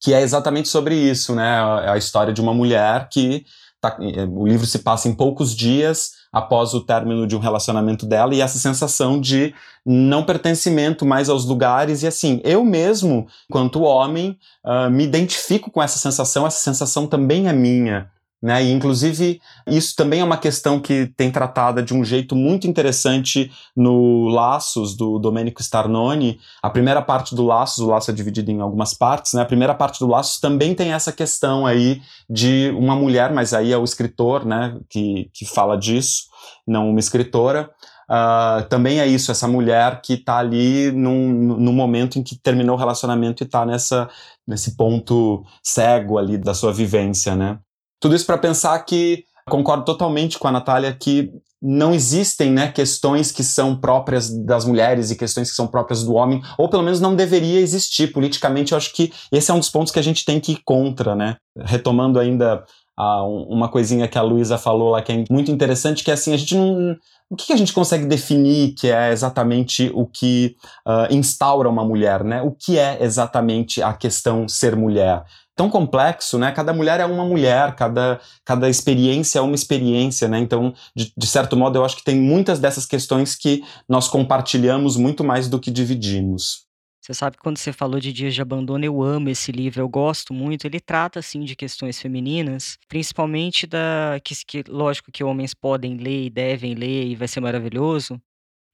que 0.00 0.14
é 0.14 0.22
exatamente 0.22 0.68
sobre 0.68 0.94
isso, 0.94 1.34
né? 1.34 1.58
É 1.84 1.90
a 1.90 1.96
história 1.96 2.32
de 2.32 2.40
uma 2.40 2.54
mulher 2.54 3.08
que 3.10 3.44
tá, 3.80 3.98
o 4.30 4.46
livro 4.46 4.66
se 4.66 4.78
passa 4.78 5.08
em 5.08 5.14
poucos 5.14 5.54
dias 5.54 6.17
após 6.32 6.74
o 6.74 6.80
término 6.80 7.26
de 7.26 7.36
um 7.36 7.38
relacionamento 7.38 8.06
dela 8.06 8.34
e 8.34 8.40
essa 8.40 8.58
sensação 8.58 9.20
de 9.20 9.54
não 9.84 10.22
pertencimento 10.22 11.06
mais 11.06 11.28
aos 11.28 11.44
lugares 11.44 12.02
e 12.02 12.06
assim, 12.06 12.40
eu 12.44 12.64
mesmo, 12.64 13.26
quanto 13.50 13.82
homem, 13.82 14.38
uh, 14.64 14.90
me 14.90 15.04
identifico 15.04 15.70
com 15.70 15.82
essa 15.82 15.98
sensação, 15.98 16.46
essa 16.46 16.60
sensação 16.60 17.06
também 17.06 17.48
é 17.48 17.52
minha. 17.52 18.10
Né? 18.40 18.64
E, 18.64 18.72
inclusive, 18.72 19.40
isso 19.66 19.96
também 19.96 20.20
é 20.20 20.24
uma 20.24 20.36
questão 20.36 20.78
que 20.78 21.12
tem 21.16 21.30
tratada 21.30 21.82
de 21.82 21.92
um 21.92 22.04
jeito 22.04 22.36
muito 22.36 22.68
interessante 22.68 23.50
no 23.76 24.28
Laços, 24.28 24.96
do 24.96 25.18
Domenico 25.18 25.60
Starnoni. 25.60 26.38
A 26.62 26.70
primeira 26.70 27.02
parte 27.02 27.34
do 27.34 27.44
Laços, 27.44 27.78
o 27.78 27.88
Laço 27.88 28.12
é 28.12 28.14
dividido 28.14 28.50
em 28.52 28.60
algumas 28.60 28.94
partes, 28.94 29.32
né? 29.32 29.42
a 29.42 29.46
primeira 29.46 29.74
parte 29.74 29.98
do 29.98 30.06
Laços 30.06 30.38
também 30.38 30.72
tem 30.72 30.92
essa 30.92 31.12
questão 31.12 31.66
aí 31.66 32.00
de 32.30 32.72
uma 32.78 32.94
mulher, 32.94 33.32
mas 33.32 33.52
aí 33.52 33.72
é 33.72 33.78
o 33.78 33.84
escritor 33.84 34.44
né, 34.44 34.78
que, 34.88 35.28
que 35.34 35.44
fala 35.44 35.76
disso, 35.76 36.24
não 36.66 36.88
uma 36.90 37.00
escritora. 37.00 37.70
Uh, 38.08 38.66
também 38.68 39.00
é 39.00 39.06
isso, 39.06 39.30
essa 39.30 39.46
mulher 39.46 40.00
que 40.00 40.14
está 40.14 40.38
ali 40.38 40.90
num, 40.92 41.30
no 41.58 41.72
momento 41.72 42.18
em 42.18 42.22
que 42.22 42.38
terminou 42.38 42.74
o 42.74 42.78
relacionamento 42.78 43.42
e 43.42 43.44
está 43.44 43.66
nesse 43.66 44.76
ponto 44.76 45.44
cego 45.62 46.16
ali 46.16 46.38
da 46.38 46.54
sua 46.54 46.72
vivência, 46.72 47.36
né? 47.36 47.58
Tudo 48.00 48.14
isso 48.14 48.26
para 48.26 48.38
pensar 48.38 48.78
que 48.80 49.24
concordo 49.48 49.84
totalmente 49.84 50.38
com 50.38 50.48
a 50.48 50.52
Natália 50.52 50.92
que 50.92 51.30
não 51.60 51.92
existem 51.92 52.52
né, 52.52 52.70
questões 52.70 53.32
que 53.32 53.42
são 53.42 53.76
próprias 53.76 54.30
das 54.44 54.64
mulheres 54.64 55.10
e 55.10 55.16
questões 55.16 55.50
que 55.50 55.56
são 55.56 55.66
próprias 55.66 56.04
do 56.04 56.14
homem, 56.14 56.40
ou 56.56 56.68
pelo 56.68 56.84
menos 56.84 57.00
não 57.00 57.16
deveria 57.16 57.60
existir. 57.60 58.12
Politicamente, 58.12 58.72
eu 58.72 58.78
acho 58.78 58.92
que 58.92 59.12
esse 59.32 59.50
é 59.50 59.54
um 59.54 59.58
dos 59.58 59.70
pontos 59.70 59.92
que 59.92 59.98
a 59.98 60.02
gente 60.02 60.24
tem 60.24 60.38
que 60.38 60.52
ir 60.52 60.60
contra, 60.64 61.16
né? 61.16 61.36
Retomando 61.58 62.20
ainda 62.20 62.64
a, 62.96 63.24
uma 63.24 63.68
coisinha 63.68 64.06
que 64.06 64.16
a 64.16 64.22
Luísa 64.22 64.56
falou 64.56 64.90
lá 64.90 65.02
que 65.02 65.12
é 65.12 65.24
muito 65.28 65.50
interessante, 65.50 66.04
que 66.04 66.10
é 66.10 66.14
assim, 66.14 66.32
a 66.32 66.36
gente 66.36 66.54
não. 66.54 66.96
O 67.30 67.36
que 67.36 67.52
a 67.52 67.56
gente 67.56 67.74
consegue 67.74 68.06
definir 68.06 68.74
que 68.74 68.88
é 68.88 69.12
exatamente 69.12 69.90
o 69.92 70.06
que 70.06 70.56
uh, 70.86 71.12
instaura 71.12 71.68
uma 71.68 71.84
mulher, 71.84 72.24
né? 72.24 72.40
O 72.40 72.52
que 72.52 72.78
é 72.78 73.02
exatamente 73.02 73.82
a 73.82 73.92
questão 73.92 74.48
ser 74.48 74.74
mulher? 74.74 75.24
Tão 75.58 75.68
complexo, 75.68 76.38
né? 76.38 76.52
Cada 76.52 76.72
mulher 76.72 77.00
é 77.00 77.04
uma 77.04 77.24
mulher, 77.24 77.74
cada, 77.74 78.20
cada 78.44 78.70
experiência 78.70 79.40
é 79.40 79.42
uma 79.42 79.56
experiência, 79.56 80.28
né? 80.28 80.38
Então, 80.38 80.72
de, 80.94 81.12
de 81.16 81.26
certo 81.26 81.56
modo, 81.56 81.76
eu 81.76 81.84
acho 81.84 81.96
que 81.96 82.04
tem 82.04 82.16
muitas 82.16 82.60
dessas 82.60 82.86
questões 82.86 83.34
que 83.34 83.64
nós 83.88 84.06
compartilhamos 84.06 84.96
muito 84.96 85.24
mais 85.24 85.48
do 85.48 85.58
que 85.58 85.72
dividimos. 85.72 86.68
Você 87.00 87.12
sabe 87.12 87.36
que 87.36 87.42
quando 87.42 87.58
você 87.58 87.72
falou 87.72 87.98
de 87.98 88.12
Dias 88.12 88.34
de 88.34 88.42
Abandono, 88.42 88.84
eu 88.84 89.02
amo 89.02 89.30
esse 89.30 89.50
livro, 89.50 89.80
eu 89.80 89.88
gosto 89.88 90.32
muito. 90.32 90.64
Ele 90.64 90.78
trata, 90.78 91.18
assim, 91.18 91.40
de 91.40 91.56
questões 91.56 92.00
femininas, 92.00 92.78
principalmente 92.86 93.66
da. 93.66 94.20
Que, 94.22 94.34
que, 94.46 94.64
lógico 94.68 95.10
que 95.10 95.24
homens 95.24 95.54
podem 95.54 95.96
ler 95.96 96.26
e 96.26 96.30
devem 96.30 96.74
ler 96.74 97.06
e 97.06 97.16
vai 97.16 97.26
ser 97.26 97.40
maravilhoso, 97.40 98.20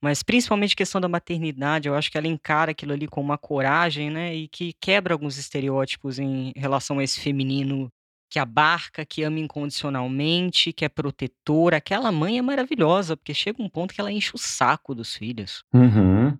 mas 0.01 0.21
principalmente 0.21 0.75
questão 0.75 1.01
da 1.01 1.07
maternidade, 1.07 1.87
eu 1.87 1.95
acho 1.95 2.11
que 2.11 2.17
ela 2.17 2.27
encara 2.27 2.71
aquilo 2.71 2.93
ali 2.93 3.07
com 3.07 3.21
uma 3.21 3.37
coragem, 3.37 4.09
né? 4.09 4.35
E 4.35 4.47
que 4.47 4.73
quebra 4.79 5.13
alguns 5.13 5.37
estereótipos 5.37 6.19
em 6.19 6.51
relação 6.55 6.99
a 6.99 7.03
esse 7.03 7.19
feminino 7.19 7.91
que 8.29 8.39
abarca, 8.39 9.05
que 9.05 9.23
ama 9.23 9.39
incondicionalmente, 9.39 10.73
que 10.73 10.83
é 10.83 10.89
protetora. 10.89 11.77
Aquela 11.77 12.11
mãe 12.11 12.37
é 12.37 12.41
maravilhosa, 12.41 13.15
porque 13.15 13.33
chega 13.33 13.61
um 13.61 13.69
ponto 13.69 13.93
que 13.93 14.01
ela 14.01 14.11
enche 14.11 14.31
o 14.33 14.37
saco 14.37 14.93
dos 14.93 15.15
filhos. 15.15 15.63
Uhum. 15.73 16.37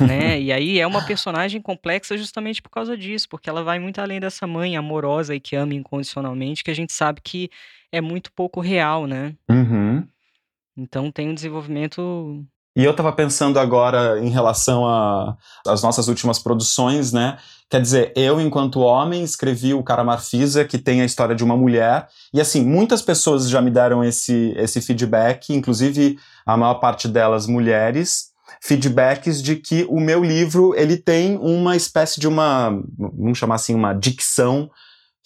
né? 0.00 0.40
E 0.40 0.52
aí 0.52 0.78
é 0.78 0.86
uma 0.86 1.04
personagem 1.06 1.60
complexa 1.60 2.16
justamente 2.16 2.60
por 2.60 2.70
causa 2.70 2.96
disso, 2.96 3.28
porque 3.28 3.48
ela 3.48 3.64
vai 3.64 3.78
muito 3.78 4.00
além 4.00 4.20
dessa 4.20 4.46
mãe 4.46 4.76
amorosa 4.76 5.34
e 5.34 5.40
que 5.40 5.56
ama 5.56 5.74
incondicionalmente, 5.74 6.62
que 6.62 6.70
a 6.70 6.74
gente 6.74 6.92
sabe 6.92 7.20
que 7.22 7.50
é 7.90 8.00
muito 8.00 8.32
pouco 8.32 8.60
real, 8.60 9.06
né? 9.06 9.34
Uhum. 9.48 10.06
Então 10.76 11.10
tem 11.10 11.28
um 11.28 11.34
desenvolvimento 11.34 12.44
e 12.74 12.84
eu 12.84 12.92
estava 12.92 13.12
pensando 13.12 13.58
agora 13.58 14.18
em 14.20 14.30
relação 14.30 14.84
às 15.66 15.82
nossas 15.82 16.08
últimas 16.08 16.38
produções, 16.38 17.12
né? 17.12 17.36
Quer 17.68 17.80
dizer, 17.80 18.12
eu, 18.16 18.40
enquanto 18.40 18.80
homem, 18.80 19.22
escrevi 19.22 19.74
o 19.74 19.82
Cara 19.82 20.04
Marfisa, 20.04 20.64
que 20.64 20.78
tem 20.78 21.00
a 21.00 21.04
história 21.04 21.34
de 21.34 21.44
uma 21.44 21.56
mulher. 21.56 22.08
E 22.32 22.40
assim, 22.40 22.64
muitas 22.64 23.02
pessoas 23.02 23.48
já 23.48 23.60
me 23.60 23.70
deram 23.70 24.02
esse, 24.02 24.54
esse 24.56 24.80
feedback, 24.80 25.54
inclusive 25.54 26.18
a 26.46 26.56
maior 26.56 26.74
parte 26.74 27.08
delas 27.08 27.46
mulheres, 27.46 28.32
feedbacks 28.62 29.42
de 29.42 29.56
que 29.56 29.86
o 29.88 30.00
meu 30.00 30.22
livro 30.22 30.74
ele 30.74 30.96
tem 30.96 31.38
uma 31.38 31.76
espécie 31.76 32.20
de 32.20 32.28
uma, 32.28 32.70
vamos 32.98 33.38
chamar 33.38 33.56
assim, 33.56 33.74
uma 33.74 33.92
dicção 33.92 34.70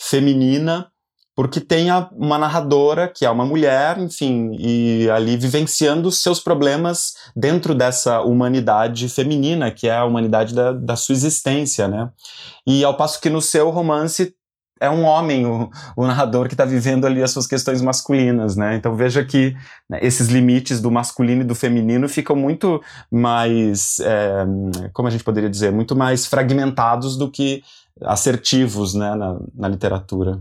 feminina 0.01 0.89
porque 1.37 1.61
tem 1.61 1.91
a, 1.91 2.09
uma 2.13 2.39
narradora 2.39 3.07
que 3.07 3.27
é 3.27 3.31
uma 3.31 3.45
mulher, 3.45 3.99
enfim, 3.99 4.57
e 4.59 5.09
ali 5.11 5.37
vivenciando 5.37 6.11
seus 6.11 6.41
problemas 6.41 7.15
dentro 7.37 7.75
dessa 7.75 8.23
humanidade 8.23 9.07
feminina, 9.11 9.71
que 9.71 9.87
é 9.87 9.95
a 9.95 10.05
humanidade 10.07 10.55
da, 10.55 10.73
da 10.73 10.97
sua 10.97 11.13
existência, 11.13 11.87
né? 11.87 12.11
E 12.67 12.83
ao 12.83 12.97
passo 12.97 13.21
que 13.21 13.29
no 13.29 13.43
seu 13.43 13.69
romance 13.69 14.35
é 14.81 14.89
um 14.89 15.05
homem, 15.05 15.47
o, 15.47 15.71
o 15.95 16.07
narrador 16.07 16.49
que 16.49 16.55
está 16.55 16.65
vivendo 16.65 17.07
ali 17.07 17.23
as 17.23 17.33
suas 17.33 17.47
questões 17.47 17.83
masculinas, 17.83 18.57
né? 18.57 18.75
Então 18.75 18.97
veja 18.97 19.23
que 19.23 19.55
né, 19.91 19.99
esses 20.01 20.29
limites 20.29 20.81
do 20.81 20.91
masculino 20.91 21.43
e 21.43 21.47
do 21.47 21.55
feminino 21.55 22.09
ficam 22.09 22.35
muito 22.35 22.83
mais, 23.11 23.99
é, 24.01 24.47
como 24.95 25.07
a 25.07 25.11
gente 25.11 25.25
poderia 25.25 25.51
dizer, 25.51 25.71
muito 25.71 25.95
mais 25.95 26.25
fragmentados 26.25 27.15
do 27.15 27.31
que 27.31 27.63
assertivos, 28.03 28.95
né, 28.95 29.15
na, 29.15 29.39
na 29.55 29.69
literatura. 29.69 30.41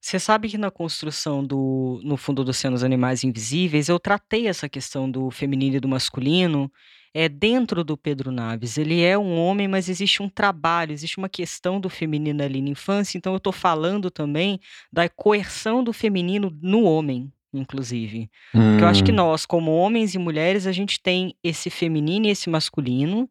Você 0.00 0.18
sabe 0.18 0.48
que 0.48 0.56
na 0.56 0.70
construção 0.70 1.44
do 1.44 2.00
No 2.04 2.16
Fundo 2.16 2.44
do 2.44 2.50
Oceano, 2.50 2.76
os 2.76 2.84
Animais 2.84 3.24
Invisíveis, 3.24 3.88
eu 3.88 3.98
tratei 3.98 4.46
essa 4.46 4.68
questão 4.68 5.10
do 5.10 5.30
feminino 5.30 5.76
e 5.76 5.80
do 5.80 5.88
masculino 5.88 6.70
é 7.12 7.28
dentro 7.28 7.82
do 7.82 7.96
Pedro 7.96 8.30
Naves. 8.30 8.78
Ele 8.78 9.02
é 9.02 9.18
um 9.18 9.36
homem, 9.38 9.66
mas 9.66 9.88
existe 9.88 10.22
um 10.22 10.28
trabalho, 10.28 10.92
existe 10.92 11.18
uma 11.18 11.28
questão 11.28 11.80
do 11.80 11.88
feminino 11.88 12.42
ali 12.42 12.60
na 12.62 12.70
infância, 12.70 13.18
então 13.18 13.32
eu 13.32 13.38
estou 13.38 13.52
falando 13.52 14.10
também 14.10 14.60
da 14.92 15.08
coerção 15.08 15.82
do 15.82 15.92
feminino 15.92 16.56
no 16.62 16.84
homem, 16.84 17.32
inclusive. 17.52 18.30
Hum. 18.54 18.70
Porque 18.70 18.84
eu 18.84 18.88
acho 18.88 19.04
que 19.04 19.12
hum. 19.12 19.16
nós, 19.16 19.44
como 19.44 19.72
homens 19.72 20.14
e 20.14 20.18
mulheres, 20.18 20.66
a 20.66 20.72
gente 20.72 21.00
tem 21.00 21.34
esse 21.42 21.70
feminino 21.70 22.26
e 22.26 22.30
esse 22.30 22.48
masculino, 22.48 23.28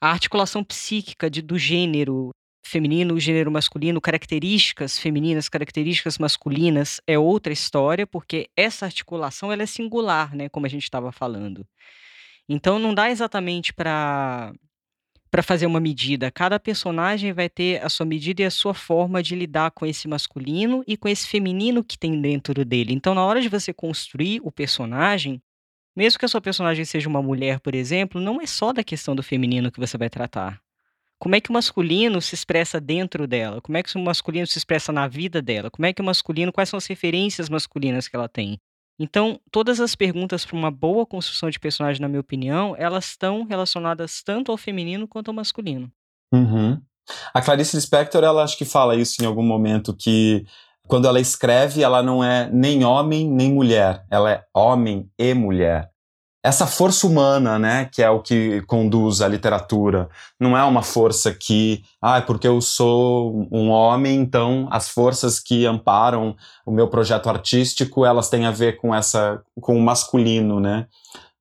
a 0.00 0.10
articulação 0.10 0.62
psíquica 0.62 1.28
de, 1.28 1.42
do 1.42 1.58
gênero 1.58 2.30
feminino, 2.66 3.18
gênero 3.18 3.50
masculino, 3.50 4.00
características 4.00 4.98
femininas, 4.98 5.48
características 5.48 6.18
masculinas 6.18 7.00
é 7.06 7.18
outra 7.18 7.52
história, 7.52 8.06
porque 8.06 8.48
essa 8.56 8.84
articulação 8.84 9.52
ela 9.52 9.62
é 9.62 9.66
singular, 9.66 10.34
né, 10.34 10.48
como 10.48 10.66
a 10.66 10.68
gente 10.68 10.82
estava 10.82 11.12
falando. 11.12 11.66
Então 12.48 12.78
não 12.78 12.94
dá 12.94 13.10
exatamente 13.10 13.72
para 13.72 14.52
para 15.28 15.42
fazer 15.42 15.66
uma 15.66 15.80
medida. 15.80 16.30
Cada 16.30 16.58
personagem 16.58 17.32
vai 17.32 17.48
ter 17.48 17.84
a 17.84 17.88
sua 17.88 18.06
medida 18.06 18.42
e 18.42 18.44
a 18.46 18.50
sua 18.50 18.72
forma 18.72 19.22
de 19.22 19.34
lidar 19.34 19.70
com 19.72 19.84
esse 19.84 20.08
masculino 20.08 20.82
e 20.86 20.96
com 20.96 21.08
esse 21.08 21.28
feminino 21.28 21.84
que 21.84 21.98
tem 21.98 22.18
dentro 22.20 22.64
dele. 22.64 22.94
Então, 22.94 23.14
na 23.14 23.24
hora 23.24 23.40
de 23.40 23.48
você 23.48 23.72
construir 23.72 24.40
o 24.44 24.52
personagem, 24.52 25.42
mesmo 25.94 26.18
que 26.18 26.24
a 26.24 26.28
sua 26.28 26.40
personagem 26.40 26.84
seja 26.84 27.08
uma 27.08 27.20
mulher, 27.20 27.60
por 27.60 27.74
exemplo, 27.74 28.20
não 28.20 28.40
é 28.40 28.46
só 28.46 28.72
da 28.72 28.84
questão 28.84 29.14
do 29.14 29.22
feminino 29.22 29.70
que 29.70 29.80
você 29.80 29.98
vai 29.98 30.08
tratar 30.08 30.62
como 31.18 31.34
é 31.34 31.40
que 31.40 31.50
o 31.50 31.52
masculino 31.52 32.20
se 32.20 32.34
expressa 32.34 32.80
dentro 32.80 33.26
dela? 33.26 33.60
Como 33.60 33.76
é 33.76 33.82
que 33.82 33.96
o 33.96 34.00
masculino 34.00 34.46
se 34.46 34.58
expressa 34.58 34.92
na 34.92 35.08
vida 35.08 35.40
dela? 35.40 35.70
Como 35.70 35.86
é 35.86 35.92
que 35.92 36.02
o 36.02 36.04
masculino, 36.04 36.52
quais 36.52 36.68
são 36.68 36.76
as 36.76 36.86
referências 36.86 37.48
masculinas 37.48 38.06
que 38.06 38.16
ela 38.16 38.28
tem? 38.28 38.58
Então, 38.98 39.38
todas 39.50 39.80
as 39.80 39.94
perguntas 39.94 40.44
para 40.44 40.56
uma 40.56 40.70
boa 40.70 41.06
construção 41.06 41.50
de 41.50 41.58
personagem, 41.58 42.00
na 42.00 42.08
minha 42.08 42.20
opinião, 42.20 42.74
elas 42.78 43.06
estão 43.06 43.44
relacionadas 43.44 44.22
tanto 44.22 44.50
ao 44.50 44.58
feminino 44.58 45.06
quanto 45.06 45.28
ao 45.28 45.34
masculino. 45.34 45.90
Uhum. 46.32 46.80
A 47.32 47.40
Clarice 47.40 47.76
Lispector, 47.76 48.24
ela 48.24 48.42
acho 48.42 48.56
que 48.56 48.64
fala 48.64 48.96
isso 48.96 49.22
em 49.22 49.26
algum 49.26 49.42
momento, 49.42 49.94
que 49.94 50.44
quando 50.86 51.06
ela 51.06 51.20
escreve, 51.20 51.82
ela 51.82 52.02
não 52.02 52.22
é 52.22 52.50
nem 52.50 52.84
homem 52.84 53.28
nem 53.28 53.52
mulher, 53.52 54.04
ela 54.10 54.30
é 54.30 54.44
homem 54.54 55.10
e 55.18 55.34
mulher 55.34 55.90
essa 56.46 56.64
força 56.64 57.08
humana, 57.08 57.58
né, 57.58 57.88
que 57.90 58.00
é 58.00 58.08
o 58.08 58.20
que 58.20 58.62
conduz 58.68 59.20
a 59.20 59.26
literatura, 59.26 60.08
não 60.38 60.56
é 60.56 60.62
uma 60.62 60.80
força 60.80 61.34
que, 61.34 61.82
ah, 62.00 62.22
porque 62.22 62.46
eu 62.46 62.60
sou 62.60 63.48
um 63.50 63.68
homem, 63.68 64.20
então 64.20 64.68
as 64.70 64.88
forças 64.88 65.40
que 65.40 65.66
amparam 65.66 66.36
o 66.64 66.70
meu 66.70 66.86
projeto 66.86 67.28
artístico, 67.28 68.06
elas 68.06 68.28
têm 68.28 68.46
a 68.46 68.52
ver 68.52 68.76
com 68.76 68.94
essa, 68.94 69.42
com 69.60 69.76
o 69.76 69.82
masculino, 69.82 70.60
né? 70.60 70.86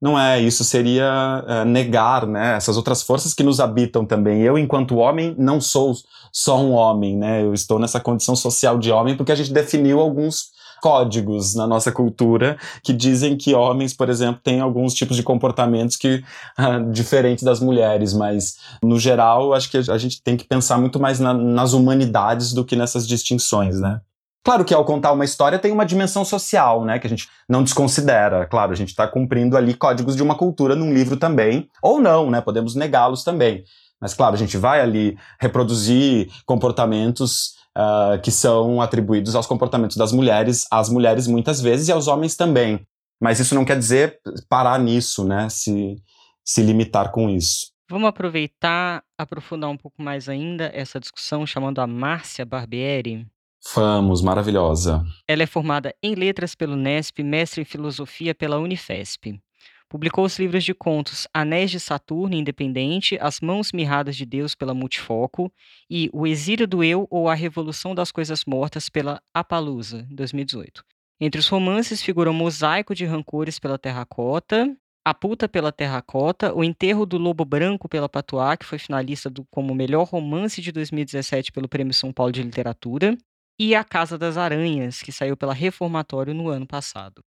Não 0.01 0.19
é, 0.19 0.41
isso 0.41 0.63
seria 0.63 1.43
é, 1.47 1.65
negar, 1.65 2.25
né, 2.25 2.55
essas 2.55 2.75
outras 2.75 3.03
forças 3.03 3.31
que 3.31 3.43
nos 3.43 3.59
habitam 3.59 4.07
também. 4.07 4.41
Eu, 4.41 4.57
enquanto 4.57 4.97
homem, 4.97 5.35
não 5.37 5.61
sou 5.61 5.93
só 6.31 6.59
um 6.59 6.71
homem, 6.71 7.15
né, 7.15 7.43
eu 7.43 7.53
estou 7.53 7.77
nessa 7.77 7.99
condição 7.99 8.35
social 8.35 8.79
de 8.79 8.91
homem 8.91 9.15
porque 9.15 9.31
a 9.31 9.35
gente 9.35 9.53
definiu 9.53 9.99
alguns 9.99 10.54
códigos 10.81 11.55
na 11.55 11.67
nossa 11.67 11.91
cultura 11.91 12.57
que 12.83 12.93
dizem 12.93 13.37
que 13.37 13.53
homens, 13.53 13.93
por 13.93 14.09
exemplo, 14.09 14.41
têm 14.43 14.59
alguns 14.59 14.93
tipos 14.93 15.15
de 15.15 15.23
comportamentos 15.23 15.95
que 15.95 16.23
uh, 16.59 16.91
diferentes 16.91 17.43
das 17.43 17.59
mulheres, 17.59 18.13
mas 18.13 18.57
no 18.83 18.99
geral 18.99 19.53
acho 19.53 19.69
que 19.69 19.77
a 19.77 19.97
gente 19.97 20.21
tem 20.21 20.37
que 20.37 20.45
pensar 20.45 20.77
muito 20.77 20.99
mais 20.99 21.19
na, 21.19 21.33
nas 21.33 21.73
humanidades 21.73 22.53
do 22.53 22.63
que 22.63 22.75
nessas 22.75 23.07
distinções, 23.07 23.79
né? 23.79 24.01
Claro 24.45 24.63
que 24.63 24.75
ao 24.75 24.85
contar 24.85 25.11
uma 25.11 25.25
história 25.25 25.57
tem 25.57 25.71
uma 25.71 25.87
dimensão 25.87 26.23
social, 26.23 26.85
né, 26.85 26.99
que 26.99 27.07
a 27.07 27.09
gente 27.09 27.27
não 27.49 27.63
desconsidera. 27.63 28.45
Claro, 28.45 28.71
a 28.71 28.75
gente 28.75 28.89
está 28.89 29.07
cumprindo 29.07 29.57
ali 29.57 29.73
códigos 29.73 30.15
de 30.15 30.21
uma 30.21 30.35
cultura 30.35 30.75
num 30.75 30.93
livro 30.93 31.17
também, 31.17 31.67
ou 31.81 31.99
não, 31.99 32.29
né, 32.29 32.39
podemos 32.41 32.75
negá-los 32.75 33.23
também. 33.23 33.63
Mas 34.05 34.13
claro, 34.13 34.35
a 34.35 34.37
gente 34.37 34.55
vai 34.55 34.81
ali 34.81 35.17
reproduzir 35.39 36.29
comportamentos 36.45 37.55
uh, 37.75 38.21
que 38.21 38.29
são 38.29 38.79
atribuídos 38.79 39.33
aos 39.33 39.47
comportamentos 39.47 39.97
das 39.97 40.11
mulheres, 40.11 40.67
às 40.69 40.89
mulheres 40.89 41.25
muitas 41.25 41.59
vezes 41.59 41.87
e 41.87 41.91
aos 41.91 42.07
homens 42.07 42.35
também. 42.35 42.85
Mas 43.19 43.39
isso 43.39 43.55
não 43.55 43.65
quer 43.65 43.79
dizer 43.79 44.19
parar 44.47 44.77
nisso, 44.77 45.25
né? 45.25 45.49
Se, 45.49 45.95
se 46.43 46.61
limitar 46.61 47.11
com 47.11 47.31
isso. 47.31 47.71
Vamos 47.89 48.07
aproveitar, 48.07 49.01
aprofundar 49.17 49.71
um 49.71 49.77
pouco 49.77 49.99
mais 50.03 50.29
ainda 50.29 50.69
essa 50.71 50.99
discussão, 50.99 51.43
chamando 51.43 51.79
a 51.79 51.87
Márcia 51.87 52.45
Barbieri. 52.45 53.25
Vamos, 53.73 54.21
maravilhosa. 54.21 55.03
Ela 55.27 55.41
é 55.41 55.47
formada 55.47 55.95
em 56.03 56.13
letras 56.13 56.53
pelo 56.53 56.75
Nesp, 56.75 57.23
mestre 57.23 57.63
em 57.63 57.65
filosofia 57.65 58.35
pela 58.35 58.59
Unifesp. 58.59 59.41
Publicou 59.87 60.25
os 60.25 60.39
livros 60.39 60.63
de 60.63 60.73
contos 60.73 61.27
Anéis 61.33 61.69
de 61.69 61.79
Saturno 61.79 62.35
Independente, 62.35 63.17
As 63.21 63.39
Mãos 63.39 63.71
Mirradas 63.71 64.15
de 64.15 64.25
Deus 64.25 64.55
pela 64.55 64.73
Multifoco 64.73 65.51
e 65.89 66.09
O 66.11 66.25
Exílio 66.25 66.67
do 66.67 66.83
Eu 66.83 67.07
ou 67.09 67.29
A 67.29 67.35
Revolução 67.35 67.93
das 67.93 68.11
Coisas 68.11 68.45
Mortas 68.45 68.89
pela 68.89 69.21
Apalusa, 69.33 70.07
2018. 70.09 70.83
Entre 71.21 71.39
os 71.39 71.47
romances 71.47 72.01
figuram 72.01 72.33
Mosaico 72.33 72.95
de 72.95 73.05
Rancores 73.05 73.59
pela 73.59 73.77
Terracota, 73.77 74.75
A 75.05 75.13
Puta 75.13 75.47
pela 75.47 75.71
Terracota, 75.71 76.53
O 76.53 76.63
Enterro 76.63 77.05
do 77.05 77.19
Lobo 77.19 77.45
Branco 77.45 77.87
pela 77.87 78.09
Patuá, 78.09 78.57
que 78.57 78.65
foi 78.65 78.79
finalista 78.79 79.29
do, 79.29 79.45
como 79.51 79.75
melhor 79.75 80.07
romance 80.07 80.61
de 80.61 80.71
2017 80.71 81.51
pelo 81.51 81.69
Prêmio 81.69 81.93
São 81.93 82.11
Paulo 82.11 82.31
de 82.31 82.41
Literatura, 82.41 83.15
e 83.57 83.75
A 83.75 83.83
Casa 83.83 84.17
das 84.17 84.35
Aranhas, 84.35 85.01
que 85.01 85.11
saiu 85.11 85.37
pela 85.37 85.53
Reformatório 85.53 86.33
no 86.33 86.49
ano 86.49 86.67
passado. 86.67 87.21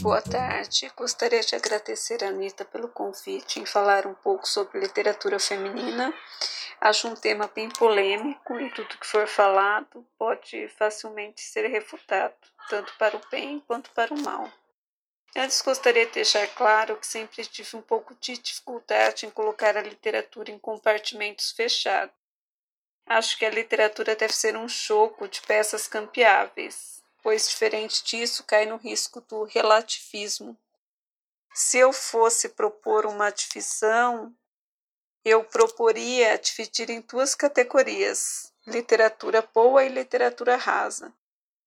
Boa 0.00 0.20
tarde. 0.20 0.92
Gostaria 0.96 1.40
de 1.40 1.54
agradecer 1.54 2.22
a 2.22 2.28
Anitta 2.28 2.64
pelo 2.64 2.88
convite 2.88 3.60
em 3.60 3.64
falar 3.64 4.06
um 4.06 4.14
pouco 4.14 4.46
sobre 4.46 4.80
literatura 4.80 5.38
feminina. 5.38 6.12
Acho 6.80 7.08
um 7.08 7.14
tema 7.14 7.48
bem 7.54 7.68
polêmico 7.70 8.58
e 8.60 8.68
tudo 8.70 8.98
que 8.98 9.06
for 9.06 9.26
falado 9.28 10.04
pode 10.18 10.68
facilmente 10.76 11.40
ser 11.40 11.66
refutado, 11.68 12.34
tanto 12.68 12.92
para 12.98 13.16
o 13.16 13.20
bem 13.30 13.60
quanto 13.60 13.90
para 13.92 14.12
o 14.12 14.20
mal. 14.20 14.50
Antes 15.34 15.62
gostaria 15.62 16.04
de 16.06 16.12
deixar 16.12 16.46
claro 16.48 16.96
que 16.96 17.06
sempre 17.06 17.44
tive 17.46 17.76
um 17.76 17.82
pouco 17.82 18.14
de 18.20 18.36
dificuldade 18.36 19.24
em 19.24 19.30
colocar 19.30 19.76
a 19.76 19.82
literatura 19.82 20.50
em 20.50 20.58
compartimentos 20.58 21.52
fechados. 21.52 22.21
Acho 23.06 23.36
que 23.38 23.44
a 23.44 23.50
literatura 23.50 24.16
deve 24.16 24.32
ser 24.32 24.56
um 24.56 24.68
choco 24.68 25.28
de 25.28 25.40
peças 25.42 25.86
campeáveis, 25.86 27.02
pois 27.22 27.48
diferente 27.48 28.02
disso 28.04 28.44
cai 28.44 28.66
no 28.66 28.76
risco 28.76 29.20
do 29.20 29.44
relativismo. 29.44 30.56
Se 31.54 31.78
eu 31.78 31.92
fosse 31.92 32.48
propor 32.48 33.04
uma 33.04 33.30
divisão, 33.30 34.34
eu 35.24 35.44
proporia 35.44 36.38
dividir 36.38 36.90
em 36.90 37.00
duas 37.00 37.34
categorias: 37.34 38.52
literatura 38.66 39.46
boa 39.54 39.84
e 39.84 39.88
literatura 39.88 40.56
rasa. 40.56 41.12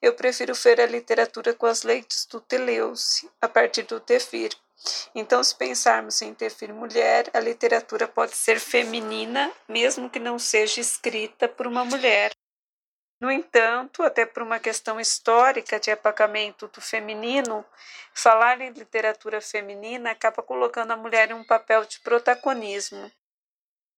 eu 0.02 0.14
prefiro 0.14 0.54
ver 0.54 0.80
a 0.82 0.86
literatura 0.86 1.54
com 1.54 1.66
as 1.66 1.84
leites 1.84 2.26
do 2.26 2.40
Teleuce, 2.40 3.30
a 3.42 3.48
partir 3.48 3.84
do 3.84 4.00
Tefir. 4.00 4.52
Então, 5.13 5.43
se 5.43 5.55
pensarmos 5.55 6.21
em 6.21 6.34
Tefir 6.34 6.73
mulher, 6.73 7.30
a 7.34 7.39
literatura 7.39 8.07
pode 8.07 8.36
ser 8.36 8.59
feminina, 8.59 9.51
mesmo 9.67 10.09
que 10.09 10.19
não 10.19 10.38
seja 10.38 10.82
escrita 10.82 11.47
por 11.47 11.67
uma 11.67 11.86
mulher. 11.86 12.32
No 13.19 13.32
entanto, 13.32 14.03
até 14.03 14.26
por 14.26 14.43
uma 14.43 14.59
questão 14.59 14.99
histórica 14.99 15.80
de 15.80 15.89
apacamento 15.89 16.67
do 16.67 16.82
feminino, 16.82 17.65
falar 18.13 18.59
em 18.59 18.71
literatura 18.71 19.39
feminina 19.39 20.11
acaba 20.11 20.43
colocando 20.43 20.91
a 20.91 20.97
mulher 20.97 21.32
em 21.32 21.34
um 21.34 21.43
papel 21.43 21.86
de 21.86 21.99
protagonismo. 22.01 23.09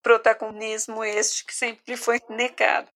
Protagonismo 0.03 1.03
este 1.03 1.43
que 1.43 1.53
sempre 1.53 1.97
foi 1.97 2.21
negado. 2.30 2.88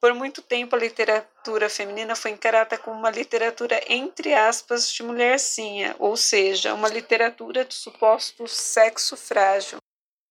Por 0.00 0.14
muito 0.14 0.40
tempo, 0.40 0.74
a 0.74 0.78
literatura 0.78 1.68
feminina 1.68 2.16
foi 2.16 2.30
encarada 2.30 2.78
como 2.78 2.98
uma 2.98 3.10
literatura, 3.10 3.78
entre 3.86 4.32
aspas, 4.32 4.90
de 4.90 5.02
mulhercinha, 5.02 5.94
ou 5.98 6.16
seja, 6.16 6.72
uma 6.72 6.88
literatura 6.88 7.66
de 7.66 7.74
suposto 7.74 8.48
sexo 8.48 9.14
frágil, 9.14 9.76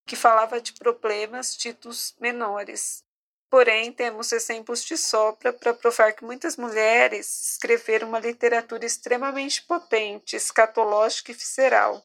que 0.08 0.16
falava 0.16 0.60
de 0.60 0.74
problemas 0.74 1.56
ditos 1.56 2.16
menores. 2.20 3.04
Porém, 3.48 3.92
temos 3.92 4.32
exemplos 4.32 4.84
de 4.84 4.98
sobra 4.98 5.54
para 5.54 5.74
provar 5.74 6.14
que 6.14 6.24
muitas 6.24 6.58
mulheres 6.58 7.52
escreveram 7.52 8.08
uma 8.08 8.20
literatura 8.20 8.86
extremamente 8.86 9.62
potente, 9.64 10.36
escatológica 10.36 11.32
e 11.32 11.36
visceral. 11.36 12.04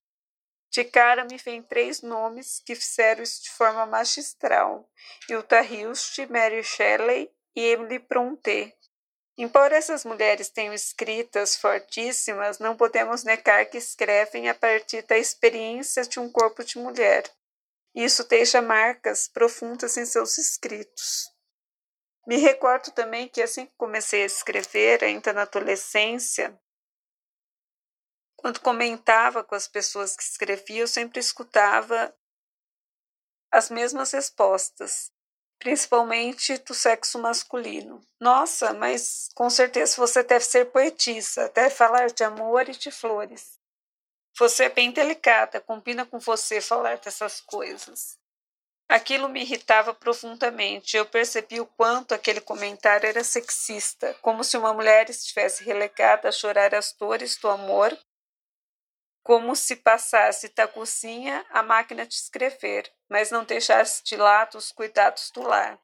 De 0.71 0.85
cara 0.85 1.25
me 1.25 1.39
vêm 1.39 1.63
três 1.63 2.03
nomes 2.03 2.61
que 2.65 2.75
fizeram 2.75 3.23
isso 3.23 3.43
de 3.45 3.51
forma 3.51 3.87
magistral: 3.87 4.87
Hilda 5.29 5.63
Hilst, 5.63 6.19
Mary 6.29 6.65
Shelley 6.65 7.34
e 7.55 7.61
Emily 7.61 7.99
Brontë. 7.99 8.75
Embora 9.37 9.77
essas 9.77 10.05
mulheres 10.05 10.49
tenham 10.49 10.73
escritas 10.73 11.57
fortíssimas, 11.57 12.59
não 12.59 12.77
podemos 12.77 13.25
negar 13.25 13.67
que 13.67 13.79
escrevem 13.79 14.49
a 14.49 14.55
partir 14.55 15.03
da 15.03 15.19
experiência 15.19 16.03
de 16.05 16.21
um 16.21 16.31
corpo 16.31 16.63
de 16.63 16.79
mulher. 16.79 17.25
Isso 17.95 18.25
deixa 18.25 18.63
marcas 18.63 19.29
profundas 19.29 19.97
em 19.97 20.07
seus 20.07 20.39
escritos. 20.39 21.31
Me 22.27 22.37
recordo 22.37 22.91
também 22.93 23.29
que 23.29 23.43
assim 23.43 23.67
que 23.67 23.75
comecei 23.77 24.23
a 24.23 24.27
escrever, 24.27 25.03
ainda 25.03 25.33
na 25.33 25.43
adolescência, 25.43 26.59
quando 28.45 28.61
comentava 28.61 29.43
com 29.43 29.55
as 29.55 29.67
pessoas 29.67 30.15
que 30.15 30.23
escrevia, 30.23 30.83
eu 30.83 30.87
sempre 30.87 31.19
escutava 31.19 32.15
as 33.51 33.71
mesmas 33.71 34.13
respostas 34.13 35.11
principalmente 35.59 36.59
do 36.59 36.75
sexo 36.75 37.19
masculino. 37.19 38.01
Nossa, 38.21 38.73
mas 38.73 39.29
com 39.35 39.49
certeza 39.49 39.97
você 39.97 40.23
deve 40.23 40.45
ser 40.45 40.67
poetisa, 40.67 41.51
deve 41.55 41.75
falar 41.75 42.11
de 42.11 42.25
amor 42.25 42.69
e 42.69 42.73
de 42.73 42.91
flores. 42.91 43.59
Você 44.39 44.65
é 44.65 44.69
bem 44.69 44.91
delicada, 44.91 45.61
combina 45.61 46.05
com 46.05 46.19
você 46.19 46.61
falar 46.61 46.99
dessas 46.99 47.41
coisas. 47.41 48.19
Aquilo 48.89 49.29
me 49.29 49.41
irritava 49.41 49.95
profundamente. 49.95 50.97
Eu 50.97 51.07
percebi 51.07 51.61
o 51.61 51.67
quanto 51.67 52.15
aquele 52.15 52.41
comentário 52.41 53.09
era 53.09 53.25
sexista, 53.25 54.15
como 54.21 54.45
se 54.45 54.57
uma 54.57 54.75
mulher 54.75 55.09
estivesse 55.09 55.65
relegada 55.65 56.29
a 56.29 56.33
chorar 56.33 56.75
as 56.75 56.93
dores 56.93 57.37
do 57.37 57.49
amor, 57.49 57.97
como 59.25 59.57
se 59.57 59.75
passasse 59.75 60.51
da 60.55 60.69
cozinha 60.69 61.45
à 61.49 61.63
máquina 61.63 62.07
de 62.07 62.15
escrever, 62.15 62.93
mas 63.09 63.31
não 63.31 63.43
deixasse 63.43 64.05
de 64.05 64.17
lado 64.17 64.59
os 64.59 64.71
cuidados 64.71 65.31
do 65.33 65.41
lar. 65.41 65.81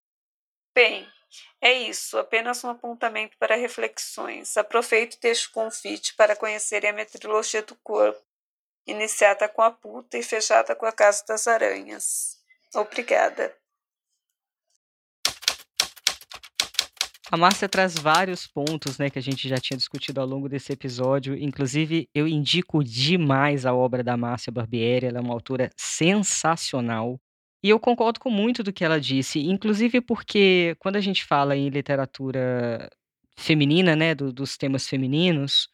Bem, 0.75 1.11
é 1.59 1.73
isso, 1.73 2.19
apenas 2.19 2.63
um 2.63 2.69
apontamento 2.69 3.37
para 3.39 3.57
reflexões. 3.57 4.59
Aproveito 4.59 5.15
e 5.15 5.21
deixo 5.21 5.49
o 5.49 5.53
convite 5.53 6.15
para 6.15 6.37
conhecerem 6.37 6.91
a 6.91 6.93
meteorologia 6.93 7.63
do 7.63 7.75
corpo, 7.77 8.23
iniciada 8.87 9.49
com 9.49 9.63
a 9.63 9.71
puta 9.71 10.19
e 10.19 10.23
fechada 10.23 10.77
com 10.77 10.85
a 10.85 10.93
casa 10.93 11.25
das 11.27 11.49
aranhas. 11.49 12.39
Obrigada. 12.75 13.60
A 17.33 17.37
Márcia 17.37 17.69
traz 17.69 17.95
vários 17.95 18.49
pontos, 18.49 18.99
né, 18.99 19.09
que 19.09 19.17
a 19.19 19.23
gente 19.23 19.49
já 19.49 19.57
tinha 19.57 19.77
discutido 19.77 20.21
ao 20.21 20.27
longo 20.27 20.49
desse 20.49 20.73
episódio. 20.73 21.37
Inclusive, 21.37 22.09
eu 22.13 22.27
indico 22.27 22.83
demais 22.83 23.65
a 23.65 23.73
obra 23.73 24.03
da 24.03 24.17
Márcia 24.17 24.51
Barbieri, 24.51 25.07
ela 25.07 25.19
é 25.19 25.21
uma 25.21 25.33
autora 25.33 25.71
sensacional. 25.77 27.21
E 27.63 27.69
eu 27.69 27.79
concordo 27.79 28.19
com 28.19 28.31
muito 28.31 28.65
do 28.65 28.73
que 28.73 28.85
ela 28.85 29.01
disse, 29.01 29.39
inclusive 29.39 30.01
porque 30.01 30.75
quando 30.81 30.97
a 30.97 31.01
gente 31.01 31.25
fala 31.25 31.57
em 31.57 31.69
literatura 31.69 32.91
feminina, 33.39 33.95
né, 33.95 34.13
do, 34.13 34.33
dos 34.33 34.57
temas 34.57 34.89
femininos, 34.89 35.69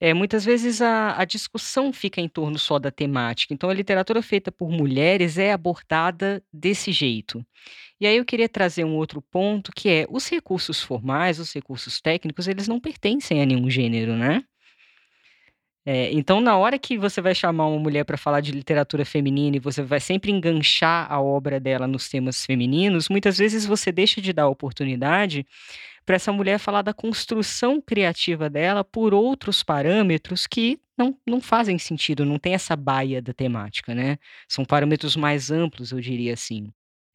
é, 0.00 0.14
muitas 0.14 0.44
vezes 0.44 0.80
a, 0.80 1.20
a 1.20 1.24
discussão 1.24 1.92
fica 1.92 2.20
em 2.20 2.28
torno 2.28 2.58
só 2.58 2.78
da 2.78 2.90
temática. 2.90 3.52
Então, 3.52 3.68
a 3.68 3.74
literatura 3.74 4.22
feita 4.22 4.52
por 4.52 4.70
mulheres 4.70 5.38
é 5.38 5.52
abordada 5.52 6.42
desse 6.52 6.92
jeito. 6.92 7.44
E 8.00 8.06
aí 8.06 8.16
eu 8.16 8.24
queria 8.24 8.48
trazer 8.48 8.84
um 8.84 8.94
outro 8.94 9.20
ponto, 9.20 9.72
que 9.74 9.88
é 9.88 10.06
os 10.08 10.28
recursos 10.28 10.80
formais, 10.80 11.40
os 11.40 11.52
recursos 11.52 12.00
técnicos, 12.00 12.46
eles 12.46 12.68
não 12.68 12.80
pertencem 12.80 13.42
a 13.42 13.46
nenhum 13.46 13.68
gênero, 13.68 14.14
né? 14.16 14.44
É, 15.90 16.12
então, 16.12 16.38
na 16.38 16.54
hora 16.54 16.78
que 16.78 16.98
você 16.98 17.18
vai 17.18 17.34
chamar 17.34 17.66
uma 17.66 17.78
mulher 17.78 18.04
para 18.04 18.18
falar 18.18 18.42
de 18.42 18.52
literatura 18.52 19.06
feminina 19.06 19.56
e 19.56 19.58
você 19.58 19.82
vai 19.82 19.98
sempre 19.98 20.30
enganchar 20.30 21.10
a 21.10 21.18
obra 21.18 21.58
dela 21.58 21.86
nos 21.86 22.10
temas 22.10 22.44
femininos, 22.44 23.08
muitas 23.08 23.38
vezes 23.38 23.64
você 23.64 23.90
deixa 23.90 24.20
de 24.20 24.30
dar 24.34 24.48
oportunidade 24.48 25.46
para 26.04 26.16
essa 26.16 26.30
mulher 26.30 26.58
falar 26.58 26.82
da 26.82 26.92
construção 26.92 27.80
criativa 27.80 28.50
dela 28.50 28.84
por 28.84 29.14
outros 29.14 29.62
parâmetros 29.62 30.46
que 30.46 30.78
não, 30.96 31.16
não 31.26 31.40
fazem 31.40 31.78
sentido, 31.78 32.22
não 32.22 32.38
tem 32.38 32.52
essa 32.52 32.76
baia 32.76 33.22
da 33.22 33.32
temática, 33.32 33.94
né? 33.94 34.18
São 34.46 34.66
parâmetros 34.66 35.16
mais 35.16 35.50
amplos, 35.50 35.90
eu 35.90 36.00
diria 36.02 36.34
assim. 36.34 36.70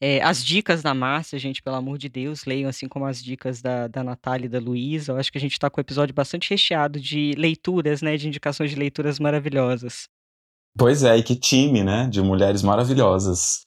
É, 0.05 0.21
as 0.21 0.43
dicas 0.43 0.81
da 0.81 0.93
Márcia, 0.93 1.39
gente, 1.39 1.63
pelo 1.63 1.77
amor 1.77 1.97
de 1.97 2.09
Deus, 2.09 2.43
leiam 2.43 2.69
assim 2.69 2.89
como 2.89 3.05
as 3.05 3.23
dicas 3.23 3.61
da, 3.61 3.87
da 3.87 4.03
Natália 4.03 4.47
e 4.47 4.49
da 4.49 4.59
Luísa. 4.59 5.13
Eu 5.13 5.17
acho 5.17 5.31
que 5.31 5.37
a 5.37 5.41
gente 5.41 5.53
está 5.53 5.69
com 5.69 5.79
o 5.79 5.81
episódio 5.81 6.13
bastante 6.13 6.49
recheado 6.49 6.99
de 6.99 7.31
leituras, 7.37 8.01
né? 8.01 8.17
De 8.17 8.27
indicações 8.27 8.69
de 8.69 8.75
leituras 8.75 9.17
maravilhosas. 9.17 10.09
Pois 10.77 11.03
é, 11.03 11.15
e 11.15 11.23
que 11.23 11.37
time, 11.37 11.85
né? 11.85 12.09
De 12.11 12.21
mulheres 12.21 12.61
maravilhosas. 12.61 13.61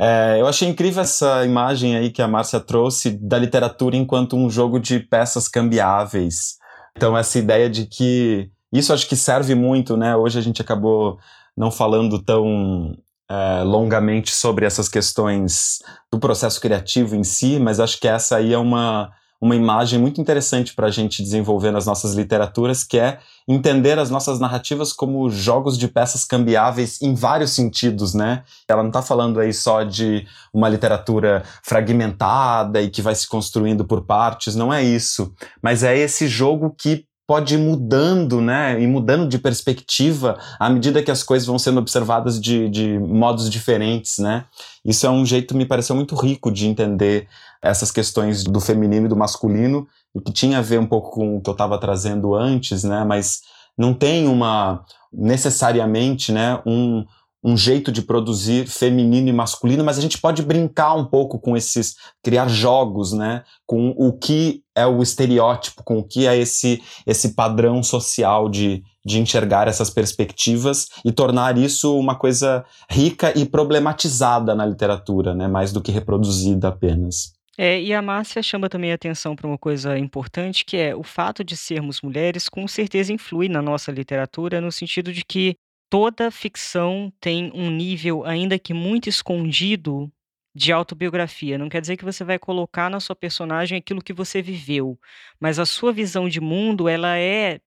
É, 0.00 0.40
eu 0.40 0.46
achei 0.46 0.66
incrível 0.66 1.02
essa 1.02 1.44
imagem 1.44 1.96
aí 1.96 2.10
que 2.10 2.22
a 2.22 2.28
Márcia 2.28 2.60
trouxe 2.60 3.10
da 3.10 3.36
literatura 3.36 3.94
enquanto 3.94 4.36
um 4.36 4.48
jogo 4.48 4.80
de 4.80 5.00
peças 5.00 5.48
cambiáveis. 5.48 6.56
Então, 6.96 7.14
essa 7.14 7.38
ideia 7.38 7.68
de 7.68 7.84
que. 7.84 8.50
Isso 8.72 8.90
acho 8.90 9.06
que 9.06 9.16
serve 9.16 9.54
muito, 9.54 9.98
né? 9.98 10.16
Hoje 10.16 10.38
a 10.38 10.42
gente 10.42 10.62
acabou 10.62 11.18
não 11.54 11.70
falando 11.70 12.18
tão 12.24 12.96
é, 13.30 13.62
longamente 13.62 14.30
sobre 14.32 14.66
essas 14.66 14.88
questões 14.88 15.78
do 16.12 16.18
processo 16.18 16.60
criativo 16.60 17.16
em 17.16 17.24
si, 17.24 17.58
mas 17.58 17.80
acho 17.80 17.98
que 17.98 18.08
essa 18.08 18.36
aí 18.36 18.52
é 18.52 18.58
uma, 18.58 19.10
uma 19.40 19.56
imagem 19.56 19.98
muito 19.98 20.20
interessante 20.20 20.74
para 20.74 20.86
a 20.86 20.90
gente 20.90 21.22
desenvolver 21.22 21.70
nas 21.70 21.86
nossas 21.86 22.14
literaturas, 22.14 22.84
que 22.84 22.98
é 22.98 23.18
entender 23.46 23.98
as 23.98 24.10
nossas 24.10 24.40
narrativas 24.40 24.92
como 24.92 25.28
jogos 25.28 25.76
de 25.76 25.88
peças 25.88 26.24
cambiáveis 26.24 27.00
em 27.02 27.14
vários 27.14 27.50
sentidos, 27.50 28.14
né? 28.14 28.42
Ela 28.68 28.82
não 28.82 28.88
está 28.88 29.02
falando 29.02 29.38
aí 29.40 29.52
só 29.52 29.82
de 29.82 30.26
uma 30.52 30.68
literatura 30.68 31.42
fragmentada 31.62 32.80
e 32.80 32.88
que 32.88 33.02
vai 33.02 33.14
se 33.14 33.28
construindo 33.28 33.84
por 33.84 34.06
partes, 34.06 34.54
não 34.54 34.72
é 34.72 34.82
isso. 34.82 35.34
Mas 35.62 35.82
é 35.82 35.96
esse 35.96 36.26
jogo 36.26 36.74
que 36.78 37.06
pode 37.26 37.54
ir 37.54 37.58
mudando, 37.58 38.40
né, 38.40 38.80
e 38.80 38.86
mudando 38.86 39.26
de 39.26 39.38
perspectiva 39.38 40.38
à 40.58 40.68
medida 40.68 41.02
que 41.02 41.10
as 41.10 41.22
coisas 41.22 41.46
vão 41.46 41.58
sendo 41.58 41.78
observadas 41.78 42.40
de, 42.40 42.68
de 42.68 42.98
modos 42.98 43.48
diferentes, 43.48 44.18
né. 44.18 44.44
Isso 44.84 45.06
é 45.06 45.10
um 45.10 45.24
jeito, 45.24 45.56
me 45.56 45.64
pareceu 45.64 45.96
muito 45.96 46.14
rico 46.14 46.50
de 46.50 46.66
entender 46.66 47.26
essas 47.62 47.90
questões 47.90 48.44
do 48.44 48.60
feminino 48.60 49.06
e 49.06 49.08
do 49.08 49.16
masculino, 49.16 49.88
o 50.12 50.20
que 50.20 50.32
tinha 50.32 50.58
a 50.58 50.62
ver 50.62 50.78
um 50.78 50.86
pouco 50.86 51.10
com 51.12 51.36
o 51.36 51.40
que 51.40 51.48
eu 51.48 51.52
estava 51.52 51.78
trazendo 51.78 52.34
antes, 52.34 52.84
né, 52.84 53.04
mas 53.04 53.40
não 53.76 53.94
tem 53.94 54.28
uma, 54.28 54.84
necessariamente, 55.12 56.30
né, 56.30 56.60
um, 56.66 57.04
um 57.44 57.58
jeito 57.58 57.92
de 57.92 58.00
produzir 58.00 58.66
feminino 58.66 59.28
e 59.28 59.32
masculino, 59.32 59.84
mas 59.84 59.98
a 59.98 60.00
gente 60.00 60.18
pode 60.18 60.42
brincar 60.42 60.94
um 60.94 61.04
pouco 61.04 61.38
com 61.38 61.54
esses, 61.54 61.94
criar 62.22 62.48
jogos, 62.48 63.12
né, 63.12 63.44
com 63.66 63.90
o 63.98 64.12
que 64.14 64.62
é 64.74 64.86
o 64.86 65.02
estereótipo, 65.02 65.84
com 65.84 65.98
o 65.98 66.04
que 66.04 66.26
é 66.26 66.34
esse, 66.36 66.82
esse 67.06 67.34
padrão 67.34 67.82
social 67.82 68.48
de, 68.48 68.82
de 69.04 69.20
enxergar 69.20 69.68
essas 69.68 69.90
perspectivas 69.90 70.88
e 71.04 71.12
tornar 71.12 71.58
isso 71.58 71.98
uma 71.98 72.14
coisa 72.14 72.64
rica 72.90 73.38
e 73.38 73.44
problematizada 73.44 74.54
na 74.54 74.64
literatura, 74.64 75.34
né, 75.34 75.46
mais 75.46 75.70
do 75.70 75.82
que 75.82 75.92
reproduzida 75.92 76.68
apenas. 76.68 77.34
É, 77.56 77.80
e 77.80 77.92
a 77.92 78.02
Márcia 78.02 78.42
chama 78.42 78.68
também 78.68 78.90
a 78.90 78.96
atenção 78.96 79.36
para 79.36 79.46
uma 79.46 79.58
coisa 79.58 79.96
importante, 79.98 80.64
que 80.64 80.76
é 80.76 80.96
o 80.96 81.04
fato 81.04 81.44
de 81.44 81.56
sermos 81.56 82.00
mulheres, 82.00 82.48
com 82.48 82.66
certeza 82.66 83.12
influi 83.12 83.48
na 83.48 83.62
nossa 83.62 83.92
literatura, 83.92 84.60
no 84.60 84.72
sentido 84.72 85.12
de 85.12 85.24
que 85.24 85.56
toda 85.88 86.30
ficção 86.30 87.12
tem 87.20 87.50
um 87.54 87.70
nível, 87.70 88.24
ainda 88.24 88.58
que 88.58 88.74
muito 88.74 89.08
escondido, 89.08 90.10
de 90.54 90.72
autobiografia. 90.72 91.58
Não 91.58 91.68
quer 91.68 91.80
dizer 91.80 91.96
que 91.96 92.04
você 92.04 92.22
vai 92.22 92.38
colocar 92.38 92.88
na 92.88 93.00
sua 93.00 93.16
personagem 93.16 93.76
aquilo 93.76 94.02
que 94.02 94.12
você 94.12 94.40
viveu, 94.40 94.98
mas 95.40 95.58
a 95.58 95.66
sua 95.66 95.92
visão 95.92 96.28
de 96.28 96.40
mundo, 96.40 96.88
ela 96.88 97.18
é 97.18 97.60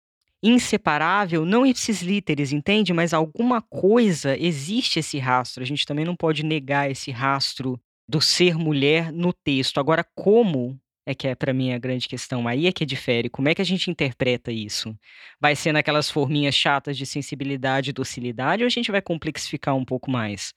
inseparável, 0.43 1.43
não 1.43 1.65
ipsis 1.65 2.03
literis, 2.03 2.51
entende? 2.51 2.93
Mas 2.93 3.13
alguma 3.13 3.61
coisa 3.61 4.37
existe 4.37 4.99
esse 4.99 5.17
rastro. 5.17 5.63
A 5.63 5.65
gente 5.65 5.85
também 5.85 6.05
não 6.05 6.15
pode 6.15 6.45
negar 6.45 6.89
esse 6.89 7.09
rastro 7.09 7.81
do 8.07 8.21
ser 8.21 8.55
mulher 8.55 9.11
no 9.11 9.33
texto. 9.33 9.79
Agora, 9.79 10.05
como 10.13 10.79
é 11.05 11.13
que 11.13 11.27
é 11.27 11.35
para 11.35 11.53
mim 11.53 11.71
a 11.71 11.77
grande 11.77 12.07
questão. 12.07 12.47
Aí 12.47 12.67
é 12.67 12.71
que 12.71 12.85
difere. 12.85 13.29
Como 13.29 13.47
é 13.47 13.55
que 13.55 13.61
a 13.61 13.65
gente 13.65 13.91
interpreta 13.91 14.51
isso? 14.51 14.95
Vai 15.39 15.55
ser 15.55 15.71
naquelas 15.71 16.09
forminhas 16.09 16.55
chatas 16.55 16.97
de 16.97 17.05
sensibilidade 17.05 17.91
e 17.91 17.93
docilidade 17.93 18.63
ou 18.63 18.67
a 18.67 18.71
gente 18.71 18.91
vai 18.91 19.01
complexificar 19.01 19.75
um 19.75 19.85
pouco 19.85 20.09
mais? 20.09 20.53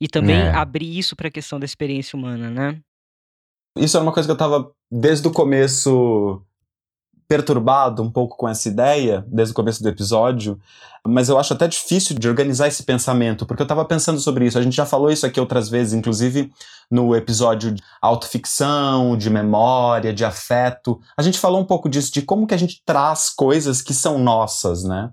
E 0.00 0.08
também 0.08 0.36
é. 0.36 0.50
abrir 0.50 0.98
isso 0.98 1.14
para 1.14 1.28
a 1.28 1.30
questão 1.30 1.60
da 1.60 1.66
experiência 1.66 2.16
humana, 2.16 2.50
né? 2.50 2.80
Isso 3.76 3.96
é 3.96 4.00
uma 4.00 4.12
coisa 4.12 4.26
que 4.26 4.30
eu 4.30 4.34
estava 4.34 4.72
desde 4.90 5.28
o 5.28 5.32
começo 5.32 6.42
perturbado 7.30 8.02
um 8.02 8.10
pouco 8.10 8.36
com 8.36 8.48
essa 8.48 8.68
ideia, 8.68 9.24
desde 9.28 9.52
o 9.52 9.54
começo 9.54 9.80
do 9.80 9.88
episódio, 9.88 10.58
mas 11.06 11.28
eu 11.28 11.38
acho 11.38 11.52
até 11.52 11.68
difícil 11.68 12.18
de 12.18 12.28
organizar 12.28 12.66
esse 12.66 12.82
pensamento, 12.82 13.46
porque 13.46 13.62
eu 13.62 13.64
estava 13.64 13.84
pensando 13.84 14.18
sobre 14.18 14.46
isso. 14.46 14.58
A 14.58 14.62
gente 14.62 14.74
já 14.74 14.84
falou 14.84 15.12
isso 15.12 15.24
aqui 15.24 15.38
outras 15.38 15.68
vezes, 15.68 15.92
inclusive 15.92 16.50
no 16.90 17.14
episódio 17.14 17.70
de 17.70 17.80
autoficção, 18.02 19.16
de 19.16 19.30
memória, 19.30 20.12
de 20.12 20.24
afeto. 20.24 20.98
A 21.16 21.22
gente 21.22 21.38
falou 21.38 21.60
um 21.60 21.64
pouco 21.64 21.88
disso, 21.88 22.12
de 22.12 22.20
como 22.20 22.48
que 22.48 22.54
a 22.54 22.58
gente 22.58 22.82
traz 22.84 23.30
coisas 23.30 23.80
que 23.80 23.94
são 23.94 24.18
nossas, 24.18 24.82
né? 24.82 25.12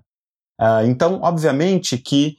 Uh, 0.60 0.86
então, 0.88 1.20
obviamente 1.22 1.96
que 1.96 2.36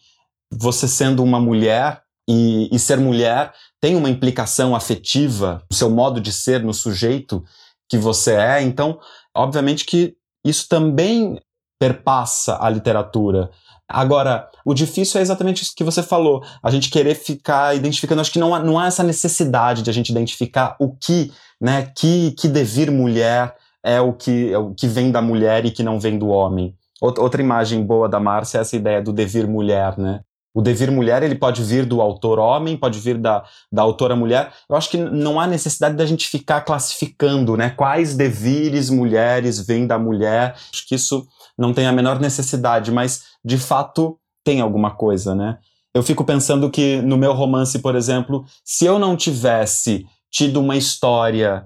você 0.52 0.90
sendo 0.90 1.24
uma 1.24 1.40
mulher 1.40 2.02
e, 2.28 2.68
e 2.70 2.78
ser 2.78 2.98
mulher 2.98 3.54
tem 3.80 3.96
uma 3.96 4.10
implicação 4.10 4.76
afetiva 4.76 5.64
no 5.72 5.78
seu 5.78 5.90
modo 5.90 6.20
de 6.20 6.34
ser, 6.34 6.62
no 6.62 6.74
sujeito 6.74 7.42
que 7.90 7.98
você 7.98 8.36
é. 8.36 8.62
Então, 8.62 9.00
obviamente 9.36 9.86
que 9.86 10.16
isso 10.46 10.68
também 10.68 11.40
perpassa 11.80 12.58
a 12.62 12.70
literatura. 12.70 13.50
Agora, 13.88 14.48
o 14.64 14.74
difícil 14.74 15.20
é 15.20 15.22
exatamente 15.22 15.64
isso 15.64 15.74
que 15.76 15.84
você 15.84 16.04
falou, 16.04 16.44
a 16.62 16.70
gente 16.70 16.90
querer 16.92 17.16
ficar 17.16 17.76
identificando, 17.76 18.22
acho 18.22 18.32
que 18.32 18.40
não 18.40 18.54
há, 18.54 18.60
não 18.60 18.78
há 18.78 18.86
essa 18.86 19.04
necessidade 19.04 19.82
de 19.82 19.90
a 19.90 19.94
gente 19.94 20.10
identificar 20.10 20.76
o 20.80 20.96
que, 20.96 21.32
né, 21.60 21.92
que, 21.96 22.32
que 22.34 22.48
devir 22.48 22.92
mulher 22.92 23.56
é 23.84 24.00
o 24.00 24.14
que, 24.14 24.54
é 24.54 24.58
o 24.58 24.76
que 24.76 24.88
vem 24.88 25.12
da 25.12 25.22
mulher 25.22 25.66
e 25.66 25.72
que 25.72 25.82
não 25.82 26.00
vem 26.00 26.20
do 26.20 26.28
homem. 26.28 26.76
Outra 27.02 27.42
imagem 27.42 27.84
boa 27.84 28.10
da 28.10 28.20
Márcia 28.20 28.58
é 28.58 28.62
essa 28.62 28.76
ideia 28.76 29.02
do 29.02 29.14
devir 29.14 29.48
mulher, 29.48 29.98
né? 29.98 30.20
O 30.60 30.62
devir 30.62 30.92
mulher 30.92 31.24
ele 31.24 31.36
pode 31.36 31.64
vir 31.64 31.86
do 31.86 32.02
autor 32.02 32.38
homem, 32.38 32.76
pode 32.76 33.00
vir 33.00 33.18
da, 33.18 33.46
da 33.72 33.82
autora 33.82 34.14
mulher. 34.14 34.52
Eu 34.70 34.76
acho 34.76 34.90
que 34.90 34.98
não 34.98 35.40
há 35.40 35.48
necessidade 35.48 35.96
da 35.96 36.06
gente 36.06 36.28
ficar 36.28 36.60
classificando, 36.66 37.56
né? 37.56 37.70
Quais 37.70 38.14
devires 38.14 38.90
mulheres 38.90 39.66
vêm 39.66 39.88
da 39.88 39.98
mulher. 39.98 40.58
Acho 40.70 40.86
que 40.86 40.96
isso 40.96 41.26
não 41.58 41.74
tem 41.74 41.88
a 41.88 41.94
menor 41.94 42.20
necessidade, 42.20 42.92
mas 42.92 43.24
de 43.42 43.58
fato 43.58 44.20
tem 44.44 44.60
alguma 44.60 44.92
coisa, 44.92 45.34
né? 45.34 45.60
Eu 45.94 46.04
fico 46.04 46.26
pensando 46.26 46.70
que 46.70 47.02
no 47.04 47.16
meu 47.16 47.32
romance, 47.32 47.80
por 47.80 47.96
exemplo, 47.96 48.44
se 48.62 48.84
eu 48.84 49.00
não 49.00 49.16
tivesse 49.16 50.06
tido 50.30 50.60
uma 50.60 50.76
história 50.76 51.66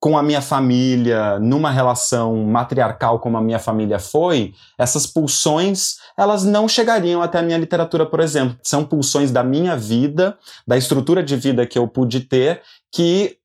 com 0.00 0.16
a 0.16 0.22
minha 0.22 0.40
família, 0.40 1.38
numa 1.40 1.70
relação 1.70 2.36
matriarcal 2.44 3.18
como 3.18 3.36
a 3.36 3.40
minha 3.40 3.58
família 3.58 3.98
foi, 3.98 4.54
essas 4.78 5.06
pulsões, 5.06 5.96
elas 6.16 6.44
não 6.44 6.68
chegariam 6.68 7.20
até 7.20 7.38
a 7.38 7.42
minha 7.42 7.58
literatura, 7.58 8.06
por 8.06 8.20
exemplo. 8.20 8.56
São 8.62 8.84
pulsões 8.84 9.32
da 9.32 9.42
minha 9.42 9.76
vida, 9.76 10.38
da 10.66 10.76
estrutura 10.76 11.22
de 11.22 11.34
vida 11.36 11.66
que 11.66 11.78
eu 11.78 11.88
pude 11.88 12.20
ter, 12.20 12.62
que 12.92 13.38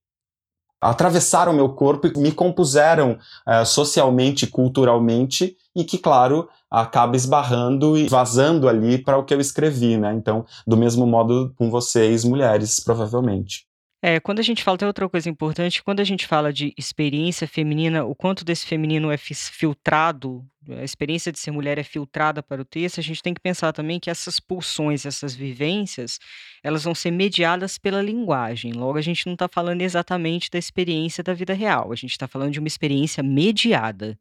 atravessaram 0.79 1.53
meu 1.53 1.69
corpo 1.69 2.07
e 2.07 2.19
me 2.19 2.31
compuseram 2.31 3.17
uh, 3.47 3.65
socialmente, 3.65 4.45
culturalmente, 4.45 5.55
e 5.75 5.83
que, 5.83 5.97
claro, 5.97 6.47
acaba 6.69 7.15
esbarrando 7.15 7.97
e 7.97 8.07
vazando 8.07 8.69
ali 8.69 8.97
para 8.97 9.17
o 9.17 9.23
que 9.23 9.33
eu 9.33 9.39
escrevi, 9.39 9.97
né? 9.97 10.13
Então, 10.13 10.45
do 10.67 10.77
mesmo 10.77 11.07
modo 11.07 11.51
com 11.57 11.71
vocês, 11.71 12.23
mulheres, 12.23 12.79
provavelmente. 12.79 13.65
É, 14.05 14.19
quando 14.19 14.39
a 14.39 14.43
gente 14.43 14.61
fala, 14.61 14.77
tem 14.77 14.85
outra 14.85 15.07
coisa 15.07 15.29
importante, 15.29 15.81
quando 15.81 16.01
a 16.01 16.03
gente 16.03 16.27
fala 16.27 16.51
de 16.51 16.73
experiência 16.77 17.47
feminina, 17.47 18.03
o 18.03 18.13
quanto 18.13 18.43
desse 18.43 18.65
feminino 18.65 19.09
é 19.09 19.15
filtrado, 19.15 20.45
a 20.69 20.83
experiência 20.83 21.31
de 21.31 21.39
ser 21.39 21.51
mulher 21.51 21.77
é 21.77 21.83
filtrada 21.83 22.43
para 22.43 22.61
o 22.61 22.65
texto, 22.65 22.99
a 22.99 23.03
gente 23.03 23.23
tem 23.23 23.33
que 23.33 23.39
pensar 23.39 23.71
também 23.71 24.01
que 24.01 24.09
essas 24.09 24.41
pulsões, 24.41 25.05
essas 25.05 25.33
vivências, 25.33 26.19
elas 26.61 26.83
vão 26.83 26.93
ser 26.93 27.11
mediadas 27.11 27.77
pela 27.77 28.01
linguagem. 28.01 28.73
Logo, 28.73 28.97
a 28.97 29.01
gente 29.01 29.25
não 29.25 29.35
está 29.35 29.47
falando 29.47 29.81
exatamente 29.81 30.51
da 30.51 30.59
experiência 30.59 31.23
da 31.23 31.33
vida 31.33 31.53
real, 31.53 31.93
a 31.93 31.95
gente 31.95 32.11
está 32.11 32.27
falando 32.27 32.51
de 32.51 32.59
uma 32.59 32.67
experiência 32.67 33.23
mediada, 33.23 34.19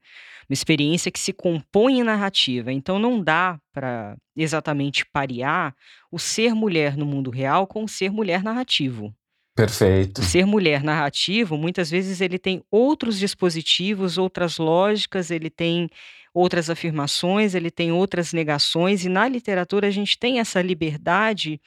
uma 0.49 0.55
experiência 0.55 1.11
que 1.11 1.19
se 1.19 1.33
compõe 1.33 1.99
em 1.99 2.05
narrativa. 2.05 2.73
Então, 2.73 3.01
não 3.01 3.21
dá 3.21 3.59
para 3.73 4.17
exatamente 4.37 5.05
parear 5.13 5.75
o 6.09 6.21
ser 6.21 6.55
mulher 6.55 6.97
no 6.97 7.05
mundo 7.05 7.33
real 7.33 7.67
com 7.67 7.83
o 7.83 7.89
ser 7.89 8.13
mulher 8.13 8.45
narrativo. 8.45 9.13
Perfeito. 9.55 10.23
Ser 10.23 10.47
mulher 10.47 10.83
narrativo, 10.83 11.59
muitas 11.59 11.91
vezes 11.91 12.21
ele 12.21 12.39
tem 12.39 12.63
outros 12.71 13.19
dispositivos, 13.19 14.17
outras 14.17 14.57
lógicas, 14.57 15.31
ele 15.31 15.51
tem 15.51 15.91
outras 16.35 16.71
afirmações, 16.71 17.55
ele 17.55 17.71
tem 17.71 17.93
outras 17.93 18.33
negações, 18.33 19.05
e 19.05 19.09
na 19.09 19.29
literatura 19.29 19.89
a 19.89 19.91
gente 19.91 20.19
tem 20.19 20.41
essa 20.41 20.63
liberdade 20.63 21.61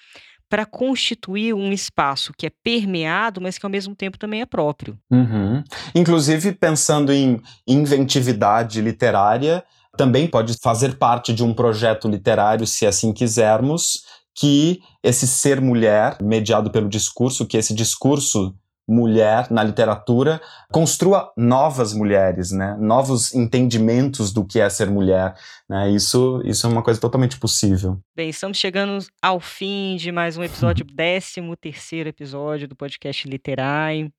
para 0.49 0.65
constituir 0.65 1.53
um 1.53 1.71
espaço 1.71 2.31
que 2.38 2.45
é 2.47 2.51
permeado, 2.63 3.41
mas 3.41 3.57
que 3.57 3.65
ao 3.65 3.69
mesmo 3.69 3.95
tempo 3.95 4.17
também 4.17 4.41
é 4.41 4.45
próprio. 4.45 4.97
Uhum. 5.11 5.63
Inclusive, 5.93 6.51
pensando 6.53 7.11
em 7.11 7.41
inventividade 7.67 8.81
literária, 8.81 9.63
também 9.97 10.27
pode 10.27 10.55
fazer 10.61 10.97
parte 10.97 11.33
de 11.33 11.43
um 11.43 11.53
projeto 11.53 12.07
literário, 12.07 12.67
se 12.67 12.86
assim 12.86 13.11
quisermos, 13.11 14.03
que 14.36 14.81
esse 15.01 15.25
ser 15.27 15.61
mulher, 15.61 16.17
mediado 16.21 16.69
pelo 16.69 16.89
discurso, 16.89 17.45
que 17.45 17.57
esse 17.57 17.73
discurso 17.73 18.53
mulher 18.88 19.49
na 19.49 19.63
literatura 19.63 20.39
construa 20.71 21.33
novas 21.36 21.93
mulheres, 21.93 22.51
né? 22.51 22.77
Novos 22.79 23.33
entendimentos 23.33 24.31
do 24.31 24.45
que 24.45 24.59
é 24.59 24.69
ser 24.69 24.91
mulher, 24.91 25.36
né? 25.67 25.89
Isso, 25.89 26.41
isso 26.45 26.67
é 26.67 26.69
uma 26.69 26.83
coisa 26.83 26.99
totalmente 26.99 27.39
possível. 27.39 27.99
Bem, 28.15 28.29
estamos 28.29 28.57
chegando 28.57 29.03
ao 29.21 29.39
fim 29.39 29.95
de 29.95 30.11
mais 30.11 30.38
um 30.38 30.43
episódio, 30.43 30.86
13 30.86 31.41
terceiro 31.59 32.09
episódio 32.09 32.67
do 32.67 32.75
podcast 32.75 33.27
Literai. 33.27 34.11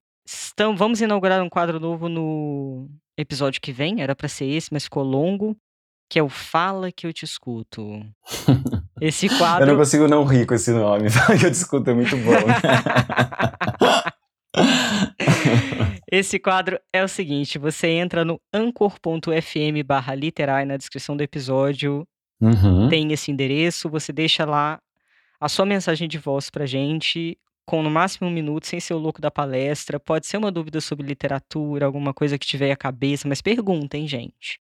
Então, 0.51 0.75
vamos 0.75 0.99
inaugurar 0.99 1.41
um 1.41 1.49
quadro 1.49 1.79
novo 1.79 2.09
no 2.09 2.89
episódio 3.17 3.61
que 3.61 3.71
vem, 3.71 4.01
era 4.01 4.13
para 4.13 4.27
ser 4.27 4.45
esse, 4.45 4.73
mas 4.73 4.83
ficou 4.83 5.03
longo 5.03 5.55
que 6.09 6.19
é 6.19 6.23
o 6.23 6.29
Fala 6.29 6.91
que 6.91 7.05
eu 7.05 7.13
te 7.13 7.25
escuto. 7.25 7.81
Esse 8.99 9.29
quadro. 9.29 9.63
Eu 9.63 9.67
não 9.67 9.77
consigo 9.77 10.07
não 10.07 10.23
rir 10.23 10.45
com 10.45 10.53
esse 10.53 10.71
nome. 10.71 11.09
Que 11.39 11.45
eu 11.45 11.51
te 11.51 11.55
escuto 11.55 11.89
é 11.89 11.93
muito 11.93 12.15
bom. 12.17 12.31
Esse 16.11 16.39
quadro 16.39 16.79
é 16.91 17.03
o 17.03 17.07
seguinte: 17.07 17.59
você 17.59 17.87
entra 17.87 18.23
no 18.25 18.39
anchor.fm 18.53 19.83
barra 19.85 20.15
literai 20.15 20.65
na 20.65 20.77
descrição 20.77 21.15
do 21.15 21.21
episódio. 21.21 22.07
Uhum. 22.39 22.87
Tem 22.87 23.11
esse 23.11 23.31
endereço, 23.31 23.89
você 23.89 24.13
deixa 24.13 24.45
lá 24.45 24.79
a 25.39 25.49
sua 25.49 25.65
mensagem 25.65 26.07
de 26.07 26.17
voz 26.17 26.49
pra 26.49 26.65
gente, 26.65 27.37
com 27.65 27.83
no 27.83 27.89
máximo 27.89 28.27
um 28.27 28.31
minuto, 28.31 28.67
sem 28.67 28.79
ser 28.79 28.93
o 28.93 28.99
louco 28.99 29.19
da 29.21 29.29
palestra. 29.29 29.99
Pode 29.99 30.27
ser 30.27 30.37
uma 30.37 30.51
dúvida 30.51 30.79
sobre 30.79 31.05
literatura, 31.05 31.85
alguma 31.85 32.13
coisa 32.13 32.37
que 32.37 32.47
tiver 32.47 32.71
à 32.71 32.75
cabeça, 32.75 33.27
mas 33.27 33.41
perguntem, 33.41 34.07
gente 34.07 34.59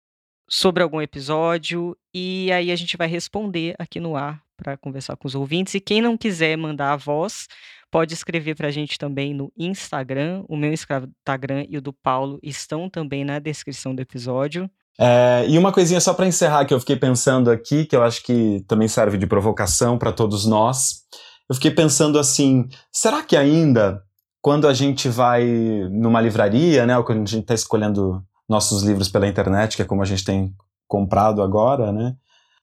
sobre 0.54 0.84
algum 0.84 1.02
episódio 1.02 1.98
e 2.14 2.52
aí 2.52 2.72
a 2.72 2.76
gente 2.76 2.96
vai 2.96 3.08
responder 3.08 3.74
aqui 3.80 4.00
no 4.00 4.16
ar 4.16 4.40
para 4.56 4.78
conversar 4.78 5.18
com 5.18 5.28
os 5.28 5.34
ouvintes. 5.34 5.74
E 5.74 5.80
quem 5.80 6.00
não 6.00 6.16
quiser 6.16 6.56
mandar 6.56 6.94
a 6.94 6.96
voz, 6.96 7.48
pode 7.90 8.14
escrever 8.14 8.56
para 8.56 8.68
a 8.68 8.72
gente 8.72 9.00
também 9.00 9.34
no 9.34 9.52
Instagram. 9.58 10.44
O 10.48 10.56
meu 10.56 10.72
Instagram 10.72 11.66
e 11.68 11.76
o 11.76 11.82
do 11.82 11.92
Paulo 11.92 12.40
estão 12.44 12.88
também 12.88 13.26
na 13.26 13.40
descrição 13.40 13.96
do 13.96 14.02
episódio. 14.04 14.70
É, 15.00 15.44
e 15.50 15.58
uma 15.58 15.72
coisinha 15.72 16.00
só 16.00 16.14
para 16.14 16.28
encerrar 16.28 16.66
que 16.66 16.74
eu 16.74 16.80
fiquei 16.80 16.98
pensando 16.98 17.50
aqui, 17.50 17.86
que 17.86 17.96
eu 17.96 18.04
acho 18.04 18.22
que 18.22 18.64
também 18.68 18.88
serve 18.88 19.18
de 19.18 19.26
provocação 19.26 19.98
para 19.98 20.12
todos 20.12 20.46
nós. 20.46 21.02
Eu 21.50 21.56
fiquei 21.56 21.72
pensando 21.72 22.20
assim: 22.20 22.68
será 22.92 23.24
que 23.24 23.36
ainda, 23.36 24.04
quando 24.40 24.68
a 24.68 24.74
gente 24.74 25.10
vai 25.10 25.48
numa 25.90 26.22
livraria, 26.22 26.86
né, 26.86 26.96
ou 26.96 27.04
quando 27.04 27.24
a 27.24 27.26
gente 27.26 27.42
está 27.42 27.56
escolhendo 27.56 28.24
nossos 28.54 28.84
livros 28.84 29.10
pela 29.10 29.28
internet, 29.28 29.76
que 29.76 29.82
é 29.82 29.86
como 29.86 30.04
a 30.04 30.06
gente 30.06 30.24
tem 30.24 30.54
comprado 30.88 31.42
agora, 31.42 31.92
né? 31.92 32.16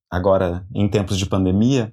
Agora 0.08 0.64
em 0.72 0.88
tempos 0.88 1.18
de 1.18 1.26
pandemia. 1.26 1.92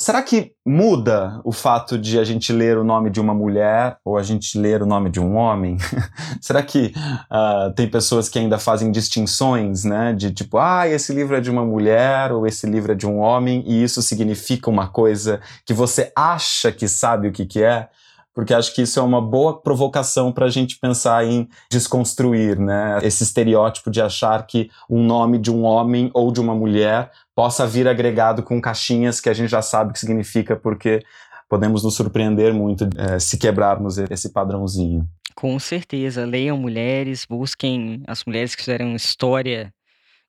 Será 0.00 0.22
que 0.22 0.52
muda 0.64 1.40
o 1.42 1.50
fato 1.50 1.98
de 1.98 2.18
a 2.18 2.24
gente 2.24 2.52
ler 2.52 2.76
o 2.76 2.84
nome 2.84 3.08
de 3.08 3.18
uma 3.18 3.34
mulher 3.34 3.96
ou 4.04 4.18
a 4.18 4.22
gente 4.22 4.58
ler 4.58 4.82
o 4.82 4.86
nome 4.86 5.10
de 5.10 5.18
um 5.18 5.36
homem? 5.36 5.78
Será 6.40 6.62
que 6.62 6.92
uh, 7.30 7.72
tem 7.74 7.88
pessoas 7.88 8.28
que 8.28 8.38
ainda 8.38 8.58
fazem 8.58 8.92
distinções, 8.92 9.84
né? 9.84 10.12
De 10.12 10.30
tipo, 10.32 10.58
ah, 10.58 10.86
esse 10.86 11.12
livro 11.12 11.34
é 11.34 11.40
de 11.40 11.50
uma 11.50 11.64
mulher 11.64 12.30
ou 12.30 12.46
esse 12.46 12.66
livro 12.66 12.92
é 12.92 12.94
de 12.94 13.06
um 13.06 13.18
homem 13.18 13.64
e 13.66 13.82
isso 13.82 14.02
significa 14.02 14.70
uma 14.70 14.86
coisa 14.86 15.40
que 15.64 15.72
você 15.72 16.12
acha 16.14 16.70
que 16.70 16.86
sabe 16.86 17.28
o 17.28 17.32
que, 17.32 17.46
que 17.46 17.62
é? 17.62 17.88
Porque 18.36 18.52
acho 18.52 18.74
que 18.74 18.82
isso 18.82 19.00
é 19.00 19.02
uma 19.02 19.18
boa 19.18 19.58
provocação 19.58 20.30
para 20.30 20.44
a 20.44 20.50
gente 20.50 20.78
pensar 20.78 21.24
em 21.24 21.48
desconstruir, 21.70 22.60
né? 22.60 22.98
Esse 23.02 23.24
estereótipo 23.24 23.90
de 23.90 24.02
achar 24.02 24.46
que 24.46 24.70
um 24.90 25.02
nome 25.02 25.38
de 25.38 25.50
um 25.50 25.62
homem 25.62 26.10
ou 26.12 26.30
de 26.30 26.38
uma 26.38 26.54
mulher 26.54 27.10
possa 27.34 27.66
vir 27.66 27.88
agregado 27.88 28.42
com 28.42 28.60
caixinhas 28.60 29.22
que 29.22 29.30
a 29.30 29.32
gente 29.32 29.48
já 29.48 29.62
sabe 29.62 29.88
o 29.88 29.92
que 29.94 29.98
significa, 29.98 30.54
porque 30.54 31.02
podemos 31.48 31.82
nos 31.82 31.94
surpreender 31.94 32.52
muito 32.52 32.86
é, 32.98 33.18
se 33.18 33.38
quebrarmos 33.38 33.96
esse 33.96 34.30
padrãozinho. 34.30 35.08
Com 35.34 35.58
certeza, 35.58 36.26
leiam 36.26 36.58
mulheres, 36.58 37.24
busquem 37.26 38.02
as 38.06 38.22
mulheres 38.26 38.54
que 38.54 38.62
fizeram 38.62 38.94
história 38.94 39.72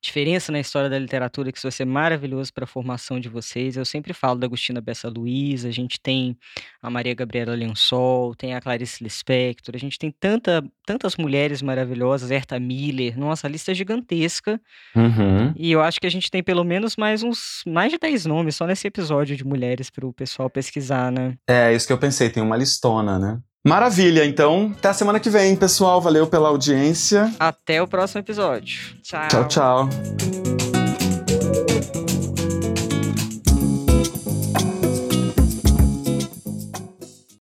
diferença 0.07 0.51
na 0.51 0.59
história 0.59 0.89
da 0.89 0.97
literatura 0.97 1.51
que 1.51 1.57
isso 1.57 1.67
vai 1.67 1.71
ser 1.71 1.85
maravilhoso 1.85 2.53
para 2.53 2.63
a 2.63 2.67
formação 2.67 3.19
de 3.19 3.29
vocês. 3.29 3.75
Eu 3.75 3.85
sempre 3.85 4.13
falo 4.13 4.39
da 4.39 4.47
Agostina 4.47 4.79
Bessa 4.81 5.09
Luiz, 5.09 5.65
a 5.65 5.71
gente 5.71 5.99
tem 5.99 6.37
a 6.81 6.89
Maria 6.89 7.13
Gabriela 7.13 7.53
Lençol, 7.53 8.33
tem 8.33 8.55
a 8.55 8.61
Clarice 8.61 9.03
Lispector, 9.03 9.75
a 9.75 9.79
gente 9.79 9.99
tem 9.99 10.11
tanta, 10.11 10.63
tantas 10.85 11.15
mulheres 11.17 11.61
maravilhosas, 11.61 12.31
Herta 12.31 12.59
Miller, 12.59 13.19
nossa, 13.19 13.47
a 13.47 13.49
lista 13.49 13.71
é 13.71 13.75
gigantesca. 13.75 14.59
Uhum. 14.95 15.53
E 15.55 15.71
eu 15.71 15.81
acho 15.81 15.99
que 15.99 16.07
a 16.07 16.11
gente 16.11 16.31
tem 16.31 16.41
pelo 16.41 16.63
menos 16.63 16.95
mais 16.95 17.21
uns, 17.21 17.61
mais 17.67 17.91
de 17.91 17.97
10 17.97 18.25
nomes 18.25 18.55
só 18.55 18.65
nesse 18.65 18.87
episódio 18.87 19.35
de 19.35 19.45
mulheres 19.45 19.89
para 19.89 20.05
o 20.05 20.13
pessoal 20.13 20.49
pesquisar, 20.49 21.11
né? 21.11 21.35
É, 21.47 21.73
isso 21.73 21.85
que 21.85 21.93
eu 21.93 21.97
pensei, 21.97 22.29
tem 22.29 22.41
uma 22.41 22.57
listona, 22.57 23.19
né? 23.19 23.39
Maravilha, 23.65 24.25
então 24.25 24.73
até 24.77 24.89
a 24.89 24.93
semana 24.93 25.19
que 25.19 25.29
vem, 25.29 25.55
pessoal. 25.55 26.01
Valeu 26.01 26.27
pela 26.27 26.49
audiência. 26.49 27.33
Até 27.39 27.81
o 27.81 27.87
próximo 27.87 28.19
episódio. 28.19 28.95
Tchau. 29.03 29.27
Tchau, 29.27 29.47
tchau. 29.47 29.89